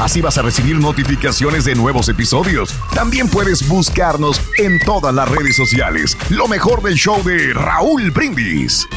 [0.00, 2.74] Así vas a recibir notificaciones de nuevos episodios.
[2.94, 6.16] También puedes buscarnos en todas las redes sociales.
[6.30, 8.88] Lo mejor del show de Raúl Brindis.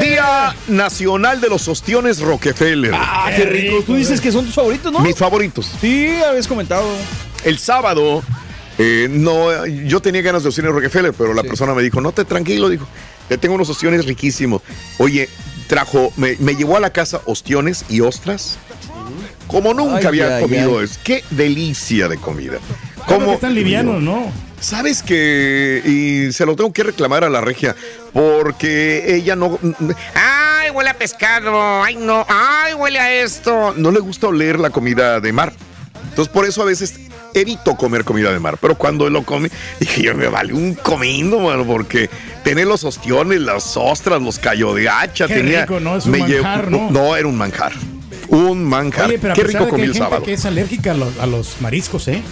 [0.00, 2.92] Día Nacional de los Ostiones Rockefeller.
[2.94, 3.82] Ah, qué rico.
[3.84, 5.00] Tú dices que son tus favoritos, ¿no?
[5.00, 5.72] Mis favoritos.
[5.80, 6.88] Sí, habías comentado.
[7.42, 8.22] El sábado,
[8.78, 12.24] eh, no, yo tenía ganas de ostiones Rockefeller, pero la persona me dijo, no te
[12.24, 12.86] tranquilo, dijo,
[13.28, 14.62] te tengo unos ostiones riquísimos.
[14.98, 15.28] Oye,
[15.66, 18.58] trajo, me, me llevó a la casa ostiones y ostras.
[19.46, 20.84] Como nunca Ay, había ay, comido ay.
[20.84, 20.98] es.
[20.98, 22.58] Qué delicia de comida.
[23.06, 24.32] Como están livianos, ¿no?
[24.60, 27.74] Sabes que, y se lo tengo que reclamar a la regia,
[28.12, 29.58] porque ella no,
[30.14, 33.74] ay, huele a pescado, ay, no, ay, huele a esto.
[33.76, 35.52] No le gusta oler la comida de mar.
[36.10, 36.94] Entonces, por eso a veces
[37.34, 38.56] evito comer comida de mar.
[38.60, 39.50] Pero cuando lo come,
[39.80, 42.08] dije, yo me vale un comiendo, mano, porque
[42.42, 45.62] tener los ostiones, las ostras, los callo de hacha, Qué tenía.
[45.62, 45.96] rico, ¿no?
[45.96, 46.90] Es un me llevo- manjar, ¿no?
[46.90, 47.72] no, era un manjar.
[48.28, 49.06] Un manjar.
[49.08, 50.22] Oye, pero a Qué pesar rico de que comí hay el gente sábado.
[50.24, 52.22] que es alérgica a los, a los mariscos, ¿eh?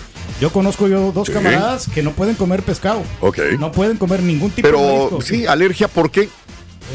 [0.40, 1.34] Yo conozco yo dos Sí.
[1.34, 3.02] camaradas que no pueden comer pescado.
[3.20, 3.38] Ok.
[3.58, 5.20] No pueden comer ningún tipo de Pero marisco.
[5.20, 6.30] sí, alergia, ¿por qué?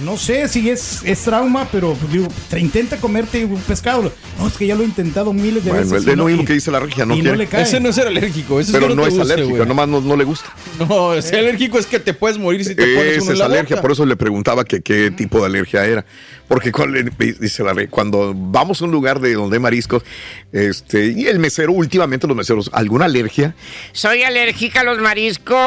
[0.04, 4.12] No sé si es, es trauma, pero pues, digo, te intenta comerte un pescado.
[4.38, 6.06] No, es que ya lo he intentado miles de Bueno, veces.
[6.06, 7.64] de y lo mismo que dice la regia, no y no le cae.
[7.64, 9.68] Ese no es ser alérgico, ese Pero es que no, es guste, alérgica, güey.
[9.68, 10.50] nomás no, no le gusta.
[10.80, 13.40] No, ser alérgico es que te puedes morir si te pones uno Esa en es
[13.40, 13.82] la alergia, boca.
[13.82, 16.06] por eso le preguntaba que qué tipo de alergia era.
[16.48, 17.00] Porque cuando,
[17.40, 20.04] dice la re- cuando vamos a un lugar de donde hay mariscos,
[20.52, 23.56] este, y el mesero, últimamente los meseros, ¿alguna alergia?
[23.94, 25.58] Soy alérgica a los mariscos.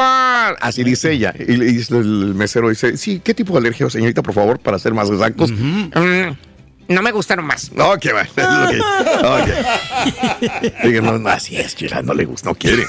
[0.61, 1.33] Así dice ella.
[1.37, 1.53] Y
[1.93, 5.51] el mesero dice, sí, ¿qué tipo de alergia, señorita, por favor, para ser más exactos?
[5.51, 5.89] Mm,
[6.87, 7.69] no me gustaron más.
[7.77, 7.93] Va.
[7.95, 8.01] Ok.
[11.03, 12.85] No, no, así es, chila, no le gusta, no quiere.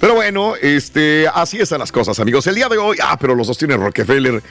[0.00, 2.46] Pero bueno, este, así están las cosas, amigos.
[2.46, 4.42] El día de hoy, ah, pero los sostiene Rockefeller.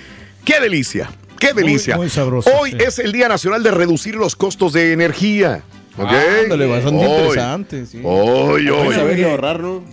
[0.46, 1.10] ¡Qué delicia!
[1.40, 1.96] ¡Qué delicia!
[1.98, 2.78] muy sabroso, Hoy sí.
[2.80, 5.64] es el Día Nacional de Reducir los costos de energía.
[5.98, 6.08] ¿Ok?
[6.44, 7.12] Ándale, bastante Hoy.
[7.20, 7.86] interesante.
[7.86, 8.00] Sí.
[8.04, 8.96] Hoy, hoy.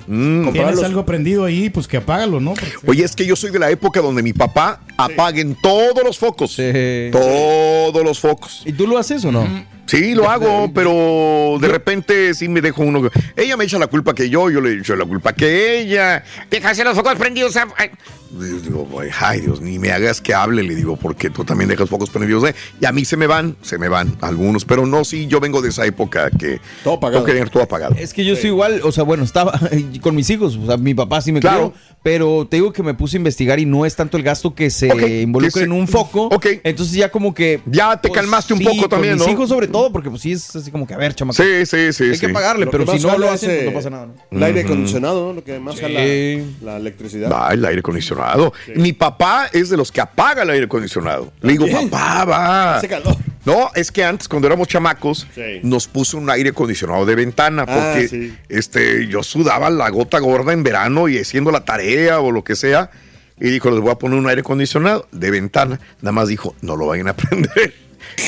[0.07, 0.53] Mm.
[0.53, 2.55] Tienes algo prendido ahí, pues que apágalo, ¿no?
[2.55, 6.17] Porque- Oye, es que yo soy de la época donde mi papá apaguen todos los
[6.19, 6.53] focos.
[6.55, 7.09] Sí.
[7.11, 8.63] Todos los focos.
[8.65, 9.47] ¿Y tú lo haces o no?
[9.86, 13.08] Sí, lo hago, pero de repente sí me dejo uno.
[13.36, 16.24] Ella me echa la culpa que yo, yo le echo la culpa que ella.
[16.50, 17.56] Dejarse los focos prendidos.
[17.56, 17.91] a- ay,
[18.32, 21.69] Yo digo, "Ay, ay, Dios, ni me hagas que hable, le digo, porque tú también
[21.70, 22.42] dejas focos prendidos.
[22.50, 22.54] ¿eh?
[22.80, 25.62] Y a mí se me van, se me van algunos, pero no, sí, yo vengo
[25.62, 27.20] de esa época que Todo apagado.
[27.22, 27.94] tengo que tener todo apagado.
[27.97, 29.53] Es que yo soy igual, o sea, bueno, estaba
[30.03, 31.71] con mis hijos, o sea, mi papá sí me Claro.
[31.72, 34.54] crió, pero te digo que me puse a investigar y no es tanto el gasto
[34.54, 36.24] que se Ok, involucra que se- en un foco.
[36.27, 36.47] Ok.
[36.65, 37.60] Entonces ya como que...
[37.66, 39.32] Ya te pues, calmaste un sí, poco con también, mis ¿no?
[39.32, 41.93] hijos sobre todo, porque pues sí es así como que, a ver, chamaco, Sí, sí,
[41.93, 42.05] sí.
[42.05, 42.21] hay sí.
[42.21, 44.07] que pagarle, Lo pero que si no lo hacen, hace- pues no pasa nada.
[44.07, 44.37] ¿no?
[44.39, 45.33] El aire acondicionado, ¿no?
[45.34, 46.57] lo que más jala Sí.
[46.63, 47.31] la electricidad.
[47.34, 48.53] Ah, el aire acondicionado.
[48.75, 51.33] Mi papá es de los que apaga el aire acondicionado.
[51.41, 52.77] Le digo, papá, va.
[52.77, 53.17] Hace calor.
[53.45, 55.61] No, es que antes, cuando éramos chamacos, Sí.
[55.63, 57.65] nos puso un aire acondicionado de ventana.
[57.69, 58.34] Ah, Porque sí.
[58.49, 62.57] este, yo sudaba la gota gorda en verano y haciendo la tarea o lo que
[62.57, 62.91] sea.
[63.39, 65.78] Y dijo, les voy a poner un aire acondicionado de ventana.
[66.01, 67.75] Nada más dijo, no lo vayan a prender.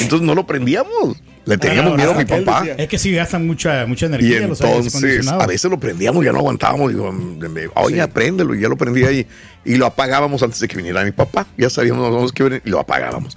[0.01, 1.17] Entonces no lo prendíamos.
[1.49, 2.61] Le teníamos miedo a mi papá.
[2.61, 2.75] decía.
[2.77, 5.43] Es que sí gastan mucha, mucha Y energía los aires entonces, acondicionados.
[5.43, 6.91] a veces lo prendíamos, ya no aguantábamos.
[6.91, 7.15] Digo,
[7.77, 8.55] oye, apréndelo.
[8.55, 9.27] Y ya lo prendí ahí.
[9.65, 11.47] Y lo apagábamos antes de que viniera mi papá.
[11.57, 13.35] Ya sabíamos nos que venir y lo apagábamos.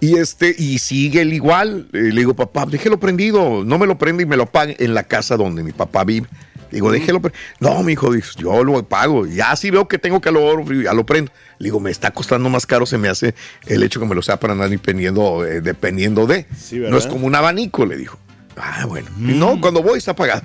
[0.00, 1.88] Y este, y sigue el igual.
[1.92, 3.64] Eh, le digo, papá, déjelo prendido.
[3.64, 6.28] No me lo prende y me lo apague en la casa donde mi papá vive.
[6.70, 7.20] Digo, déjelo.
[7.60, 9.26] No, mi hijo, dice, yo lo pago.
[9.26, 11.32] Ya si veo que tengo calor, ya lo prendo.
[11.58, 13.34] Le digo, me está costando más caro, se me hace
[13.66, 16.46] el hecho que me lo sea para andar dependiendo, eh, dependiendo de.
[16.72, 16.90] ¿verdad?
[16.90, 18.18] no es como un abanico, le dijo.
[18.56, 19.08] Ah, bueno.
[19.18, 20.42] Y no, cuando voy está apagado.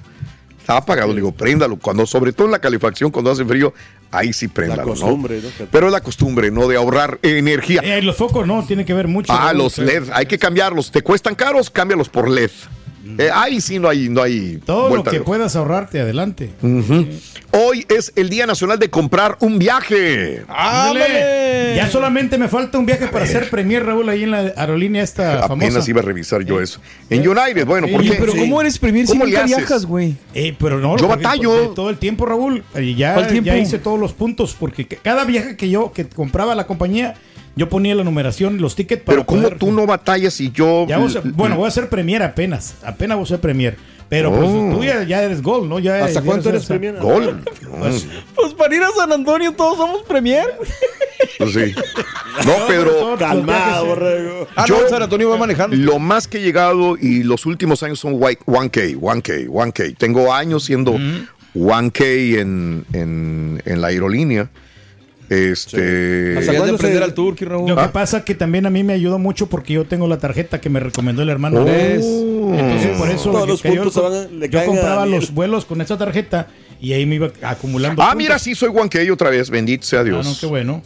[0.59, 1.77] Está apagado, le digo, préndalo.
[1.77, 3.73] Cuando, sobre todo en la calefacción, cuando hace frío,
[4.11, 4.83] ahí sí préndalo.
[4.83, 4.89] ¿no?
[4.91, 5.65] costumbre, ¿no?
[5.69, 6.67] Pero es la costumbre, ¿no?
[6.67, 7.81] De ahorrar energía.
[7.83, 9.33] Eh, los focos no, tiene que ver mucho.
[9.33, 9.63] Ah, ¿no?
[9.63, 10.89] los LED, hay que cambiarlos.
[10.91, 11.69] ¿Te cuestan caros?
[11.69, 12.51] Cámbialos por LED.
[13.17, 16.51] Eh, ahí sí no hay, no hay Todo lo que puedas ahorrarte, adelante.
[17.51, 20.43] Hoy es el Día Nacional de comprar un viaje.
[20.47, 21.73] Ándale.
[21.75, 25.43] Ya solamente me falta un viaje para hacer premier, Raúl, ahí en la aerolínea esta
[25.45, 25.89] Apenas famosa.
[25.89, 26.79] iba a revisar yo eso.
[27.09, 28.15] En United, bueno, ¿por qué?
[28.19, 29.57] pero ¿cómo eres premier si ¿Cómo nunca le haces?
[29.57, 30.15] viajas, güey?
[30.33, 31.69] Eh, pero no, Yo batallo.
[31.69, 32.63] Todo el tiempo, Raúl.
[32.79, 36.55] Y ya, ya hice todos los puntos, porque ca- cada viaje que yo que compraba
[36.55, 37.15] la compañía,
[37.55, 40.85] yo ponía la numeración, los tickets para Pero ¿cómo poder- tú no batallas y yo...
[40.87, 40.99] Ya
[41.35, 42.75] bueno, voy a ser premier apenas.
[42.83, 43.77] Apenas voy a ser premier.
[44.09, 44.71] Pero pues, Oh.
[44.75, 45.79] tú ya, ya eres gol, ¿no?
[45.79, 46.97] Ya, ¿Hasta ya cuánto eres premier?
[46.99, 47.43] Gol.
[47.79, 48.05] Pues,
[48.35, 50.45] Pues para ir a San Antonio todos somos premier.
[51.39, 51.73] Pues sí.
[52.45, 53.15] No, Pedro.
[53.17, 54.47] Calmado, borrego.
[54.55, 55.75] Ah, no, San Antonio va manejando.
[55.75, 59.95] Lo más que he llegado y los últimos años son white- 1K, 1K, 1K.
[59.97, 60.95] Tengo años siendo
[61.55, 64.49] 1K en, en, en la aerolínea.
[65.33, 66.35] Este.
[66.37, 67.69] ¿Hasta cuándo se- Turkey, Raúl.
[67.69, 67.91] Lo que Ah.
[67.91, 70.79] pasa que también a mí me ayudó mucho porque yo tengo la tarjeta que me
[70.79, 71.63] recomendó el hermano.
[71.63, 72.53] Oh.
[72.55, 75.33] Entonces, por eso Todos los yo, puntos se van a- le yo a compraba los
[75.33, 76.47] vuelos con esa tarjeta
[76.81, 78.01] y ahí me iba acumulando.
[78.01, 78.17] Ah, puntos.
[78.17, 79.49] mira, sí soy 1K otra vez.
[79.49, 80.25] Bendito sea Ah, Dios.
[80.25, 80.81] no, qué bueno.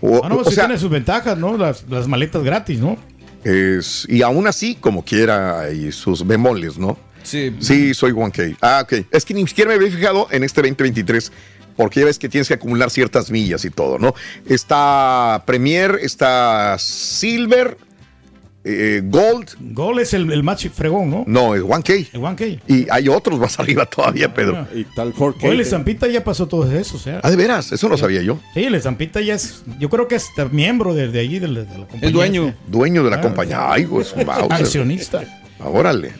[0.00, 1.56] O- Ah, no, pues o sí sea, tiene sus ventajas, ¿no?
[1.56, 2.96] Las, las maletas gratis, ¿no?
[3.44, 6.98] es- y aún así, como quiera, hay sus bemoles, ¿no?
[7.22, 7.54] Sí.
[7.60, 8.56] Sí, soy 1K.
[8.60, 9.04] Ah, ok.
[9.10, 11.30] Es que ni siquiera me había fijado en este 2023,
[11.76, 14.14] porque ya ves que tienes que acumular ciertas millas y todo, ¿no?
[14.48, 17.76] Está Premier, está Silver,
[18.68, 19.50] eh, Gold.
[19.74, 21.22] Gol es el, el más fregón, ¿no?
[21.28, 22.08] No, es 1K.
[22.14, 22.60] El 1K.
[22.66, 24.66] Y hay otros más arriba todavía, Pedro.
[24.74, 25.44] Y tal 4K.
[25.44, 27.20] Hoy el Estampita ya pasó todo eso, o sea.
[27.22, 28.40] Ah, de veras, eso no sabía yo.
[28.54, 31.60] Sí, el Estampita ya es, yo creo que es miembro de, de allí, de la,
[31.60, 32.06] de la compañía.
[32.08, 32.54] El dueño.
[32.66, 33.70] Dueño de la Ah, compañía.
[33.72, 34.48] Ay, pues, wow.
[34.50, 35.22] Accionista.
[35.60, 36.12] Órale.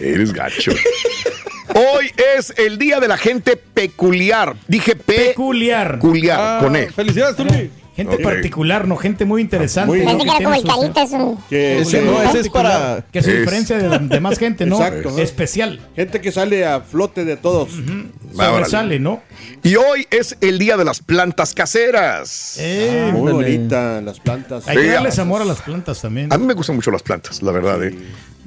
[0.00, 0.72] Eres gacho.
[1.74, 4.54] Hoy es el día de la gente peculiar.
[4.68, 5.92] Dije pe- Peculiar.
[5.94, 6.90] peculiar, Ah, con E.
[6.90, 7.70] Felicidades, Turkey.
[7.94, 8.96] Gente particular, ¿no?
[8.96, 9.88] Gente muy interesante.
[9.88, 11.36] Muy- que era como el tiene su- carita, es un...
[11.50, 13.04] Que Ese sí, no, ese es para.
[13.12, 14.76] Que se diferencia de, la- de más gente, ¿no?
[14.76, 15.18] Exacto.
[15.18, 15.80] Especial.
[15.94, 17.68] Gente que sale a flote de todos.
[17.70, 18.52] Va, órale.
[18.64, 19.20] Sobresale, ¿no?
[19.62, 22.56] Y hoy es el día de las plantas caseras.
[22.58, 23.32] Eh, Muy Ándale.
[23.56, 24.66] bonita las plantas.
[24.66, 25.22] hay que Sí, darles ah.
[25.22, 26.32] amor a las plantas también.
[26.32, 27.84] A mí me gustan mucho las plantas, la verdad.
[27.84, 27.94] ¿eh?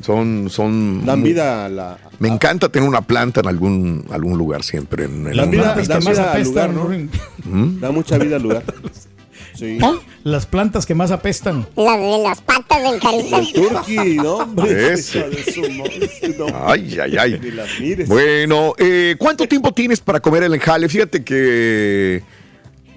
[0.01, 1.05] Son, son.
[1.05, 1.97] Dan vida a la.
[2.19, 5.05] Me encanta tener una planta en algún, algún lugar siempre.
[5.05, 6.89] En, en un- vida- da que más vida al lugar, ¿no?
[7.45, 7.79] ¿no?
[7.79, 8.63] Da mucha vida al lugar.
[9.55, 9.77] Sí.
[10.23, 11.67] Las plantas que más apestan.
[11.75, 13.39] Las de las patas del carita.
[13.87, 14.35] El ¿no?
[14.37, 14.93] hombre?
[14.93, 15.25] Ese.
[16.37, 16.47] No.
[16.65, 17.39] Ay, ay, ay.
[17.41, 18.07] Ni las mires.
[18.07, 20.89] Bueno, eh, ¿cuánto tiempo tienes para comer el enjale?
[20.89, 22.23] Fíjate que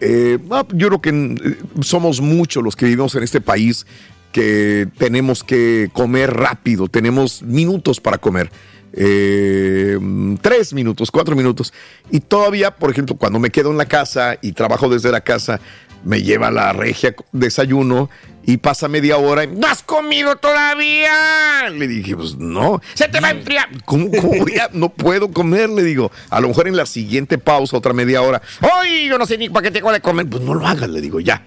[0.01, 3.87] eh, ah, yo creo que eh, somos muchos los que vivimos en este país
[4.33, 8.51] que tenemos que comer rápido, tenemos minutos para comer.
[8.93, 9.99] Eh,
[10.41, 11.73] tres minutos, cuatro minutos.
[12.11, 15.61] Y todavía, por ejemplo, cuando me quedo en la casa y trabajo desde la casa,
[16.05, 18.09] me lleva la regia desayuno
[18.45, 21.69] y pasa media hora y no has comido todavía.
[21.71, 22.81] Le dije, pues no.
[22.95, 23.69] Se te va a enfriar.
[23.85, 25.69] ¿Cómo, cómo voy a- no puedo comer?
[25.69, 26.11] Le digo.
[26.31, 28.41] A lo mejor en la siguiente pausa, otra media hora.
[28.61, 30.27] Ay, yo no sé ni para qué tengo de comer.
[30.29, 31.43] Pues no lo hagas, le digo, ya.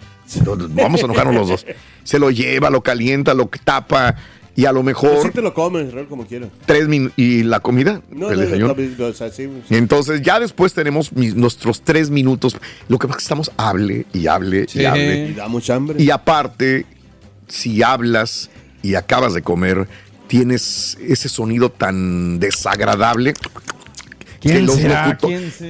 [0.70, 1.66] Vamos a enojarnos los dos.
[2.04, 4.16] Se lo lleva, lo calienta, lo tapa
[4.56, 6.50] y a lo mejor sí te lo comes, Israel, como quieras.
[6.66, 7.14] tres minutos.
[7.18, 8.02] ¿Y la comida?
[8.12, 8.76] No, el no, desayuno.
[8.76, 9.76] no, no, o sea, sí, Y sí.
[9.76, 12.58] entonces ya después tenemos mis- nuestros tres minutos.
[12.88, 15.30] Lo que pasa es que estamos hable y hable y hable.
[15.30, 16.02] Y da mucha hambre.
[16.04, 16.86] Y aparte,
[17.48, 18.50] si hablas
[18.84, 19.88] y acabas de comer,
[20.28, 23.34] tienes ese sonido tan desagradable.
[24.42, 24.78] Que, ¿Quién los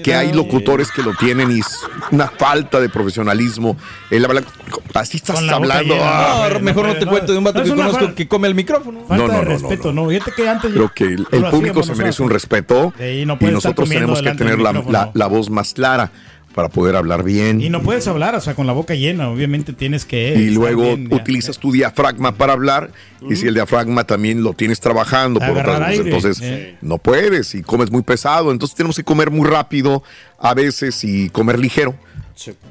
[0.02, 1.68] que hay locutores que lo tienen y es
[2.12, 3.76] una falta de profesionalismo.
[4.10, 4.46] El hablar,
[4.94, 5.94] así estás Con la boca hablando.
[5.96, 7.12] llena, ah, No, mejor no, te no.
[7.12, 9.00] cuento de un vato No, que una conozco fal- que come el micrófono.
[9.02, 10.08] Falta No, no, de no, respeto, ¿no?
[10.08, 10.72] Fíjate que antes.
[10.72, 14.20] Creo que el, público se merece un respeto Sí, no y estar nosotros comiendo tenemos
[14.20, 14.98] que delante del tener la, micrófono.
[14.98, 16.12] la- la voz más clara
[16.54, 17.62] para poder hablar bien.
[17.62, 19.30] Y no puedes hablar, o sea, con la boca llena.
[19.30, 20.36] Obviamente tienes que.
[20.36, 21.16] y luego bien, ya.
[21.16, 22.92] utilizas tu diafragma para hablar
[23.28, 27.54] y si el diafragma también lo tienes trabajando por otras cosas, aire, entonces no puedes
[27.56, 30.04] y comes muy pesado, entonces tenemos que comer muy rápido
[30.40, 31.96] a veces y comer ligero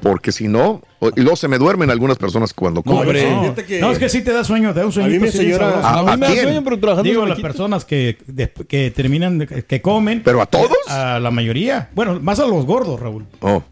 [0.01, 0.81] Porque si no,
[1.15, 3.53] y luego se me duermen algunas personas cuando comen.
[3.79, 5.07] no, es que sí te da sueño, te da un sueño.
[5.07, 6.63] A mí mi señora- ¿A- a quién?
[7.03, 10.21] Digo, las personas que, de- que terminan, de- que comen.
[10.23, 10.69] ¿Pero a todos?
[10.87, 11.89] A la mayoría.
[11.93, 13.25] Bueno, más a los gordos, Raúl.
[13.41, 13.63] Oh.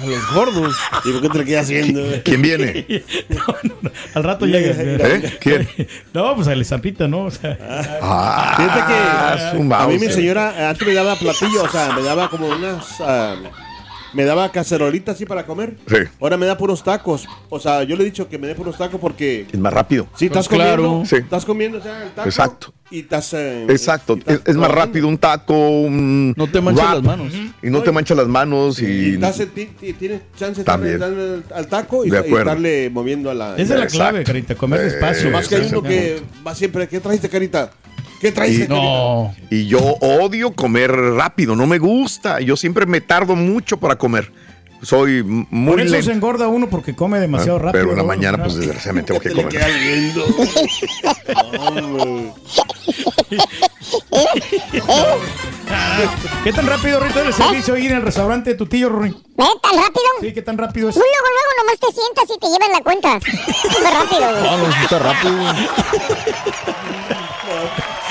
[0.00, 0.76] A los gordos.
[1.04, 2.02] ¿Y por qué te lo quedas haciendo?
[2.24, 2.86] ¿Quién viene?
[4.14, 4.74] Al rato llega.
[4.78, 5.38] ¿Eh?
[5.40, 5.68] ¿Quién?
[6.14, 7.24] No, pues el zampita, ¿no?
[7.24, 7.58] O sea,
[8.00, 12.28] Ah, Fíjate que a mí mi señora antes me daba platillo, o sea, me daba
[12.30, 12.86] como unas...
[13.00, 13.34] ah,
[14.14, 15.76] me daba cacerolitas así para comer.
[15.88, 15.96] Sí.
[16.20, 17.26] Ahora me da puros tacos.
[17.48, 19.46] O sea, yo le he dicho que me dé puros tacos porque...
[19.52, 20.06] Es más rápido.
[20.16, 20.82] Si estás Pues claro.
[20.82, 21.16] comiendo, Sí.
[21.16, 22.74] estás comiendo o sea, el taco Exacto.
[22.90, 23.32] y estás...
[23.34, 24.16] eh, Exacto.
[24.16, 27.32] y estás Es, es más rápido un taco, un No te manchas wrap, las manos.
[27.62, 29.14] Y no te manchas las manos Y y...
[29.14, 30.94] estás en- ti- ti- tienes chance de También.
[30.94, 33.52] estarle dando al taco y, De y estarle moviendo a la...
[33.54, 33.96] esa es la Exacto.
[33.98, 35.30] clave, Carita, comer Eh, despacio.
[35.30, 35.88] Más que hay sí, uno sí.
[35.88, 36.88] que va siempre...
[36.88, 37.70] ¿Qué trajiste, Carita?
[38.20, 38.74] ¿Qué trajiste, Carita?
[38.82, 39.34] No.
[39.50, 42.40] Y yo odio comer rápido, no me gusta.
[42.40, 44.32] Yo siempre me tardo mucho para comer.
[44.80, 47.82] Soy muy Por eso se engorda uno porque come demasiado Ah, rápido.
[47.82, 49.60] Pero en la mañana, pues desgraciadamente tengo que Te le comer.
[56.44, 59.10] ¿Qué tan rápido ahorita el servicio ahí en el restaurante de tu tío, Rory?
[59.10, 59.14] ¿Eh?
[59.36, 60.04] ¿Tan rápido?
[60.20, 60.96] Sí, ¿qué tan rápido es?
[60.96, 63.18] Luego, luego nomás te sientas y te llevan la cuenta.
[63.62, 64.42] Súper rápido, güey.
[64.42, 65.34] No, no, sí está rápido.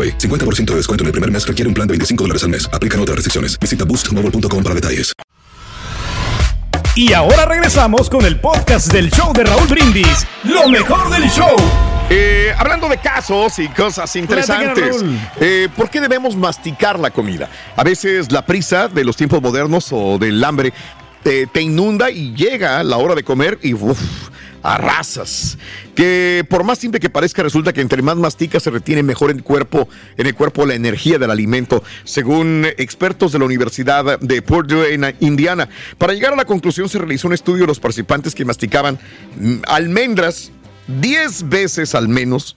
[0.00, 0.18] AroPay.
[0.18, 2.68] 50% de descuento en el primer mes requiere un plan de 25 dólares al mes.
[2.72, 3.58] Aplican otras restricciones.
[3.58, 5.12] Visita boostmobile.com para detalles.
[6.96, 10.26] Y ahora regresamos con el podcast del show de Raúl Brindis.
[10.44, 11.54] Lo mejor del show.
[12.10, 14.96] Eh, hablando de casos y cosas interesantes,
[15.40, 17.48] eh, ¿por qué debemos masticar la comida?
[17.76, 20.72] A veces la prisa de los tiempos modernos o del hambre
[21.22, 24.00] te, te inunda y llega la hora de comer y uf,
[24.62, 25.58] arrasas.
[25.94, 29.38] Que por más simple que parezca, resulta que entre más masticas se retiene mejor en
[29.38, 34.42] el cuerpo, en el cuerpo la energía del alimento, según expertos de la Universidad de
[34.42, 35.68] Purdue en Indiana.
[35.98, 38.98] Para llegar a la conclusión se realizó un estudio de los participantes que masticaban
[39.38, 40.52] mm, almendras
[41.00, 42.56] 10 veces al menos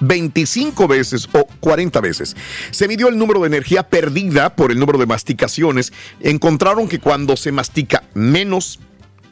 [0.00, 2.36] 25 veces o 40 veces.
[2.70, 5.92] Se midió el número de energía perdida por el número de masticaciones.
[6.20, 8.80] Encontraron que cuando se mastica menos,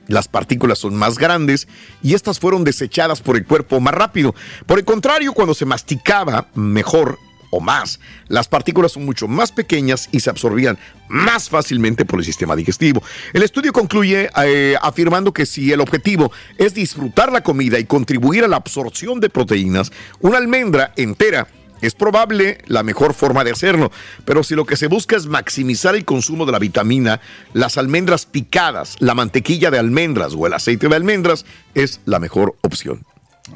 [0.08, 1.68] las partículas son más grandes
[2.02, 4.34] y estas fueron desechadas por el cuerpo más rápido.
[4.66, 7.18] Por el contrario, cuando se masticaba mejor
[7.50, 12.24] o más, las partículas son mucho más pequeñas y se absorbían más fácilmente por el
[12.24, 13.02] sistema digestivo.
[13.32, 18.44] El estudio concluye eh, afirmando que si el objetivo es disfrutar la comida y contribuir
[18.44, 21.46] a la absorción de proteínas, una almendra entera
[21.86, 23.90] es probable la mejor forma de hacerlo,
[24.24, 27.20] pero si lo que se busca es maximizar el consumo de la vitamina,
[27.52, 32.54] las almendras picadas, la mantequilla de almendras o el aceite de almendras es la mejor
[32.62, 33.04] opción.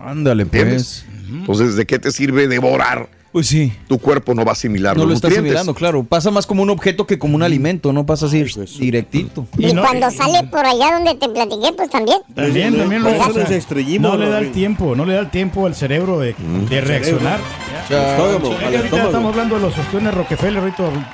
[0.00, 1.04] Ándale, ¿Entiendes?
[1.06, 1.30] pues.
[1.40, 3.08] Entonces, ¿de qué te sirve devorar?
[3.32, 3.72] Pues sí.
[3.86, 5.52] Tu cuerpo no va a asimilar No los lo está nutrientes.
[5.52, 6.02] asimilando, claro.
[6.02, 8.44] Pasa más como un objeto que como un alimento, no pasa así
[8.80, 9.46] directito.
[9.56, 12.18] Y, cuando sale por allá donde te platiqué, pues también.
[12.34, 15.74] También, también lo extrañimos, No le da el tiempo, no le da el tiempo al
[15.74, 16.34] cerebro de,
[16.68, 17.40] de reaccionar.
[17.88, 18.56] Estómago.
[19.04, 20.62] estamos hablando de los ostiones Rockefeller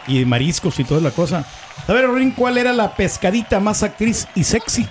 [0.07, 1.45] y mariscos y toda la cosa.
[1.87, 4.87] A ver, Rin, ¿cuál era la pescadita más actriz y sexy?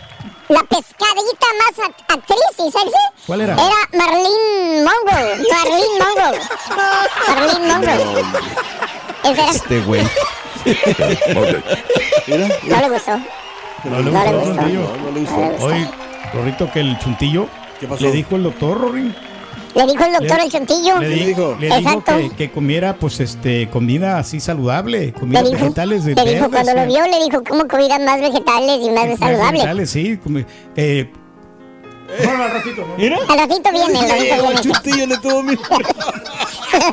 [0.47, 2.91] La pescadita más act- actriz y sexy.
[3.25, 3.55] ¿Cuál era?
[3.55, 5.37] Era Marlene Monroe.
[5.51, 6.39] Marlene Monroe.
[7.27, 8.05] Marlene Monroe.
[9.23, 9.49] Era.
[9.51, 10.03] Este güey.
[10.65, 10.71] No
[12.81, 13.17] le gustó.
[13.85, 15.65] No le No le gustó, no, no le gustó.
[15.65, 15.89] Hoy,
[16.33, 17.47] Rorrito, que el chuntillo
[17.79, 18.03] ¿Qué pasó?
[18.03, 19.15] Le dijo el doctor, Rory.
[19.75, 20.99] Le dijo el doctor Le- el chuntillo.
[20.99, 22.17] Le dijo, le dijo Exacto.
[22.17, 26.49] que, que comiera, pues, este, comida así saludable, comida Le dijo, vegetales de le dijo
[26.49, 29.51] verdes, cuando lo vio, le dijo cómo comida más vegetales y más más saludable.
[29.59, 30.17] vegetales, sí.
[30.23, 30.45] come-
[30.77, 31.11] eh,
[32.23, 32.95] bueno, al ratito, ¿no?
[32.97, 33.17] Mira.
[33.27, 34.61] Al ratito viene, al ratito viene.
[34.61, 35.39] Chustillo le tuvo.
[36.75, 36.85] Al.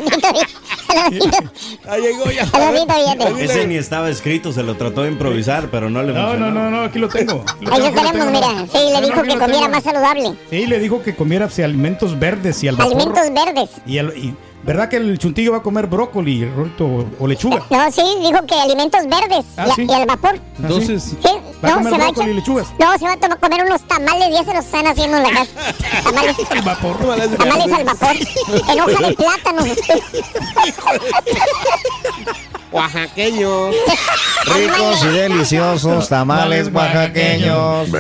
[0.89, 2.43] Al Ahí llegó ya.
[2.43, 3.45] al ratito viene.
[3.45, 6.51] Ese ni estaba escrito, se lo trató de improvisar, pero no le No, funcionó.
[6.51, 7.45] no, no, no, aquí lo tengo.
[7.71, 8.67] Ahí lo tenemos, mira.
[8.73, 9.69] Sí, le no, dijo que lo comiera tengo.
[9.71, 10.33] más saludable.
[10.51, 12.95] Sí, le dijo que comiera sí, alimentos verdes y al vapor.
[12.97, 13.71] Alimentos verdes.
[13.87, 17.65] Y, el- y- ¿Verdad que el chuntillo va a comer brócoli, o, o lechuga?
[17.69, 19.87] No, sí, dijo que alimentos verdes Ah, y, a- sí.
[19.89, 20.39] y al vapor.
[20.61, 21.17] Entonces, Sí,
[21.65, 22.67] ¿Va a no, comer se va a brócoli y lechugas?
[22.79, 25.31] No, se va a tomar- comer unos tamales, ya se los están haciendo en la
[25.31, 25.51] casa.
[26.05, 26.97] Tamales, Al vapor.
[26.99, 28.17] tamales al vapor.
[28.71, 29.63] En hoja de plátano.
[32.73, 33.75] Oaxaqueños.
[34.47, 37.89] Ricos y deliciosos tamales oaxaqueños.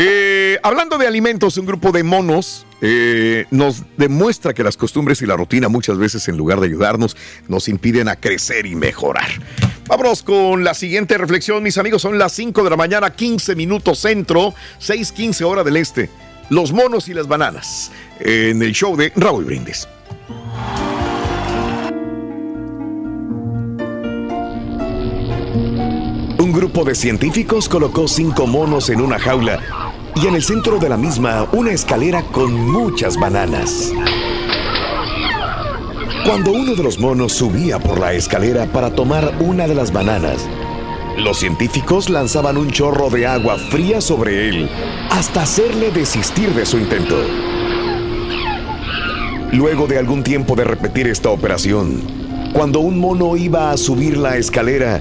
[0.00, 5.26] Eh, hablando de alimentos, un grupo de monos eh, nos demuestra que las costumbres y
[5.26, 7.16] la rutina muchas veces en lugar de ayudarnos
[7.48, 9.28] nos impiden a crecer y mejorar.
[9.86, 12.02] Vámonos con la siguiente reflexión, mis amigos.
[12.02, 16.10] Son las 5 de la mañana, 15 minutos centro, 6:15 hora del este.
[16.50, 19.88] Los monos y las bananas en el show de Raúl Brindis.
[26.38, 30.88] Un grupo de científicos colocó cinco monos en una jaula y en el centro de
[30.88, 33.92] la misma una escalera con muchas bananas.
[36.24, 40.46] Cuando uno de los monos subía por la escalera para tomar una de las bananas,
[41.16, 44.68] los científicos lanzaban un chorro de agua fría sobre él
[45.10, 47.16] hasta hacerle desistir de su intento.
[49.52, 52.02] Luego de algún tiempo de repetir esta operación,
[52.52, 55.00] cuando un mono iba a subir la escalera,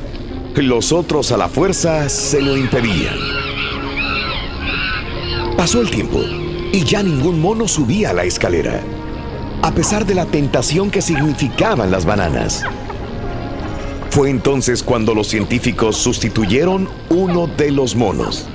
[0.56, 3.47] los otros a la fuerza se lo impedían.
[5.68, 6.22] Pasó el tiempo
[6.72, 8.80] y ya ningún mono subía la escalera,
[9.62, 12.64] a pesar de la tentación que significaban las bananas.
[14.10, 18.48] Fue entonces cuando los científicos sustituyeron uno de los monos.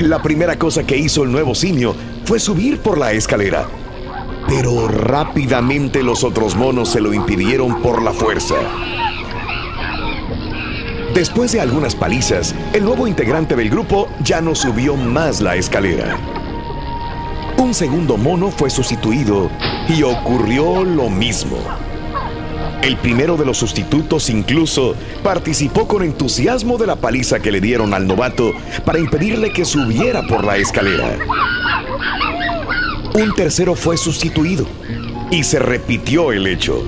[0.00, 3.68] La primera cosa que hizo el nuevo simio fue subir por la escalera,
[4.48, 8.56] pero rápidamente los otros monos se lo impidieron por la fuerza.
[11.18, 16.16] Después de algunas palizas, el nuevo integrante del grupo ya no subió más la escalera.
[17.56, 19.50] Un segundo mono fue sustituido
[19.88, 21.58] y ocurrió lo mismo.
[22.82, 27.94] El primero de los sustitutos incluso participó con entusiasmo de la paliza que le dieron
[27.94, 28.52] al novato
[28.84, 31.18] para impedirle que subiera por la escalera.
[33.14, 34.68] Un tercero fue sustituido
[35.32, 36.80] y se repitió el hecho.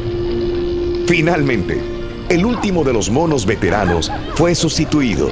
[1.08, 1.89] Finalmente,
[2.30, 5.30] el último de los monos veteranos fue sustituido,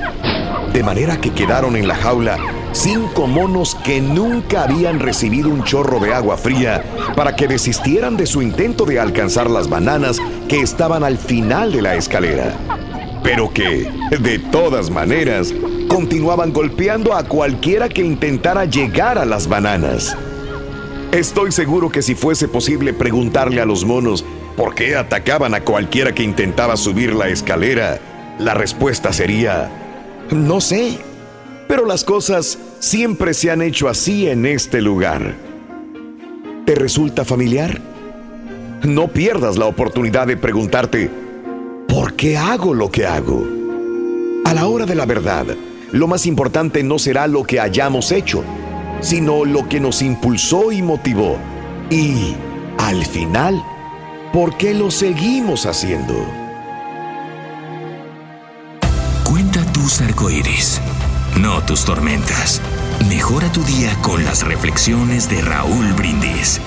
[0.73, 2.37] de manera que quedaron en la jaula
[2.73, 6.85] cinco monos que nunca habían recibido un chorro de agua fría
[7.15, 11.83] para que desistieran de su intento de alcanzar las bananas que estaban al final de
[11.83, 12.53] la escalera,
[13.23, 15.55] pero que, de todas maneras,
[15.87, 20.17] continuaban golpeando a cualquiera que intentara llegar a las bananas.
[21.13, 24.25] Estoy seguro que si fuese posible preguntarle a los monos
[24.59, 28.01] por qué atacaban a cualquiera que intentaba subir la escalera,
[28.41, 29.71] la respuesta sería,
[30.33, 30.99] no sé,
[31.69, 35.37] pero las cosas siempre se han hecho así en este lugar.
[36.67, 37.81] ¿Te resulta familiar?
[38.83, 41.09] No pierdas la oportunidad de preguntarte,
[41.87, 43.47] ¿por qué hago lo que hago?
[44.45, 45.47] A la hora de la verdad,
[45.93, 48.43] lo más importante no será lo que hayamos hecho,
[49.03, 51.37] sino lo que nos impulsó y motivó.
[51.91, 52.35] Y,
[52.77, 53.63] al final,
[54.33, 56.15] ¿por qué lo seguimos haciendo?
[59.25, 60.81] Cuenta tus arcoíris,
[61.39, 62.61] no tus tormentas.
[63.09, 66.61] Mejora tu día con las reflexiones de Raúl Brindis.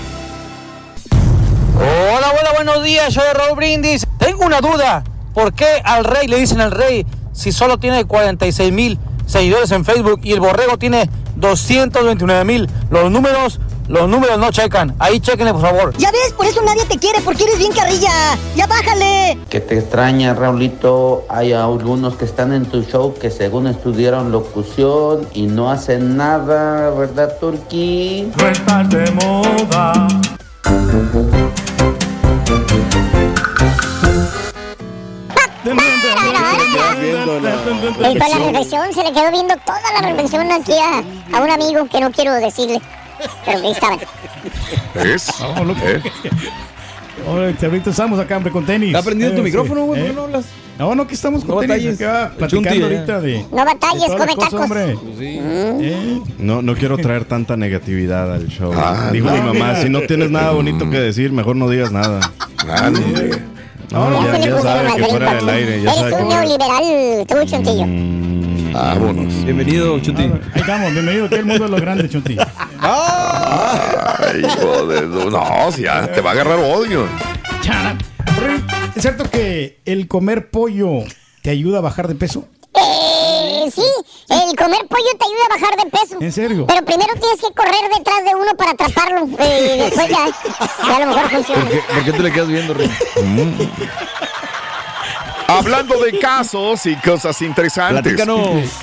[1.76, 4.08] Hola, hola, buenos días, soy Raúl Brindis.
[4.18, 5.04] Tengo una duda.
[5.34, 9.86] ¿Por qué al rey le dicen al rey si solo tiene 46 mil seguidores en
[9.86, 12.70] Facebook y el borrego tiene 229 mil?
[12.90, 14.96] Los números, los números no checan.
[15.00, 15.98] Ahí chequenle, por favor.
[15.98, 18.38] Ya ves, por eso nadie te quiere, porque eres bien carrilla.
[18.56, 19.38] Ya bájale.
[19.50, 21.26] Que te extraña, Raulito.
[21.30, 26.90] Hay algunos que están en tu show que según estudiaron locución y no hacen nada,
[26.92, 28.32] ¿verdad, Turki?
[28.38, 30.08] No estás de moda.
[38.04, 41.04] Él con la reflexión se le quedó viendo toda la reflexión aquí a,
[41.38, 42.82] a un amigo que no quiero decirle.
[43.46, 44.00] Pero que ahí estaban.
[45.06, 45.28] ¿Es?
[45.40, 45.82] Vamos, loco.
[45.86, 46.02] ¿Eh?
[47.28, 48.90] Ahora, ahorita estamos acá, hombre, con tenis.
[48.96, 49.88] ¿Está prendido tu Eh, micrófono, sí.
[49.88, 50.00] güey?
[50.02, 50.46] ¿Por Eh, qué no hablas?
[50.80, 52.02] No, no, que estamos con No tenis batalles.
[52.02, 53.22] acá platicando Chunti, ahorita eh.
[53.22, 53.46] de.
[53.52, 54.62] No batalles, de come cosa, tacos.
[54.62, 54.96] hombre.
[54.96, 56.24] Mm.
[56.40, 58.74] No, no quiero traer tanta negatividad al show.
[58.76, 59.82] Ah, Dijo no, mi mamá, mira.
[59.84, 62.22] si no tienes nada bonito que decir, mejor no digas nada.
[62.68, 63.40] Ande.
[63.92, 65.82] No, No, ya, Ya sabe que fuera del aire.
[65.84, 67.86] Ya Eres sabe un neoliberal, tú, Chuntillo.
[67.86, 68.31] Mm,
[68.74, 69.44] Vámonos.
[69.44, 70.24] Bienvenido, Chunti.
[70.24, 72.38] Ahí estamos, bienvenido aquí al mundo de los grandes, Chunti.
[72.80, 77.08] Ay, hijo de- No, si ya te va a agarrar odio.
[78.96, 81.04] ¿Es cierto que el comer pollo
[81.42, 82.46] te ayuda a bajar de peso?
[82.74, 83.84] Eh, sí,
[84.30, 86.18] el comer pollo te ayuda a bajar de peso.
[86.22, 86.66] ¿En serio?
[86.68, 89.28] Pero primero tienes que correr detrás de uno para atraparlo.
[89.40, 90.28] eh, y después ya,
[90.88, 91.62] ya a lo mejor funciona.
[91.64, 92.92] ¿Por qué, por qué te le quedas viendo, Rin?
[95.58, 98.22] Hablando de casos y cosas interesantes.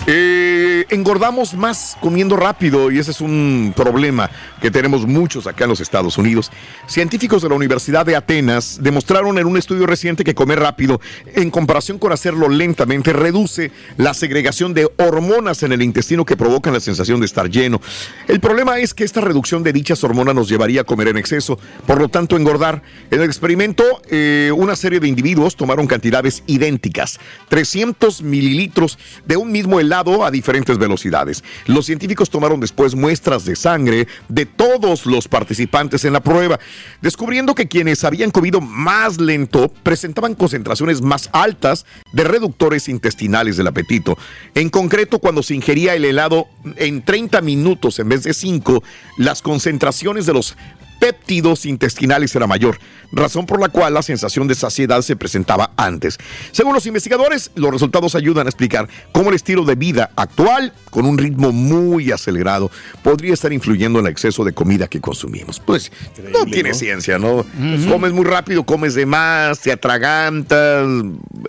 [0.06, 5.70] Eh, engordamos más comiendo rápido y ese es un problema que tenemos muchos acá en
[5.70, 6.50] los Estados Unidos.
[6.86, 11.00] Científicos de la Universidad de Atenas demostraron en un estudio reciente que comer rápido,
[11.34, 16.74] en comparación con hacerlo lentamente, reduce la segregación de hormonas en el intestino que provocan
[16.74, 17.80] la sensación de estar lleno.
[18.26, 21.58] El problema es que esta reducción de dichas hormonas nos llevaría a comer en exceso,
[21.86, 22.82] por lo tanto engordar.
[23.10, 27.18] En el experimento, eh, una serie de individuos tomaron cantidades idénticas,
[27.48, 31.42] 300 mililitros de un mismo helado a diferentes velocidades.
[31.66, 36.58] Los científicos tomaron después muestras de sangre de todos los participantes en la prueba,
[37.00, 43.68] descubriendo que quienes habían comido más lento presentaban concentraciones más altas de reductores intestinales del
[43.68, 44.18] apetito.
[44.54, 48.82] En concreto, cuando se ingería el helado en 30 minutos en vez de 5,
[49.16, 50.56] las concentraciones de los
[51.00, 52.78] péptidos intestinales era mayor,
[53.12, 56.18] razón por la cual la sensación de saciedad se presentaba antes.
[56.52, 61.06] Según los investigadores, los resultados ayudan a explicar cómo el estilo de vida actual, con
[61.06, 62.70] un ritmo muy acelerado,
[63.02, 65.60] podría estar influyendo en el exceso de comida que consumimos.
[65.60, 65.90] Pues
[66.32, 67.44] no tiene ciencia, ¿no?
[67.88, 70.86] Comes muy rápido, comes de más, te atragantas,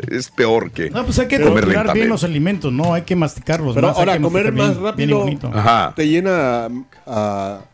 [0.10, 2.08] es peor que No, pues hay que comer bien lentamente.
[2.08, 2.94] los alimentos, ¿no?
[2.94, 3.76] Hay que masticarlos.
[3.76, 5.10] Pero más, hay ahora, que comer más bien- bien
[5.40, 5.52] rápido.
[5.54, 5.94] Ajá.
[5.96, 6.68] te llena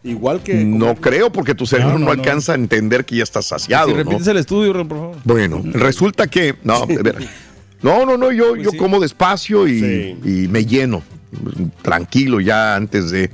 [0.04, 0.54] igual que.
[0.64, 3.88] No creo, porque tu cerebro No, no, no, alcanza a entender que ya estás saciado.
[3.90, 5.16] Si repites el estudio, por favor.
[5.24, 6.56] Bueno, resulta que.
[6.64, 7.24] No, veras.
[7.82, 8.78] no, no, no, yo, yo sí.
[8.78, 10.18] como despacio y, Sí.
[10.24, 11.04] y me lleno.
[11.82, 13.30] Tranquilo ya antes de.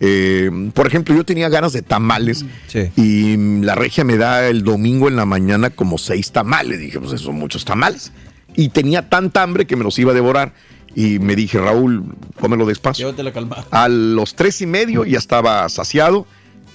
[0.00, 2.90] eh, por ejemplo, yo tenía ganas de tamales Sí.
[2.96, 6.78] y la regia me da el domingo en la mañana como seis tamales.
[6.80, 8.12] Dije, pues esos son muchos tamales.
[8.56, 10.52] Y tenía tanta hambre que me los iba a devorar.
[10.94, 12.04] Y me dije, Raúl,
[12.40, 13.06] cómelo despacio.
[13.06, 13.66] Llévate la calma.
[13.70, 16.26] A los tres y medio ya estaba saciado.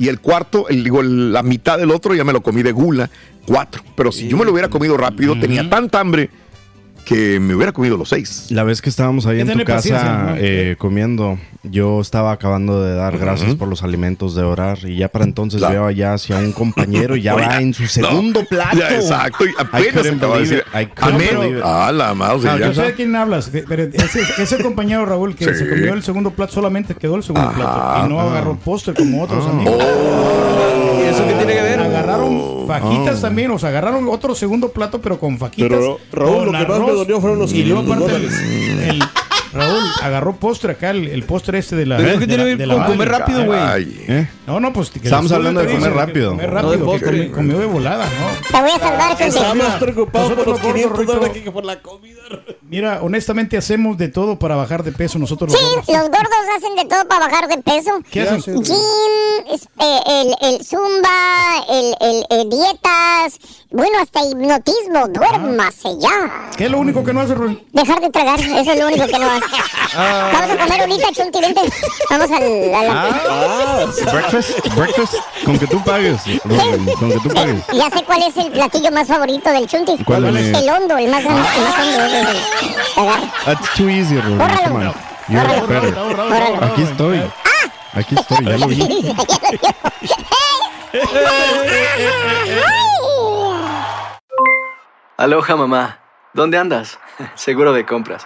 [0.02, 3.08] Y el cuarto, el, digo, la mitad del otro ya me lo comí de gula,
[3.46, 3.84] cuatro.
[3.96, 6.32] Pero si yo me lo hubiera comido rápido, tenía tanta hambre
[7.06, 8.48] que me hubiera comido los seis.
[8.50, 13.18] La vez que estábamos ahí en tu casa eh, comiendo, yo estaba acabando de dar
[13.18, 15.74] gracias por los alimentos de orar y ya para entonces Claro.
[15.74, 18.78] veo allá hacia un compañero y ya Oiga, va en su no, segundo plato.
[18.78, 20.64] ya, exacto, y I apenas acaba de decir.
[21.64, 22.44] Ah, la mouse.
[22.44, 25.56] No, yo sé de quién hablas, pero ese, ese compañero Raúl que Sí.
[25.60, 27.58] se comió el segundo plato solamente quedó el segundo Ajá.
[27.58, 29.76] plato y no agarró postre como otros amigos.
[31.00, 31.71] ¿Y eso qué tiene que ver?
[32.04, 35.70] Agarraron fajitas también, o sea, agarraron otro segundo plato pero con fajitas.
[35.70, 38.90] Pero, Raúl, lo que más me dolió fueron los y luego 500 aparte el- dólares.
[38.90, 39.04] el-
[39.54, 41.98] Raúl agarró postre acá, el, el postre este de la.
[41.98, 43.60] ¿Pero qué de tiene que ver con comer rápido, güey?
[44.08, 44.30] ¿Eh?
[44.48, 44.90] No, no, pues.
[44.90, 46.30] que Estamos hablando de comer dice que rápido.
[46.32, 47.12] Comer No, rápido, de que postre.
[47.30, 48.48] comi- comió de volada, ¿no?
[48.58, 49.24] Te voy a salvar, Chunti.
[49.26, 52.22] Estaba Mira, más preocupado por los los 500 gordos, dólares que por la comida.
[52.70, 55.88] Mira, honestamente hacemos de todo para bajar de peso nosotros Sí, los gordos.
[55.90, 57.92] los gordos hacen de todo para bajar de peso.
[58.10, 58.64] ¿Qué hacen?
[58.64, 58.76] Gym,
[59.52, 63.38] es- eh, el, el zumba, el, el, dietas,
[63.72, 65.08] bueno, hasta hipnotismo.
[65.10, 66.50] Duérmase ya.
[66.56, 67.62] ¿Qué es lo único que no hace, Rubén?
[67.74, 69.41] Dejar de tragar, eso es lo único que no hace.
[69.94, 71.62] Vamos a comer ahorita, Chunti, vente.
[72.10, 73.10] Vamos al, a la...
[73.30, 77.64] Ah, breakfast, breakfast, con que tú pagues, Robin, con que tú pagues.
[77.74, 80.04] Ya sé cuál es el platillo más favorito del Chunti.
[80.04, 80.58] ¿Cuál es?
[80.58, 83.28] El hondo, el más, grande, el más hondo.
[83.46, 84.38] That's too easy, Robin.
[84.38, 84.94] Bórralo.
[85.28, 85.68] Bórralo.
[85.68, 85.94] better.
[85.94, 86.66] Bórralo.
[86.66, 87.22] Aquí estoy.
[87.94, 89.14] Aquí estoy, ya lo vi.
[95.18, 96.00] Aloha mamá,
[96.34, 96.98] ¿dónde andas?
[97.36, 98.26] Seguro de compras.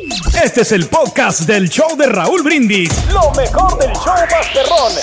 [0.43, 2.89] Este es el podcast del show de Raúl Brindis.
[3.11, 4.93] Lo mejor del show Masterrón.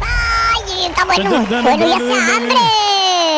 [0.00, 1.30] Ay, está bueno.
[1.62, 2.54] Bueno, ya hace hambre.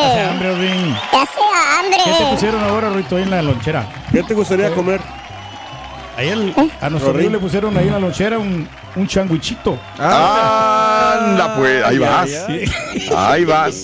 [0.04, 0.96] Hace hambre, Rin.
[1.12, 1.40] Ya hace
[1.78, 1.98] hambre.
[2.04, 3.86] ¿Qué te pusieron ahora, Rito, ahí en la lonchera?
[4.12, 5.00] ¿Qué te gustaría comer?
[6.16, 9.78] Ahí el- a nuestro amigo le pusieron ahí en la lonchera un, un changuichito.
[9.98, 12.30] Anda, pues, ahí vas.
[13.16, 13.76] Ahí vas.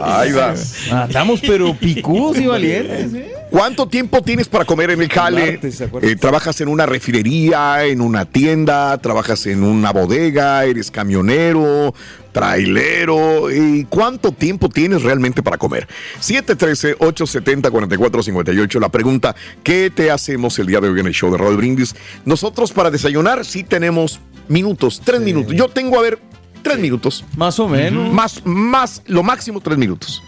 [0.00, 0.74] Ahí vas.
[0.92, 3.14] Ah, estamos pero picudos y valientes.
[3.14, 3.36] ¿eh?
[3.52, 5.60] ¿Cuánto tiempo tienes para comer en el jale?
[6.00, 8.96] Eh, ¿Trabajas en una refinería, en una tienda?
[8.96, 10.64] ¿Trabajas en una bodega?
[10.64, 11.92] ¿Eres camionero?
[12.32, 13.52] ¿Trailero?
[13.52, 15.86] ¿Y cuánto tiempo tienes realmente para comer?
[16.22, 18.80] 713-870-4458.
[18.80, 21.94] La pregunta, ¿qué te hacemos el día de hoy en el show de Raúl Brindis?
[22.24, 25.54] Nosotros para desayunar sí tenemos minutos, tres minutos.
[25.54, 26.18] Yo tengo, a ver,
[26.62, 27.22] tres minutos.
[27.36, 28.14] Más o menos.
[28.14, 30.22] Más, más, lo máximo tres minutos.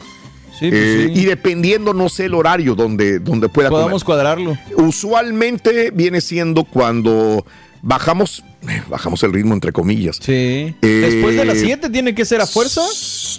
[0.59, 1.21] Sí, pues Eh, sí.
[1.21, 4.23] Y dependiendo, no sé, el horario donde, donde pueda Podamos comer.
[4.23, 4.59] cuadrarlo.
[4.77, 7.45] Usualmente viene siendo cuando
[7.83, 10.17] bajamos, eh, bajamos el ritmo, entre comillas.
[10.21, 10.33] Sí.
[10.33, 12.81] Eh, Después de las 7 tiene que ser a fuerza.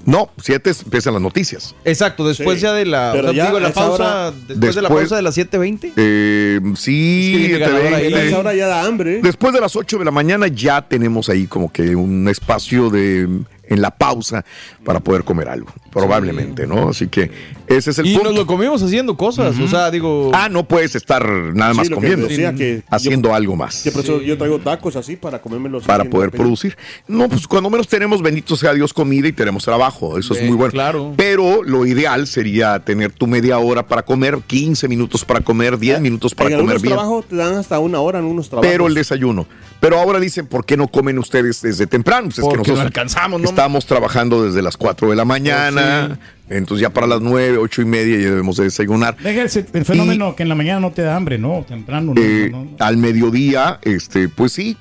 [0.06, 1.74] No, siete es- empiezan las noticias.
[1.84, 2.64] Exacto, después Sí.
[2.64, 3.94] ya de la, Pero o sea, ya digo, la pausa,
[4.28, 5.94] hora- después, de la pausa de las 7.20.
[5.96, 8.14] Eh, sí, Es que viene te ganador ven- ahí.
[8.14, 9.20] A esa hora ya da hambre.
[9.24, 13.28] Después de las 8 de la mañana ya tenemos ahí como que un espacio de
[13.68, 14.44] en la pausa
[14.84, 16.90] para poder comer algo, probablemente, ¿no?
[16.90, 17.30] Así que
[17.68, 18.30] ese es el Y punto.
[18.30, 20.32] nos lo comimos haciendo cosas, o sea, digo...
[20.34, 23.84] Ah, no puedes estar nada Sí, más comiendo, que haciendo algo más.
[23.84, 25.84] Que por eso yo traigo tacos así para comérmelos.
[25.84, 26.78] para poder producir.
[27.08, 30.18] No, pues cuando menos tenemos, bendito sea Dios, comida y tenemos trabajo.
[30.18, 30.72] Eso es muy bueno.
[30.72, 31.14] claro.
[31.18, 36.02] Pero lo ideal sería tener tu media hora para comer, 15 minutos para comer, 10
[36.02, 36.94] minutos para en comer bien.
[36.94, 38.70] trabajos te dan hasta una hora en unos trabajos.
[38.72, 39.48] Pero el desayuno.
[39.80, 42.26] Pero ahora dicen, ¿por qué no comen ustedes desde temprano?
[42.28, 43.50] Pues es Porque que nosotros no alcanzamos, ¿no?
[43.50, 46.20] estamos trabajando desde las 4 de la mañana.
[46.50, 49.18] Entonces ya para las 9, 8 y media ya debemos de desayunar.
[49.18, 52.14] Deja el, el fenómeno que en la mañana no te da hambre, no, temprano.
[52.14, 52.72] No, Eh, no, no.
[52.80, 54.78] Al mediodía, este, pues sí,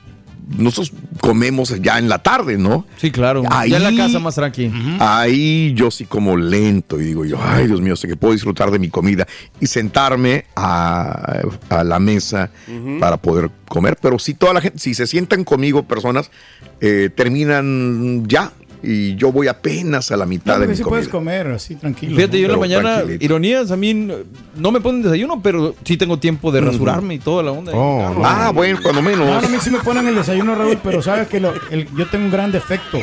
[0.58, 2.84] nosotros comemos ya en la tarde, ¿no?
[2.98, 3.44] Sí, claro.
[3.50, 4.70] Ahí- Ya en la casa más tranqui.
[5.00, 8.70] Ahí yo sí como lento y digo yo, ay Dios mío, sé que puedo disfrutar
[8.70, 9.26] de mi comida
[9.58, 12.50] y sentarme a, a la mesa
[13.00, 13.96] para poder comer.
[14.02, 16.30] Pero si toda la gente, si se sientan conmigo personas,
[16.82, 18.52] eh, terminan ya
[18.84, 20.90] y yo voy apenas a la mitad No, de mi sí comida.
[20.96, 22.16] puedes comer así tranquilo.
[22.16, 22.38] Fíjate, ¿no?
[22.40, 23.24] yo en la mañana, tranquilito.
[23.24, 24.14] ironías, a mí no-
[24.56, 27.72] no me ponen desayuno, pero sí tengo tiempo de rasurarme y toda la onda.
[27.74, 29.26] Oh, ah, bueno, cuando menos.
[29.26, 31.88] No, no, a mí sí me ponen el desayuno, Raúl, pero sabes que lo- el-
[31.96, 32.98] yo tengo un gran defecto.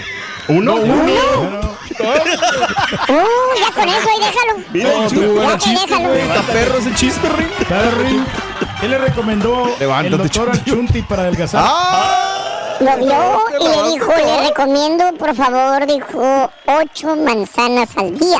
[0.48, 0.76] ¿Uno?
[0.76, 1.72] Uno.
[2.02, 5.02] Uh, ya con eso, ahí déjalo.
[5.04, 6.14] No, tú, Ya chiste, déjalo.
[6.14, 8.24] Está perro ese chiste, Rin.
[8.80, 11.64] ¿Qué le recomendó Levántate, el doctor al Chunti para adelgazar?
[12.82, 18.40] Lo vio y le dijo, le recomiendo, por favor, dijo, ocho manzanas al día.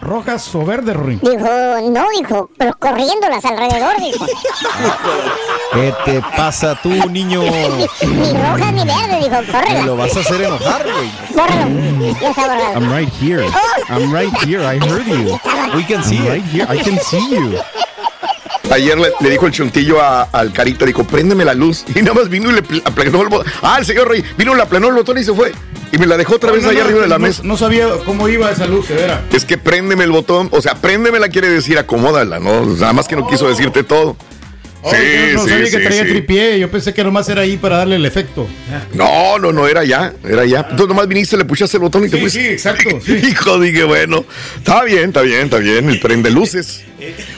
[0.00, 1.18] ¿Rojas o verdes, Rin?
[1.20, 1.48] Dijo,
[1.90, 4.26] no, dijo, pero corriéndolas alrededor, dijo.
[5.72, 7.40] ¿Qué te pasa tú, niño?
[8.02, 9.86] Ni rojas ni verdes, dijo, Me córrelas.
[9.86, 11.10] lo vas a hacer enojar, güey.
[11.34, 12.20] Bórralo.
[12.20, 12.72] Ya está borrado.
[12.74, 13.44] I'm right here.
[13.88, 14.60] I'm right here.
[14.64, 15.38] I heard you.
[15.74, 16.30] We can see I'm it.
[16.30, 16.66] right here.
[16.68, 17.58] I can see you.
[18.70, 21.84] Ayer le, le dijo el chuntillo a- al carita, dijo, préndeme la luz.
[21.94, 23.46] Y nada más vino y le pl- aplanó el botón.
[23.62, 25.52] Ah, el señor Rey vino, le aplanó el botón y se fue.
[25.92, 27.42] Y me la dejó otra vez No, no, arriba de la mesa.
[27.44, 29.20] No sabía cómo iba esa luz, de veras.
[29.32, 32.64] Es que préndeme el botón, o sea, préndemela quiere decir acomódala, ¿no?
[32.66, 34.16] Nada más que no quiso decirte todo.
[34.86, 36.58] Oh, yo no sabía que traía tripié.
[36.58, 38.46] Yo pensé que nomás era ahí para darle el efecto.
[38.92, 40.58] No, no, no, era ya, era ya.
[40.60, 42.40] Entonces nomás viniste, le pusiste el botón y te Sí, fuiste.
[42.40, 43.00] sí, exacto.
[43.04, 43.12] sí.
[43.28, 44.24] Hijo, dije, bueno,
[44.58, 46.82] está bien, está bien, está bien, el prende luces.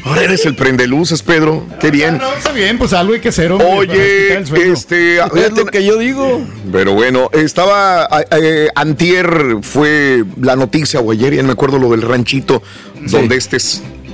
[0.05, 2.19] Ahora eres el prende luces, Pedro, qué bien.
[2.19, 5.99] No, está bien, pues algo hay que hacer, hombre, Oye, este, Es lo que yo
[5.99, 6.45] digo.
[6.73, 11.91] Pero bueno, estaba eh, antier fue la noticia o ayer, ya no me acuerdo lo
[11.91, 12.63] del ranchito
[13.03, 13.59] donde este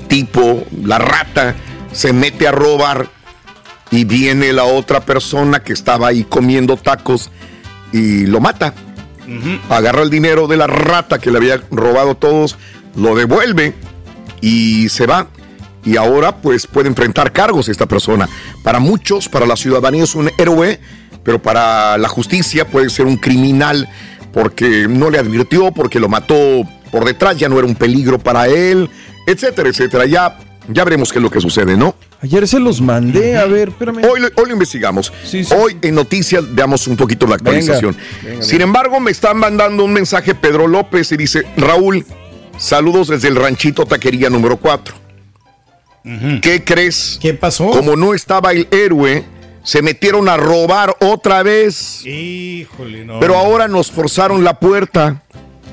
[0.08, 1.54] tipo, la rata,
[1.92, 3.08] se mete a robar
[3.92, 7.30] y viene la otra persona que estaba ahí comiendo tacos
[7.92, 8.74] y lo mata.
[9.68, 12.58] Agarra el dinero de la rata que le había robado todos,
[12.96, 13.74] lo devuelve
[14.40, 15.28] y se va.
[15.84, 18.28] y ahora pues puede enfrentar cargos esta persona.
[18.62, 20.80] Para muchos, para la ciudadanía es un héroe,
[21.22, 23.88] pero para la justicia puede ser un criminal
[24.32, 28.46] porque no le advirtió, porque lo mató por detrás, ya no era un peligro para
[28.48, 28.88] él,
[29.26, 30.06] etcétera, etcétera.
[30.06, 31.94] Ya, ya veremos qué es lo que sucede, ¿no?
[32.22, 34.04] Ayer se los mandé, a ver, espérame.
[34.08, 35.12] Hoy, lo- hoy lo investigamos.
[35.56, 37.96] hoy en noticias damos un poquito la actualización.
[37.96, 38.64] Venga, venga, Sin venga.
[38.64, 42.06] embargo, me están mandando un mensaje Pedro López y dice, Raúl,
[42.58, 44.94] saludos desde el ranchito Taquería número 4.
[46.40, 47.18] ¿Qué crees?
[47.20, 47.70] ¿Qué pasó?
[47.70, 49.24] Como no estaba el héroe,
[49.64, 52.04] se metieron a robar otra vez.
[52.06, 53.20] Híjole, no.
[53.20, 55.22] Pero ahora nos forzaron la puerta.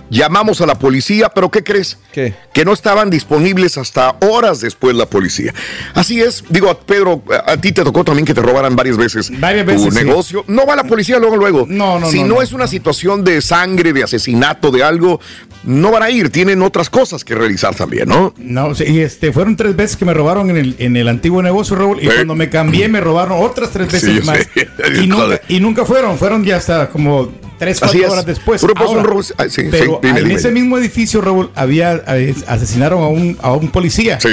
[0.10, 1.98] Llamamos a la policía, pero ¿qué crees?
[2.12, 2.34] ¿Qué?
[2.54, 5.54] Que no estaban disponibles hasta horas después la policía.
[5.94, 9.66] Así es, digo, Pedro, a, ti te tocó también que te robaran varias veces, Varias
[9.66, 10.04] tu veces, sí.
[10.06, 10.44] negocio.
[10.48, 11.66] No va la policía luego, luego.
[11.68, 12.42] No, no, Si no, no, no.
[12.42, 15.20] es una situación de sangre, de asesinato, de algo,
[15.64, 16.30] no van a ir.
[16.32, 18.34] Tienen otras cosas que realizar también, ¿no?
[18.38, 21.42] No, sí, y este, fueron tres veces que me robaron en el, en el antiguo
[21.44, 24.40] negocio, Raúl, y cuando me cambié me robaron otras tres veces Sí, más.
[25.02, 28.10] Y nunca, y nunca fueron, fueron ya hasta como tres, cuatro es.
[28.10, 28.64] horas después.
[28.64, 30.62] Ahora, ah, sí, sí, pero dime, en dime, ese dime.
[30.62, 34.20] mismo edificio, Raúl, había eh, asesinaron a un, a un policía.
[34.20, 34.30] Sí,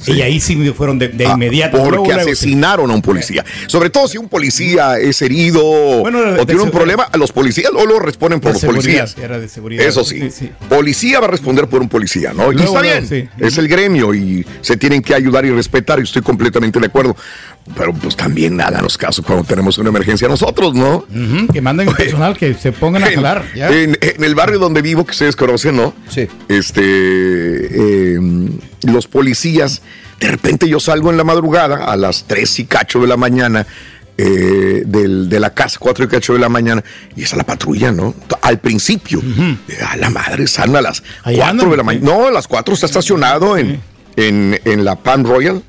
[0.00, 0.12] sí.
[0.12, 1.76] Y ahí sí fueron de, de Ah, inmediato.
[1.78, 3.44] Porque luego, luego, asesinaron a un policía.
[3.66, 5.62] Sobre todo si un policía es herido
[6.00, 9.16] Bueno, o tiene un problema, a los policías o lo responden por los policías.
[9.18, 9.84] era de seguridad.
[9.86, 10.28] Eso sí.
[10.68, 12.52] Policía va a responder por un policía, ¿no?
[12.52, 13.28] y Luego, está luego, bien.
[13.28, 13.28] sí.
[13.44, 17.16] Es el gremio y se tienen que ayudar y respetar y estoy completamente de acuerdo.
[17.76, 21.04] Pero pues también háganos caso cuando tenemos una emergencia nosotros, ¿no?
[21.52, 23.44] Que manden personal que se pongan a jalar.
[23.54, 23.68] ya.
[23.70, 25.94] En, en el barrio donde vivo, que ustedes conocen, ¿no?
[26.08, 26.26] Sí.
[26.48, 26.82] Este,
[28.16, 28.18] eh,
[28.84, 29.82] los policías,
[30.20, 33.66] de repente yo salgo en la madrugada a las 3 y cacho de la mañana.
[34.18, 36.82] eh, del- de la casa, 4 y cacho de la mañana,
[37.14, 38.14] y es a la patrulla, ¿no?
[38.40, 39.20] Al principio,
[39.68, 42.06] eh, a la madre sana a las Ahí 4 andan, de la mañana.
[42.06, 43.78] No, a las 4 está estacionado en,
[44.16, 45.62] en, en la Pan Royal,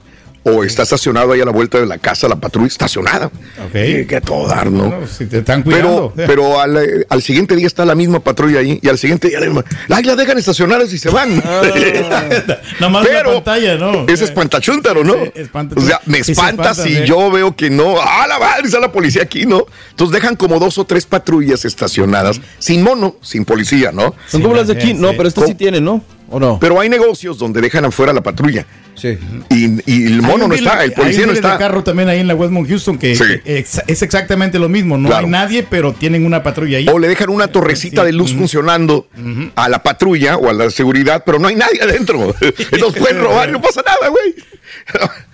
[0.47, 3.27] o está estacionado ahí a la vuelta de la casa, la patrulla estacionada.
[3.27, 3.75] Ok.
[3.75, 4.89] Eh, que a todo dar, ¿no?
[4.89, 6.13] No, si te están Pero, cuidando.
[6.27, 9.39] pero al, eh, al siguiente día está la misma patrulla ahí y al siguiente día
[9.39, 11.35] la ay, la dejan estacionadas y se van.
[12.79, 14.05] Nomás la pero pantalla, ¿no?
[14.07, 15.13] Es espantachúntaro, ¿no?
[15.13, 17.05] Sí, espanta- o sea, me sí se espanta espantan, si ¿eh?
[17.05, 17.95] yo veo que no.
[17.99, 18.67] ¡Ah, la madre!
[18.67, 19.65] Está la policía aquí, ¿no?
[19.91, 24.15] Entonces dejan como dos o tres patrullas estacionadas sin mono, sin policía, ¿no?
[24.27, 24.93] Son como las de aquí.
[24.93, 26.03] No, pero estas sí tienen, ¿no?
[26.29, 26.59] ¿O no?
[26.59, 28.65] Pero hay negocios donde dejan afuera la patrulla.
[28.95, 29.17] Sí.
[29.49, 31.57] Y, y el Hay mono no está, el hay policía un no está.
[31.59, 33.23] carro también ahí en la Westmont Houston que Sí.
[33.45, 34.97] ex- es exactamente lo mismo.
[34.97, 35.25] No Claro.
[35.27, 36.87] hay nadie, pero tienen una patrulla ahí.
[36.91, 39.07] O le dejan una torrecita de luz funcionando
[39.55, 42.33] a la patrulla o a la seguridad, pero no hay nadie adentro.
[42.71, 44.35] Entonces pueden robar y no pasa nada, güey.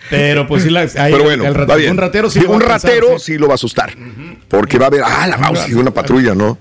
[0.09, 2.55] Pero pues sí, la, hay Pero bueno, el ratero, un ratero sí Sí, lo va
[2.57, 3.25] un ratero sí.
[3.33, 3.93] sí lo va a asustar.
[4.47, 6.57] Porque va a ver, ah, la mouse y una patrulla, ¿no?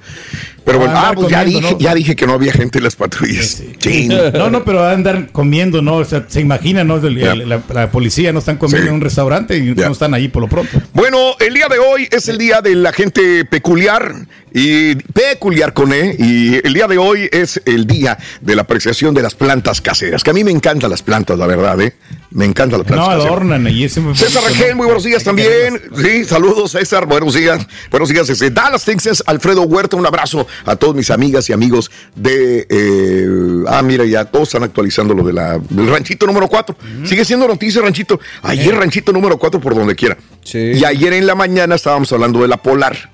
[0.64, 1.78] Pero bueno, ah, andar pues ya dije, ¿no?
[1.78, 3.61] ya dije que no había gente en las patrullas.
[3.78, 4.12] Chin.
[4.35, 5.96] No, no, pero va a andar comiendo, ¿no?
[5.96, 6.96] O sea, se imagina, ¿no?
[7.05, 8.88] El- la, la policía no están comiendo Sí.
[8.88, 10.81] en un restaurante y no están ahí por lo pronto.
[10.94, 14.14] Bueno, el día de hoy es el día de la gente peculiar
[14.55, 16.15] y peculiar con E.
[16.19, 20.23] Y el día de hoy es el día de la apreciación de las plantas caseras.
[20.23, 21.95] Que a mí me encantan las plantas, la verdad, ¿eh?
[22.31, 23.27] Me encantan las plantas No, caseras.
[23.33, 25.81] adornan y es siempre César Rangel, muy buenos días también.
[25.97, 27.05] Sí, saludos, César.
[27.07, 27.67] Buenos días.
[27.91, 29.23] Buenos días desde Dallas, Texas.
[29.27, 32.67] Alfredo Huerta, un abrazo a todos mis amigas y amigos de.
[32.71, 36.75] eh, ah, mira, ya todos están actualizando lo de la, del ranchito número 4.
[37.05, 38.19] Sigue siendo noticia, ranchito.
[38.43, 40.17] Ayer, ranchito número 4 por donde quiera.
[40.53, 43.12] Y ayer en la mañana estábamos hablando de la Polar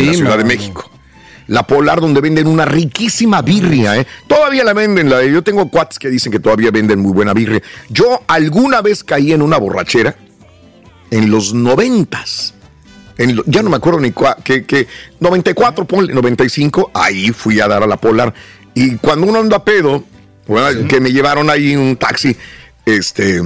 [0.00, 0.44] en la Ciudad de.
[0.44, 0.88] México.
[1.48, 4.06] La Polar, donde venden una riquísima birria, ¿eh?
[4.28, 5.10] Todavía la venden.
[5.10, 7.60] La, yo tengo cuates que dicen que todavía venden muy buena birria.
[7.90, 10.14] Yo alguna vez caí en una borrachera
[11.10, 12.54] en los noventas.
[13.18, 14.86] En lo- ya no me acuerdo ni cua- que, que
[15.20, 18.32] 94, ponle 95, ahí fui a dar a la Polar.
[18.74, 20.04] Y cuando uno anda pedo,
[20.46, 22.34] bueno, que me llevaron ahí en un taxi,
[22.86, 23.42] este,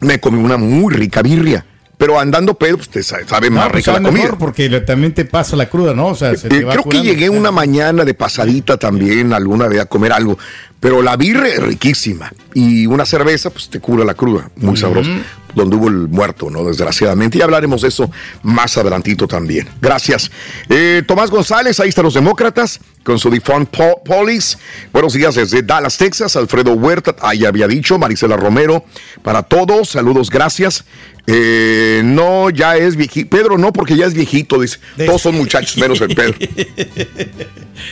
[0.00, 1.66] me comí una muy rica birria.
[2.00, 4.22] Pero andando pedo, pues te sa- sabe más pues rica la comida.
[4.22, 6.06] mejor porque le- también te pasa la cruda, ¿no?
[6.06, 9.68] O sea, se te Eh, va creo que llegué una mañana de pasadita también, alguna
[9.68, 10.38] vez a comer algo,
[10.80, 15.10] pero la birria es riquísima y una cerveza pues te cura la cruda, muy sabrosa,
[15.54, 16.64] donde hubo el muerto, ¿no?
[16.64, 18.10] Desgraciadamente, y hablaremos de eso
[18.42, 19.68] más adelantito también.
[19.80, 20.30] Gracias.
[20.68, 24.58] Eh, Tomás González, ahí están los demócratas con su defunct po- police.
[24.92, 26.36] Buenos días desde Dallas, Texas.
[26.36, 28.84] Alfredo Huerta, ahí había dicho, Marisela Romero,
[29.22, 30.84] para todos, saludos, gracias.
[31.26, 33.28] Eh, no, ya es viejito.
[33.30, 34.78] Pedro no, porque ya es viejito, dice.
[35.06, 36.34] Todos son muchachos, menos el Pedro.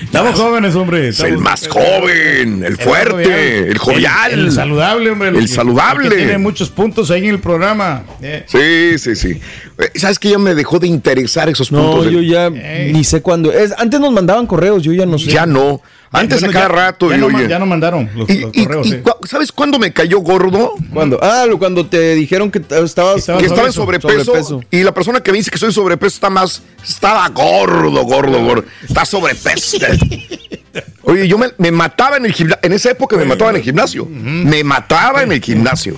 [0.03, 1.09] Estamos jóvenes, hombre.
[1.09, 4.33] Es el estamos- más joven, el fuerte, el jovial.
[4.33, 5.29] El, el saludable, hombre.
[5.29, 6.09] El saludable.
[6.09, 8.03] que tiene muchos puntos ahí en el programa.
[8.23, 8.45] Eh.
[8.47, 9.41] Sí, sí, sí.
[9.79, 12.07] Eh, ¿Sabes que ya me dejó de interesar esos No, puntos?
[12.07, 13.51] de- yo ya ni sé cuándo.
[13.53, 15.31] Es, antes nos mandaban correos, yo ya no sé.
[15.31, 15.81] Ya no.
[16.11, 17.11] Antes a Bueno, cada ya- rato.
[17.11, 18.97] ya y no ya no mandaron los- Y- los y- correos, y sí.
[19.25, 20.73] ¿Sabes cuándo me cayó gordo?
[20.93, 21.19] ¿Cuándo?
[21.23, 23.25] Ah, cuando te dijeron que estabas...
[23.27, 26.63] que estaba en sobrepeso, y la persona que me dice que soy sobrepeso está más,
[26.87, 29.77] estaba gordo, gordo, gordo, está sobrepeso.
[31.03, 33.63] Oye, yo me, me mataba en el gimnasio, en esa época me mataba en el
[33.63, 35.97] gimnasio, me mataba en el gimnasio.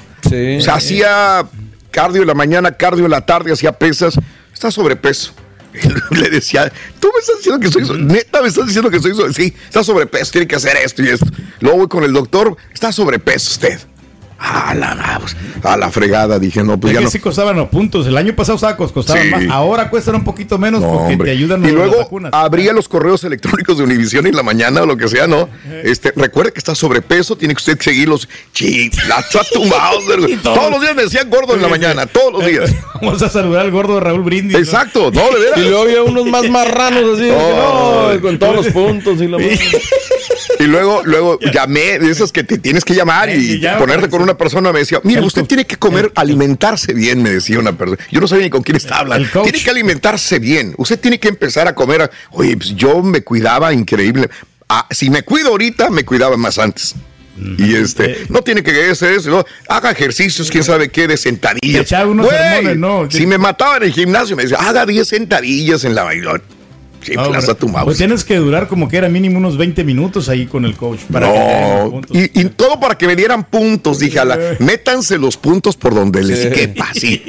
[0.58, 1.46] O sea, hacía
[1.90, 4.14] cardio en la mañana, cardio en la tarde, hacía pesas,
[4.52, 5.32] está sobrepeso.
[6.10, 9.14] Le decía, tú me estás diciendo que soy, so- neta me estás diciendo que soy,
[9.14, 11.26] so- sí, está sobrepeso, tiene que hacer esto y esto.
[11.60, 13.78] Luego voy con el doctor, está sobrepeso usted.
[14.42, 17.10] A la, pues, a la fregada, dije, no, pues Es ya que no.
[17.10, 18.06] sí costaban los puntos.
[18.06, 19.28] El año pasado sacos costaban Sí.
[19.30, 19.44] más.
[19.50, 21.26] Ahora cuestan un poquito menos No, porque hombre.
[21.26, 22.30] te ayudan y las luego vacunas.
[22.32, 25.48] abría los correos electrónicos de Univision en la mañana o lo que sea, ¿no?
[25.84, 29.22] Este, recuerde que está sobrepeso, tiene que usted seguir los chips, la
[29.52, 30.04] tumbados.
[30.42, 32.74] Todos los días me decían gordo en la mañana, todos los días.
[33.02, 34.56] Vamos a saludar al gordo de Raúl Brindis.
[34.56, 35.58] Exacto, no, de veras.
[35.58, 38.10] Y luego había unos más marranos así, que Oh.
[38.14, 39.36] no, con todos los puntos y la
[40.58, 44.36] Y luego, luego llamé, de esas que te tienes que llamar y ponerte con una
[44.36, 44.72] persona.
[44.72, 48.02] Me decía, mire, usted tiene que comer, alimentarse bien, me decía una persona.
[48.10, 49.42] Yo no sabía ni con quién estaba hablando.
[49.42, 50.74] Tiene que alimentarse bien.
[50.76, 52.10] Usted tiene que empezar a comer.
[52.30, 54.28] Oye, pues yo me cuidaba increíble.
[54.68, 56.94] Ah, si me cuido ahorita, me cuidaba más antes.
[57.58, 59.44] Y este, no tiene que hacer eso, no.
[59.68, 61.82] haga ejercicios, quién sabe qué, de sentadillas.
[61.82, 63.10] echaba unos sermones, ¿no?
[63.10, 66.42] Si me mataba en el gimnasio, me decía, haga 10 sentadillas en la bailón.
[67.16, 67.84] No, tu mouse.
[67.84, 71.00] Pues tienes que durar como que era mínimo unos 20 minutos ahí con el coach.
[71.10, 71.38] Para que
[71.84, 72.16] No, puntos.
[72.16, 75.94] y, y todo para que me dieran puntos, dije, a la, métanse los puntos por
[75.94, 76.50] donde les Sí.
[76.50, 77.22] quepa, sí.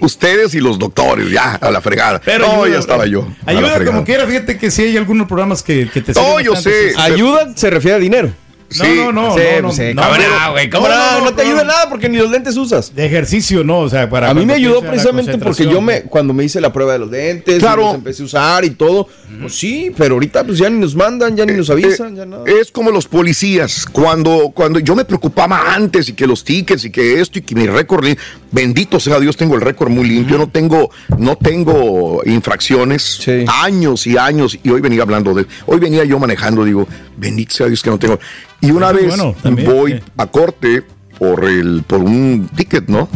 [0.00, 2.20] Ustedes y los doctores, ya, a la fregada.
[2.24, 3.26] Pero no, ayuda, ya estaba yo.
[3.46, 6.92] Ayuda como quiera, fíjate que sí hay algunos programas que, que te No, yo sé.
[6.98, 8.32] Ayuda se refiere a dinero.
[8.78, 11.34] No, no, no, Sí, no, pues, no, sí, no, no, güey, no, cabrón, no, no
[11.34, 11.48] te no.
[11.50, 12.94] ayuda nada porque ni los lentes usas.
[12.94, 14.30] De ejercicio, no, o sea, para.
[14.30, 17.10] A mí me ayudó precisamente porque yo me, cuando me hice la prueba de los
[17.10, 17.82] lentes, Claro.
[17.82, 19.08] los empecé a usar y todo,
[19.40, 22.44] pues sí, pero ahorita pues ya ni nos mandan, ya ni nos avisan, ya nada.
[22.46, 23.86] Es como los policías.
[23.90, 27.54] Cuando, cuando yo me preocupaba antes y que los tickets y que esto y que
[27.54, 28.06] mi récord,
[28.50, 30.38] bendito sea Dios, tengo el récord muy limpio.
[30.38, 33.20] No tengo, no tengo infracciones.
[33.62, 34.58] Años y años.
[34.62, 35.46] Y hoy venía hablando de.
[35.66, 38.18] Hoy venía yo manejando, digo, bendito sea Dios que no tengo.
[38.62, 40.00] Y una Eso vez bueno, también, voy sí.
[40.16, 40.82] a corte
[41.18, 43.08] por el, por un ticket, ¿no?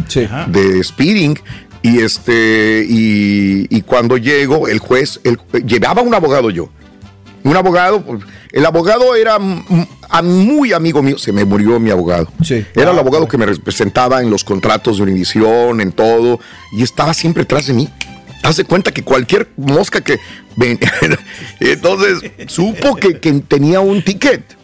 [0.47, 1.39] De speeding.
[1.81, 6.69] Y este, y, y cuando llego, el juez, el, llevaba un abogado yo.
[7.43, 8.03] Un abogado,
[8.51, 9.37] el abogado era
[10.09, 12.29] a- muy amigo mío, se me murió mi abogado.
[12.75, 16.41] Era el abogado que me representaba en los contratos de Univisión, en todo,
[16.73, 17.87] y estaba siempre atrás de mí.
[18.43, 20.19] Haz de cuenta que cualquier mosca que
[20.57, 20.77] ven,
[21.61, 24.56] entonces supo que, que tenía un ticket.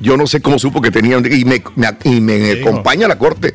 [0.00, 3.18] Yo no sé cómo supo que tenía y me, me- y me acompaña a la
[3.18, 3.54] corte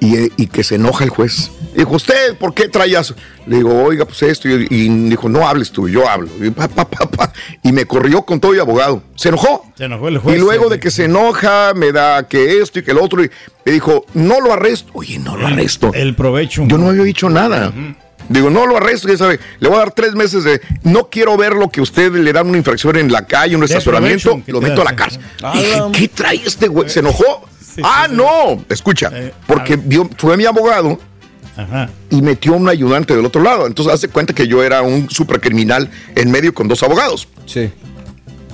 [0.00, 1.50] y, y que se enoja el juez.
[1.76, 3.14] Dijo, ¿usted por qué trae eso?
[3.46, 4.48] Le digo, oiga, pues esto.
[4.48, 6.28] Y, y dijo, no hables tú, yo hablo.
[6.42, 7.32] Y, pa, pa, pa, pa.
[7.62, 9.04] Y me corrió con todo y abogado.
[9.14, 9.64] Se enojó.
[9.78, 10.36] Se enojó el juez.
[10.36, 13.22] Y luego de que se enoja, me da que esto y que el otro.
[13.22, 13.30] Y
[13.64, 14.90] me dijo, no lo arresto.
[14.94, 15.92] Oye, no lo arresto.
[15.94, 16.64] El provecho.
[16.66, 17.72] Yo no había dicho nada.
[18.30, 19.40] Digo, no lo arresto, ya sabe.
[19.58, 20.60] Le voy a dar tres meses de.
[20.84, 24.40] No quiero ver lo que usted le dan una infracción en la calle, un estacionamiento.
[24.46, 25.20] Lo meto a la cárcel.
[25.42, 26.88] Ah, Dije, la- ¿qué trae este güey?
[26.88, 27.42] ¿Se enojó?
[27.82, 28.64] ah, no.
[28.68, 29.10] Escucha,
[29.48, 30.98] porque vio- fue mi abogado
[31.56, 31.90] Ajá.
[32.08, 33.66] y metió un ayudante del otro lado.
[33.66, 37.26] Entonces hace cuenta que yo era un supercriminal en medio con dos abogados.
[37.46, 37.68] Sí.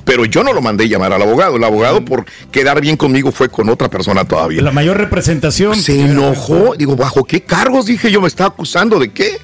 [0.06, 1.56] Pero yo no lo mandé llamar al abogado.
[1.56, 4.62] El abogado, por quedar bien conmigo, fue con otra persona todavía.
[4.62, 5.76] La mayor representación.
[5.76, 6.76] Se enojó.
[6.76, 7.84] Digo, ¿bajo qué cargos?
[7.86, 9.36] Dije yo, ¿me está acusando de qué?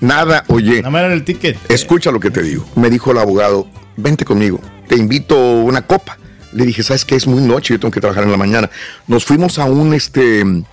[0.00, 0.76] Nada, oye.
[0.78, 1.56] Nada más era el ticket.
[1.70, 2.64] Escucha lo que te digo.
[2.74, 3.66] Me dijo el abogado,
[3.96, 6.18] vente conmigo, te invito una copa.
[6.52, 7.16] Le dije, ¿sabes qué?
[7.16, 8.70] Es muy noche, yo tengo que trabajar en la mañana.
[9.06, 10.64] Nos fuimos a un, este, en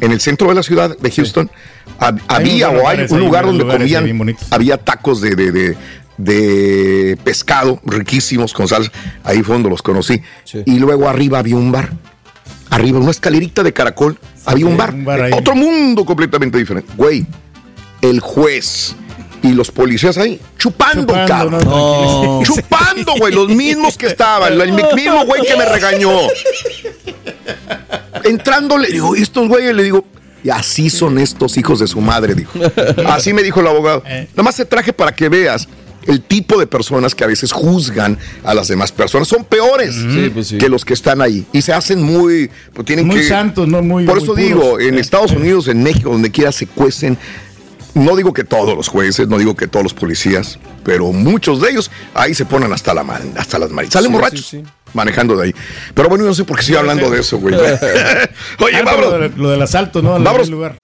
[0.00, 1.50] el centro de la ciudad de Houston.
[1.98, 5.76] Hab- Había o hay un lugar donde comían, había tacos de, de, de,
[6.18, 8.90] de pescado riquísimos con salsa.
[9.24, 10.20] Ahí fue donde los conocí.
[10.66, 11.90] Y luego arriba había un bar.
[12.68, 14.18] Arriba, una escalerita de caracol.
[14.44, 14.92] había un bar.
[14.92, 15.30] un bar.
[15.32, 16.92] Otro mundo completamente diferente.
[16.96, 17.26] Güey,
[18.02, 18.94] el juez
[19.42, 21.64] y los policías ahí chupando, Chupando, cabrón.
[21.64, 22.40] no.
[22.44, 26.10] Chupando, güey, los mismos que estaban, el mismo güey que me regañó.
[28.24, 30.04] Entrando le digo, ¿y estos güeyes le digo,
[30.44, 32.52] y así son estos hijos de su madre, dijo.
[33.06, 34.02] Así me dijo el abogado.
[34.06, 35.68] Nada más te traje para que veas
[36.06, 39.28] el tipo de personas que a veces juzgan a las demás personas.
[39.28, 40.56] Son peores Sí, pues sí.
[40.58, 41.44] que los que están ahí.
[41.52, 43.28] Y se hacen muy, pues tienen Muy que...
[43.28, 44.04] santos, no muy.
[44.06, 44.46] Por muy eso puros.
[44.48, 47.18] digo, en Estados Unidos, en México, donde quiera se cuecen.
[47.94, 51.70] No digo que todos los jueces, no digo que todos los policías, pero muchos de
[51.70, 53.92] ellos ahí se ponen hasta la man- hasta las manos.
[53.92, 54.70] Salen Sí, borrachos sí, sí.
[54.94, 55.54] manejando de ahí.
[55.94, 57.54] Pero bueno, yo no sé por qué estoy hablando de eso, güey.
[58.60, 59.12] Oye, Ah, vámonos.
[59.12, 60.14] Lo, de- lo del asalto, ¿no?
[60.14, 60.48] Al Vámonos.
[60.50, 60.78] lugar.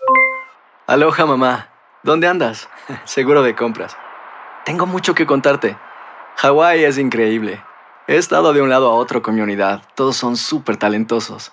[0.87, 1.69] Aloha mamá,
[2.03, 2.69] ¿dónde andas?
[3.05, 3.97] Seguro de compras.
[4.65, 5.77] Tengo mucho que contarte.
[6.37, 7.61] Hawái es increíble.
[8.09, 9.83] He estado de un lado a otro con mi unidad.
[9.95, 11.53] Todos son súper talentosos.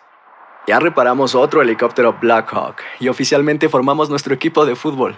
[0.68, 5.18] Ya reparamos otro helicóptero Blackhawk y oficialmente formamos nuestro equipo de fútbol.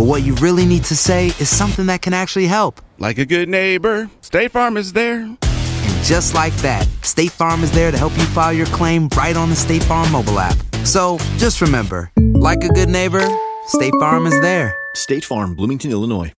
[0.00, 2.80] but what you really need to say is something that can actually help.
[2.98, 5.20] Like a good neighbor, State Farm is there.
[5.24, 9.36] And just like that, State Farm is there to help you file your claim right
[9.36, 10.56] on the State Farm mobile app.
[10.84, 13.28] So just remember, like a good neighbor,
[13.66, 14.74] State Farm is there.
[14.94, 16.32] State Farm, Bloomington, Illinois.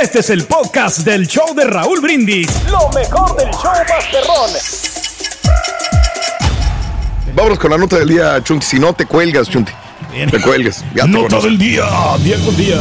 [0.00, 2.46] Este es el podcast del show de Raúl Brindis.
[2.70, 4.50] Lo mejor del show Masterrón.
[7.34, 8.64] Vámonos con la nota del día, Chunti.
[8.64, 9.72] Si no te cuelgas, Chunti.
[10.12, 10.84] Te cuelgas.
[10.94, 11.84] Ya te Nota del día,
[12.22, 12.78] día con día.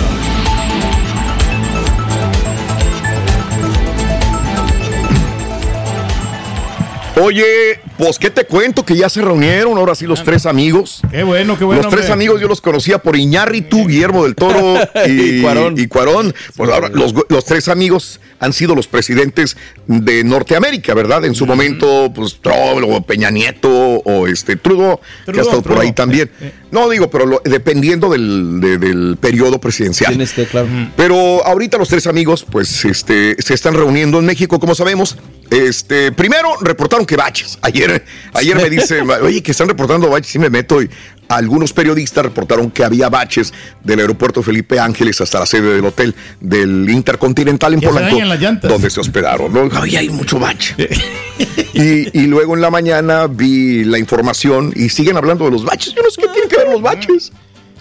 [7.22, 11.02] Oye, pues qué te cuento que ya se reunieron ahora sí los tres amigos.
[11.12, 11.82] Qué bueno, qué bueno.
[11.82, 12.14] los tres hombre.
[12.14, 14.76] amigos yo los conocía por Iñárritu, Guillermo del Toro
[15.08, 15.80] y, Y Cuarón.
[15.80, 16.34] y Cuarón.
[16.56, 21.26] Pues ahora los, los tres amigos han sido los presidentes de Norteamérica, ¿verdad?
[21.26, 25.62] En su momento, pues Trump o Peña Nieto o este Trudeau, que ha Trudeau, estado
[25.64, 26.30] por ahí también.
[26.72, 30.10] No digo, pero lo- dependiendo del, de- del periodo presidencial.
[30.12, 30.68] Tienes que, claro.
[30.96, 35.18] Pero ahorita los tres amigos, pues, este, se están reuniendo en México, como sabemos.
[35.50, 37.58] Este, primero reportaron que baches.
[37.62, 40.90] Ayer, ayer me dice, oye, que están reportando baches, y me meto y
[41.30, 46.16] algunos periodistas reportaron que había baches del aeropuerto Felipe Ángeles hasta la sede del hotel
[46.40, 48.18] del Intercontinental en Polanco,
[48.64, 49.54] donde se hospedaron.
[49.54, 49.70] ¿no?
[49.82, 50.76] Ay, hay mucho bache.
[51.74, 55.94] y, y luego en la mañana vi la información y siguen hablando de los baches.
[55.94, 57.32] Yo no sé qué tienen que ver los baches.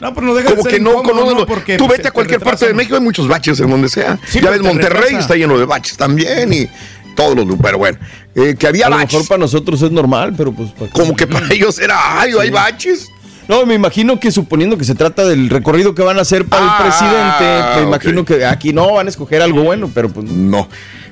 [0.00, 1.46] No, pero no deja de Como ser que no, incómodo, conocen- ¿no?
[1.46, 2.74] Porque, Tú pues, vete a cualquier parte de.
[2.74, 4.18] México, hay muchos baches en donde sea.
[4.26, 5.18] Sí, ya ves, te Monterrey retrasa.
[5.20, 6.68] está lleno de baches también y
[7.16, 7.98] todos los Pero bueno,
[8.36, 9.14] eh, que había A lo baches.
[9.14, 10.70] mejor para nosotros es normal, pero pues...
[10.70, 13.08] para- Como que para ellos era, ay, hay baches.
[13.48, 16.64] No, me imagino que suponiendo que se trata del recorrido que van a hacer para
[16.68, 20.30] Ah, el presidente, me imagino que aquí no van a escoger algo bueno, pero pues...
[20.30, 20.68] No.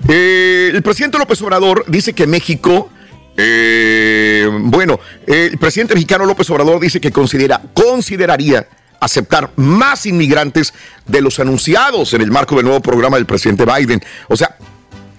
[0.09, 2.91] Eh, el presidente López Obrador dice que México.
[3.37, 8.67] eh, bueno, eh, el presidente mexicano López Obrador dice que considera, consideraría
[9.01, 10.73] aceptar más inmigrantes
[11.07, 14.03] de los anunciados en el marco del nuevo programa del presidente Biden.
[14.29, 14.57] O sea,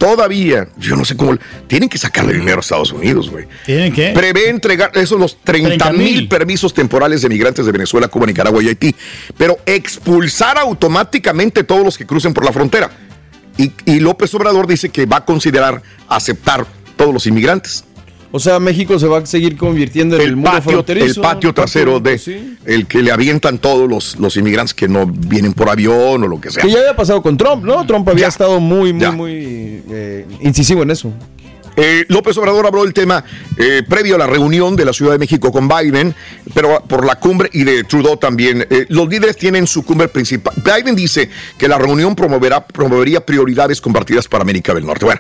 [0.05, 1.35] todavía, yo no sé cómo,
[1.67, 3.47] tienen que sacarle dinero a Estados Unidos, güey.
[3.65, 4.11] ¿Tienen qué?
[4.15, 5.97] Prevé entregar esos los 30 30,000.
[5.97, 8.95] mil permisos temporales de migrantes de Venezuela, Cuba, Nicaragua y Haití,
[9.37, 12.91] pero expulsar automáticamente todos los que crucen por la frontera.
[13.57, 17.83] Y, y López Obrador dice que va a considerar aceptar todos los inmigrantes.
[18.36, 21.21] O sea, México se va a seguir convirtiendo en el, El muro patio, fronterizo.
[21.21, 22.57] el patio trasero de Sí.
[22.65, 26.41] el que le avientan todos los, los inmigrantes que no vienen por avión o lo
[26.41, 26.61] que sea.
[26.61, 27.86] Que ya había pasado con Trump, ¿no?
[27.88, 28.27] Trump había Ya.
[28.27, 29.11] estado muy, muy, Ya.
[29.11, 29.31] muy
[29.89, 31.13] eh, incisivo en eso.
[31.77, 33.23] Eh, López Obrador habló del tema
[33.57, 36.13] eh, previo a la reunión de la Ciudad de México con Biden,
[36.53, 38.65] pero por la cumbre y de Trudeau también.
[38.69, 40.53] Eh, los líderes tienen su cumbre principal.
[40.63, 45.03] Biden dice que la reunión promoverá, promovería prioridades compartidas para América del Norte.
[45.05, 45.19] Bueno,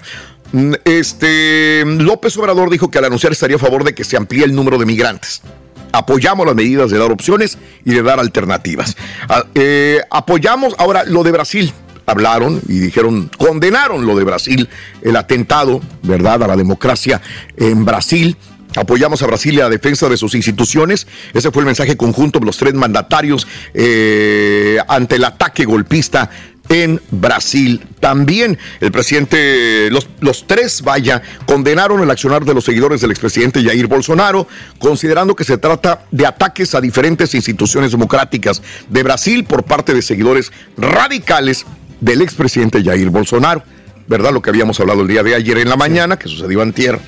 [0.85, 4.55] este López Obrador dijo que al anunciar estaría a favor de que se amplíe el
[4.55, 5.41] número de migrantes.
[5.91, 8.97] Apoyamos las medidas de dar opciones y de dar alternativas.
[9.29, 11.73] Ah, eh, apoyamos ahora lo de Brasil.
[12.05, 14.69] Hablaron y dijeron, condenaron lo de Brasil,
[15.01, 17.21] el atentado, ¿verdad?, a la democracia
[17.57, 18.37] en Brasil.
[18.75, 21.07] Apoyamos a Brasil y a la defensa de sus instituciones.
[21.33, 26.29] Ese fue el mensaje conjunto de los tres mandatarios eh, ante el ataque golpista
[26.69, 27.81] en Brasil.
[27.99, 33.63] También el presidente, los, los tres, vaya, condenaron el accionar de los seguidores del expresidente
[33.63, 34.47] Jair Bolsonaro,
[34.79, 40.01] considerando que se trata de ataques a diferentes instituciones democráticas de Brasil por parte de
[40.01, 41.65] seguidores radicales
[42.01, 43.63] del expresidente Jair Bolsonaro.
[44.07, 44.31] ¿Verdad?
[44.33, 46.99] Lo que habíamos hablado el día de ayer en la mañana, que sucedió antier,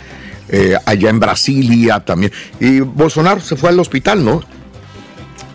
[0.49, 2.32] eh, allá en Brasilia también.
[2.60, 4.41] Y Bolsonaro se fue al hospital, ¿no?